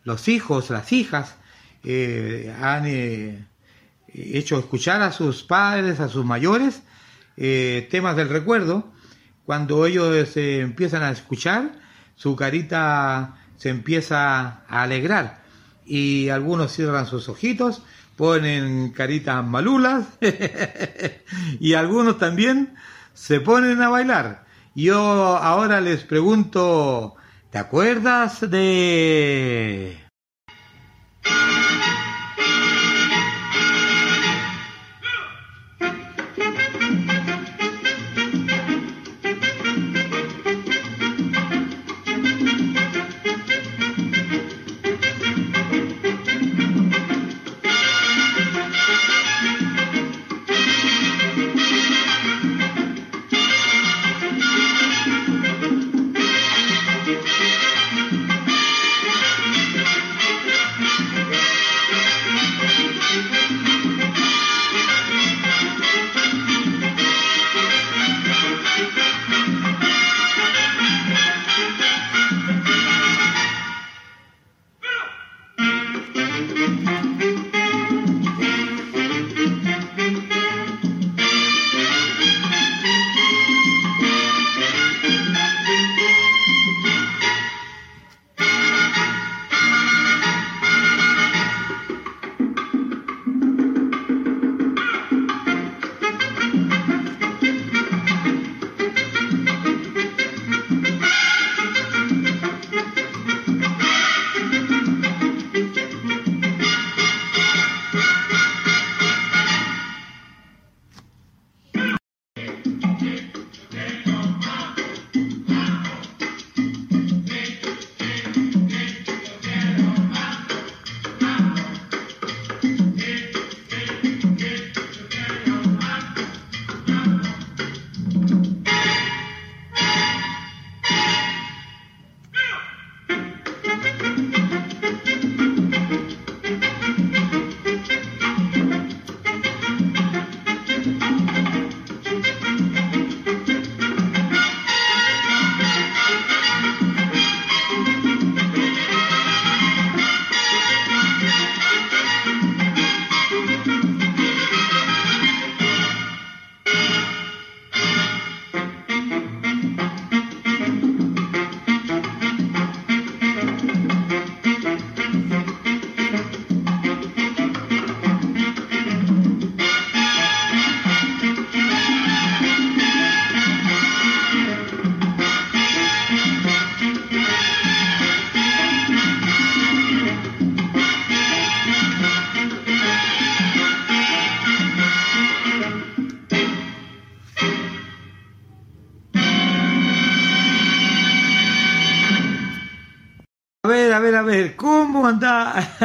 los 0.03 0.27
hijos, 0.27 0.69
las 0.69 0.93
hijas, 0.93 1.38
eh, 1.84 2.55
han 2.61 2.85
eh, 2.85 3.47
hecho 4.13 4.59
escuchar 4.59 5.01
a 5.01 5.11
sus 5.11 5.41
padres, 5.41 5.99
a 5.99 6.07
sus 6.07 6.23
mayores, 6.23 6.84
temas 7.35 8.15
del 8.15 8.30
recuerdo. 8.30 8.93
Cuando 9.43 9.88
ellos 9.88 10.38
empiezan 10.38 11.01
a 11.01 11.09
escuchar, 11.09 11.71
su 12.15 12.35
carita 12.35 13.39
se 13.57 13.69
empieza 13.69 14.63
a 14.67 14.84
alegrar 14.84 15.42
y 15.85 16.30
algunos 16.30 16.72
cierran 16.73 17.05
sus 17.05 17.30
ojitos, 17.30 17.81
ponen 18.15 18.91
caritas 18.91 19.43
malulas 19.45 20.05
y 21.60 21.73
algunos 21.73 22.18
también 22.18 22.76
se 23.14 23.39
ponen 23.39 23.81
a 23.81 23.89
bailar. 23.89 24.45
Yo 24.76 24.97
ahora 25.38 25.81
les 25.81 26.03
pregunto, 26.03 27.15
¿te 27.51 27.57
acuerdas 27.57 28.49
de... 28.49 30.02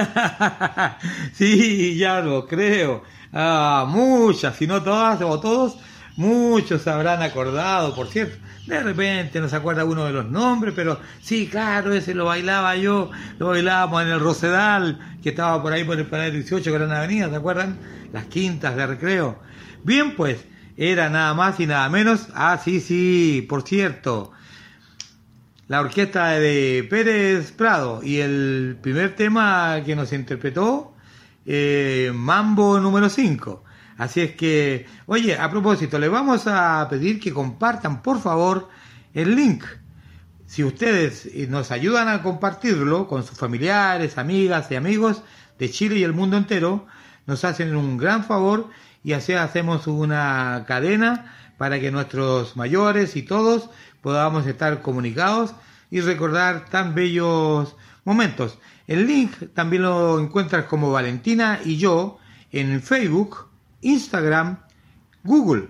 sí, 1.33 1.97
ya 1.97 2.21
lo 2.21 2.47
creo. 2.47 3.03
Ah, 3.33 3.87
muchas, 3.89 4.57
si 4.57 4.67
no 4.67 4.83
todas 4.83 5.21
o 5.23 5.41
todos, 5.41 5.77
muchos 6.17 6.87
habrán 6.87 7.23
acordado, 7.23 7.95
por 7.95 8.09
cierto. 8.09 8.37
De 8.67 8.83
repente 8.83 9.41
no 9.41 9.49
se 9.49 9.57
acuerda 9.57 9.85
uno 9.85 10.05
de 10.05 10.13
los 10.13 10.27
nombres, 10.27 10.75
pero 10.77 11.01
sí, 11.23 11.47
claro, 11.47 11.93
ese 11.93 12.15
lo 12.15 12.27
bailaba 12.27 12.77
yo, 12.77 13.11
lo 13.39 13.49
bailábamos 13.49 14.03
en 14.03 14.09
el 14.09 14.21
Rosedal, 14.21 15.17
que 15.23 15.31
estaba 15.31 15.63
por 15.63 15.73
ahí 15.73 15.85
por 15.85 15.99
el 15.99 16.07
Panel 16.07 16.33
18, 16.33 16.71
Gran 16.73 16.93
Avenida, 16.93 17.31
¿se 17.31 17.37
acuerdan? 17.37 17.79
Las 18.13 18.27
quintas 18.27 18.77
de 18.77 18.87
recreo. 18.87 19.39
Bien, 19.85 20.15
pues, 20.17 20.45
era 20.77 21.09
nada 21.09 21.33
más 21.33 21.59
y 21.61 21.67
nada 21.67 21.89
menos. 21.89 22.29
Ah, 22.35 22.61
sí, 22.63 22.81
sí, 22.81 23.47
por 23.49 23.63
cierto 23.63 24.33
la 25.69 25.83
orquesta 25.83 26.31
de 26.31 26.87
Pérez 26.89 27.53
Prado 27.53 28.01
y 28.03 28.21
el 28.21 28.79
primer 28.81 29.15
tema 29.15 29.83
que 29.85 29.95
nos 29.95 30.15
interpretó, 30.15 30.95
eh, 31.45 32.11
Mambo 32.15 32.81
número 32.81 33.11
5. 33.11 33.65
Así 33.99 34.23
es 34.23 34.35
que, 34.35 34.87
oye, 35.07 35.37
a 35.37 35.51
propósito, 35.51 35.99
le 35.99 36.09
vamos 36.09 36.47
a 36.47 36.87
pedir 36.89 37.21
que 37.21 37.35
compartan, 37.35 38.01
por 38.03 38.19
favor, 38.21 38.71
el 39.13 39.37
link. 39.37 39.65
Si 40.47 40.65
ustedes 40.65 41.29
nos 41.49 41.71
ayudan 41.71 42.09
a 42.09 42.23
compartirlo 42.23 43.07
con 43.07 43.23
sus 43.23 43.37
familiares, 43.37 44.17
amigas 44.17 44.71
y 44.71 44.77
amigos 44.77 45.23
de 45.59 45.69
Chile 45.69 45.97
y 45.97 46.05
el 46.05 46.15
mundo 46.15 46.39
entero, 46.39 46.87
nos 47.27 47.45
hacen 47.45 47.77
un 47.77 47.99
gran 47.99 48.25
favor 48.25 48.71
y 49.05 49.13
así 49.13 49.35
hacemos 49.35 49.87
una 49.87 50.65
cadena 50.67 51.35
para 51.59 51.79
que 51.81 51.91
nuestros 51.91 52.57
mayores 52.57 53.17
y 53.17 53.23
todos 53.23 53.69
podamos 54.03 54.47
estar 54.47 54.83
comunicados 54.83 55.55
y 55.91 56.01
recordar 56.01 56.67
tan 56.67 56.95
bellos 56.95 57.77
momentos. 58.05 58.59
El 58.87 59.07
link 59.07 59.33
también 59.55 59.83
lo 59.83 60.19
encuentras 60.19 60.65
como 60.65 60.93
Valentina 60.93 61.61
y 61.65 61.77
yo 61.77 62.19
en 62.53 62.81
Facebook, 62.83 63.49
Instagram, 63.83 64.59
Google. 65.25 65.69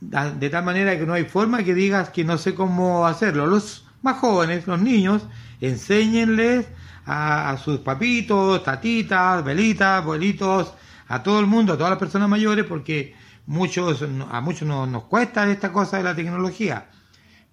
De 0.00 0.50
tal 0.50 0.64
manera 0.64 0.98
que 0.98 1.06
no 1.06 1.14
hay 1.14 1.24
forma 1.24 1.64
que 1.64 1.74
digas 1.74 2.10
que 2.10 2.24
no 2.24 2.38
sé 2.38 2.54
cómo 2.54 3.06
hacerlo. 3.06 3.46
Los 3.46 3.86
más 4.02 4.18
jóvenes, 4.18 4.66
los 4.66 4.80
niños, 4.80 5.22
enséñenles 5.60 6.66
a, 7.06 7.56
sus 7.62 7.80
papitos, 7.80 8.62
tatitas, 8.62 9.44
velitas, 9.44 10.02
abuelitos, 10.02 10.72
a 11.08 11.22
todo 11.22 11.40
el 11.40 11.46
mundo, 11.46 11.72
a 11.72 11.76
todas 11.76 11.90
las 11.90 11.98
personas 11.98 12.28
mayores, 12.28 12.64
porque 12.64 13.14
muchos, 13.46 14.04
a 14.30 14.40
muchos 14.40 14.68
nos, 14.68 14.88
nos 14.88 15.04
cuesta 15.04 15.50
esta 15.50 15.72
cosa 15.72 15.96
de 15.96 16.02
la 16.02 16.14
tecnología 16.14 16.86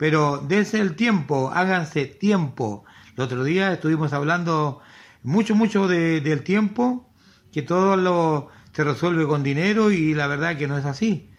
pero 0.04 0.44
dense 0.46 0.82
el 0.82 0.98
tiempo, 0.98 1.50
háganse 1.54 2.06
tiempo. 2.08 2.84
El 3.16 3.24
otro 3.24 3.46
día 3.46 3.72
estuvimos 3.72 4.12
hablando 4.12 4.82
mucho, 5.24 5.56
mucho 5.56 5.88
de, 5.88 6.20
del 6.20 6.44
tiempo, 6.44 7.10
que 7.54 7.62
todo 7.62 7.96
lo 7.96 8.50
se 8.74 8.84
resuelve 8.84 9.26
con 9.26 9.44
dinero 9.44 9.92
y 9.92 10.14
la 10.14 10.28
verdad 10.28 10.58
que 10.58 10.68
no 10.68 10.78
es 10.78 10.84
así. 10.84 11.30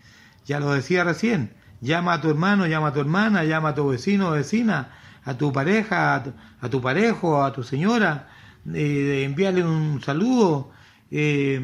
Ya 0.46 0.60
lo 0.60 0.72
decía 0.72 1.04
recién, 1.04 1.52
llama 1.82 2.14
a 2.14 2.22
tu 2.22 2.30
hermano, 2.30 2.66
llama 2.66 2.88
a 2.88 2.92
tu 2.94 3.00
hermana, 3.00 3.44
llama 3.44 3.68
a 3.68 3.74
tu 3.74 3.86
vecino 3.86 4.28
o 4.28 4.30
vecina, 4.30 4.92
a 5.26 5.36
tu 5.36 5.52
pareja, 5.52 6.14
a 6.14 6.22
tu, 6.22 6.32
a 6.62 6.70
tu 6.70 6.80
parejo, 6.80 7.44
a 7.44 7.52
tu 7.52 7.62
señora, 7.62 8.30
eh, 8.72 9.24
enviarle 9.26 9.62
un 9.62 10.00
saludo, 10.00 10.70
eh, 11.10 11.60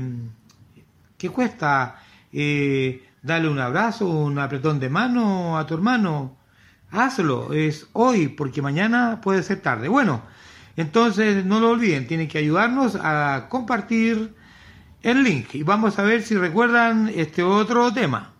¿qué 1.16 1.30
cuesta? 1.30 2.02
Eh, 2.30 3.08
darle 3.22 3.48
un 3.48 3.58
abrazo, 3.58 4.06
un 4.06 4.38
apretón 4.38 4.78
de 4.78 4.90
mano 4.90 5.56
a 5.56 5.64
tu 5.66 5.72
hermano. 5.72 6.39
Hazlo, 6.90 7.52
es 7.52 7.88
hoy, 7.92 8.28
porque 8.28 8.62
mañana 8.62 9.20
puede 9.22 9.42
ser 9.42 9.60
tarde. 9.60 9.88
Bueno, 9.88 10.22
entonces 10.76 11.44
no 11.44 11.60
lo 11.60 11.70
olviden, 11.70 12.06
tienen 12.06 12.28
que 12.28 12.38
ayudarnos 12.38 12.96
a 12.96 13.46
compartir 13.48 14.34
el 15.02 15.22
link 15.22 15.54
y 15.54 15.62
vamos 15.62 15.98
a 15.98 16.02
ver 16.02 16.22
si 16.22 16.36
recuerdan 16.36 17.10
este 17.14 17.42
otro 17.42 17.92
tema. 17.92 18.32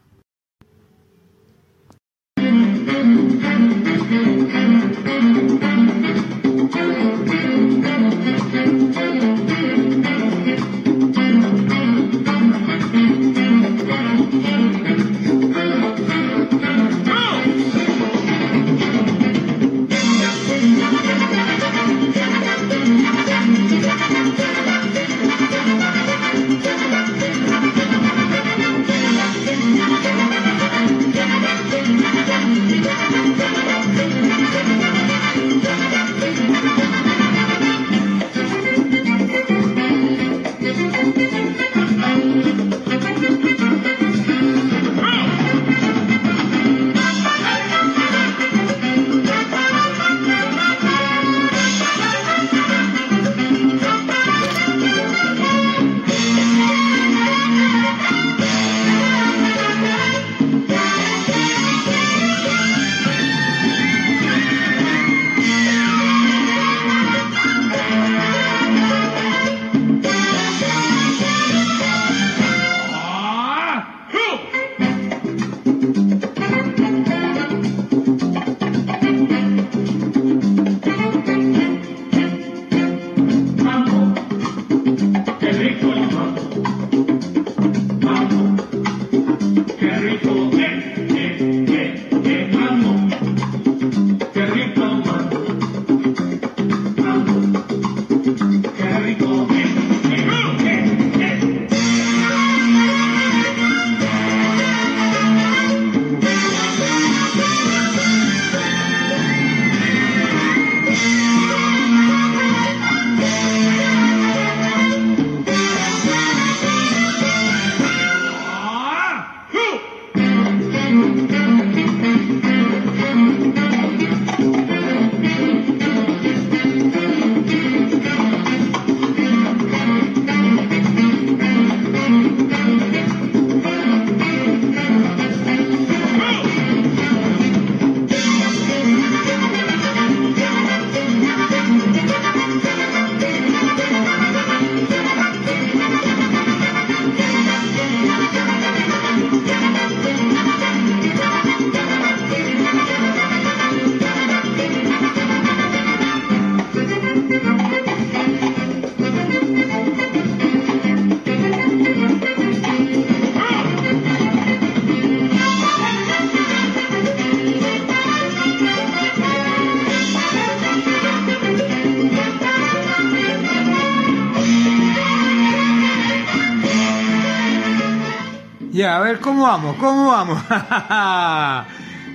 Ver, 179.13 179.21
¿cómo 179.21 179.43
vamos? 179.43 179.77
¿Cómo 179.77 180.07
vamos? 180.09 180.43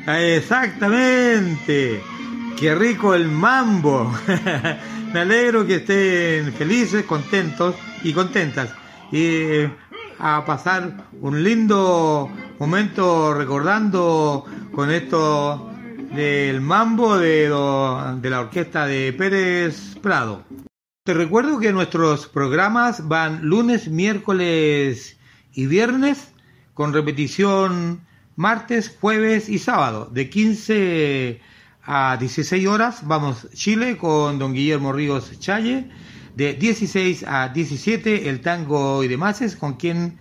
Exactamente. 0.08 2.02
Qué 2.58 2.76
rico 2.76 3.14
el 3.14 3.28
mambo. 3.28 4.14
Me 5.14 5.20
alegro 5.22 5.66
que 5.66 5.76
estén 5.76 6.54
felices, 6.54 7.04
contentos 7.06 7.76
y 8.04 8.14
contentas. 8.14 8.70
Y 9.12 9.64
a 10.20 10.44
pasar 10.46 11.06
un 11.22 11.44
lindo 11.44 12.30
momento 12.60 13.34
recordando 13.34 14.46
con 14.74 14.90
esto 14.92 15.72
del 16.14 16.62
mambo 16.62 17.18
de, 17.18 17.50
lo- 17.50 18.16
de 18.18 18.30
la 18.30 18.40
orquesta 18.42 18.86
de 18.86 19.12
Pérez 19.14 19.96
Prado. 20.02 20.44
Te 21.04 21.14
recuerdo 21.14 21.60
que 21.60 21.72
nuestros 21.74 22.28
programas 22.28 23.08
van 23.08 23.42
lunes, 23.46 23.90
miércoles 23.90 25.18
y 25.54 25.66
viernes 25.68 26.32
con 26.76 26.94
repetición 26.94 28.02
martes, 28.36 28.96
jueves 29.00 29.48
y 29.48 29.60
sábado 29.60 30.10
de 30.12 30.30
15 30.30 31.42
a 31.84 32.18
16 32.18 32.68
horas. 32.68 33.08
Vamos 33.08 33.48
Chile 33.54 33.98
con 33.98 34.38
don 34.38 34.54
Guillermo 34.54 34.92
Ríos 34.92 35.40
Challe. 35.40 35.90
De 36.36 36.54
16 36.54 37.24
a 37.28 37.48
17 37.48 38.30
el 38.30 38.42
tango 38.42 39.06
y 39.06 39.08
demás 39.08 39.42
es 39.42 39.56
con 39.56 39.76
quien 39.76 40.20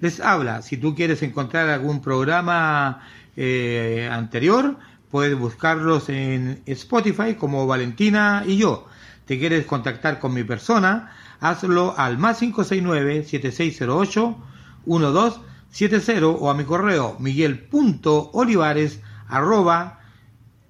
les 0.00 0.20
habla. 0.20 0.62
Si 0.62 0.76
tú 0.76 0.94
quieres 0.94 1.22
encontrar 1.22 1.68
algún 1.68 2.00
programa 2.00 3.02
eh, 3.36 4.08
anterior, 4.10 4.78
puedes 5.10 5.36
buscarlos 5.36 6.08
en 6.08 6.62
Spotify 6.66 7.34
como 7.34 7.66
Valentina 7.66 8.44
y 8.46 8.58
yo. 8.58 8.86
Te 9.24 9.40
quieres 9.40 9.66
contactar 9.66 10.20
con 10.20 10.32
mi 10.32 10.44
persona, 10.44 11.10
hazlo 11.40 11.98
al 11.98 12.16
más 12.16 12.42
569-7608-1270 15.76 16.36
o 16.40 16.50
a 16.50 16.54
mi 16.54 16.64
correo 16.64 17.16
miguel.olivares 17.18 19.00
arroba 19.28 20.00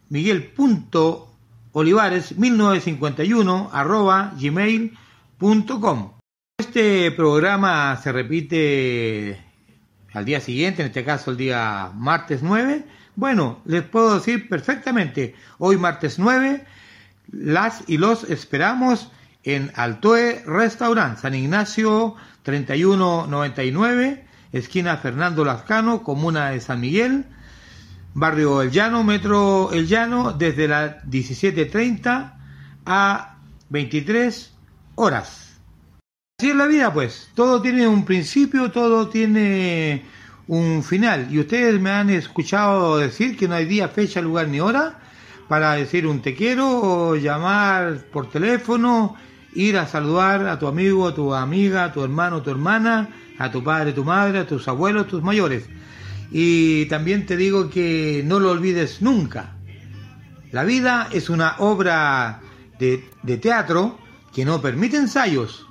miguel.olivares 0.09 2.37
1951 2.37 3.71
arroba 3.73 4.35
gmail.com 4.39 6.13
Este 6.59 7.11
programa 7.13 7.97
se 8.03 8.13
repite 8.13 9.41
al 10.13 10.25
día 10.25 10.41
siguiente, 10.41 10.83
en 10.83 10.89
este 10.89 11.05
caso 11.05 11.31
el 11.31 11.37
día 11.37 11.93
martes 11.95 12.43
9. 12.43 12.85
Bueno, 13.17 13.61
les 13.67 13.83
puedo 13.83 14.15
decir 14.15 14.49
perfectamente, 14.49 15.35
hoy 15.59 15.77
martes 15.77 16.19
9, 16.19 16.65
las 17.31 17.85
y 17.87 17.99
los 17.99 18.25
esperamos 18.25 19.13
en 19.43 19.71
Altoe 19.75 20.43
Restaurant, 20.47 21.19
San 21.19 21.35
Ignacio 21.35 22.15
3199, 22.43 24.26
esquina 24.59 24.97
Fernando 24.97 25.45
Lascano, 25.45 26.03
comuna 26.03 26.51
de 26.51 26.61
San 26.61 26.81
Miguel, 26.81 27.25
barrio 28.15 28.63
El 28.63 28.71
Llano, 28.71 29.05
metro 29.05 29.71
El 29.73 29.87
Llano, 29.87 30.33
desde 30.33 30.69
las 30.69 31.05
17.30 31.05 32.33
a 32.87 33.37
23 33.69 34.53
horas. 34.97 35.61
Así 36.39 36.51
es 36.51 36.57
la 36.57 36.67
vida, 36.67 36.93
pues. 36.93 37.31
Todo 37.35 37.63
tiene 37.63 37.89
un 37.89 38.05
principio, 38.05 38.71
todo 38.71 39.09
tiene 39.09 40.05
un 40.49 40.83
final. 40.83 41.29
Y 41.31 41.41
ustedes 41.41 41.81
me 41.81 41.91
han 41.91 42.11
escuchado 42.11 42.99
decir 42.99 43.37
que 43.37 43.49
no 43.49 43.55
hay 43.55 43.65
día, 43.65 43.89
fecha, 43.89 44.21
lugar 44.21 44.49
ni 44.49 44.61
hora 44.61 45.01
para 45.49 45.73
decir 45.75 46.07
un 46.07 46.23
te 46.23 46.35
quiero 46.35 46.69
o 46.69 47.17
llamar 47.17 48.05
por 48.13 48.29
teléfono, 48.31 49.17
ir 49.55 49.79
a 49.79 49.87
saludar 49.87 50.47
a 50.47 50.59
tu 50.59 50.67
amigo, 50.67 51.07
a 51.07 51.15
tu 51.15 51.35
amiga, 51.35 51.85
a 51.85 51.93
tu 51.93 52.03
hermano, 52.03 52.37
a 52.37 52.43
tu 52.43 52.51
hermana, 52.51 53.09
a 53.39 53.51
tu 53.51 53.63
padre, 53.63 53.93
tu 53.93 54.05
madre, 54.05 54.41
a 54.41 54.47
tus 54.47 54.67
abuelos, 54.69 55.09
tus 55.09 55.23
mayores. 55.23 55.65
Y 56.31 56.87
también 56.87 57.27
te 57.27 57.37
digo 57.37 57.71
que 57.71 58.23
no 58.25 58.41
lo 58.41 58.51
olvides 58.51 59.03
nunca. 59.03 59.57
La 60.53 60.65
vida 60.65 61.09
es 61.13 61.29
una 61.29 61.57
obra 61.59 62.41
de, 62.79 63.09
de 63.23 63.37
teatro 63.39 63.99
que 64.35 64.45
no 64.45 64.61
permite 64.61 64.97
ensayos. 64.97 65.67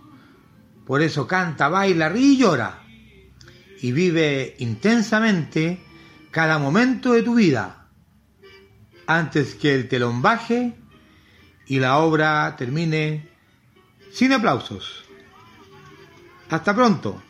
Por 0.86 1.02
eso 1.02 1.28
canta, 1.28 1.70
baila, 1.70 2.10
ríe 2.10 2.34
y 2.34 2.38
llora. 2.38 2.84
Y 3.82 3.92
vive 3.92 4.56
intensamente 4.60 5.80
cada 6.32 6.58
momento 6.60 7.14
de 7.14 7.24
tu 7.24 7.36
vida 7.36 7.86
antes 9.08 9.56
que 9.56 9.76
el 9.76 9.88
telón 9.88 10.22
baje 10.22 10.74
y 11.68 11.80
la 11.80 11.98
obra 11.98 12.56
termine 12.58 13.30
sin 14.12 14.34
aplausos. 14.34 15.06
Hasta 16.50 16.76
pronto. 16.76 17.22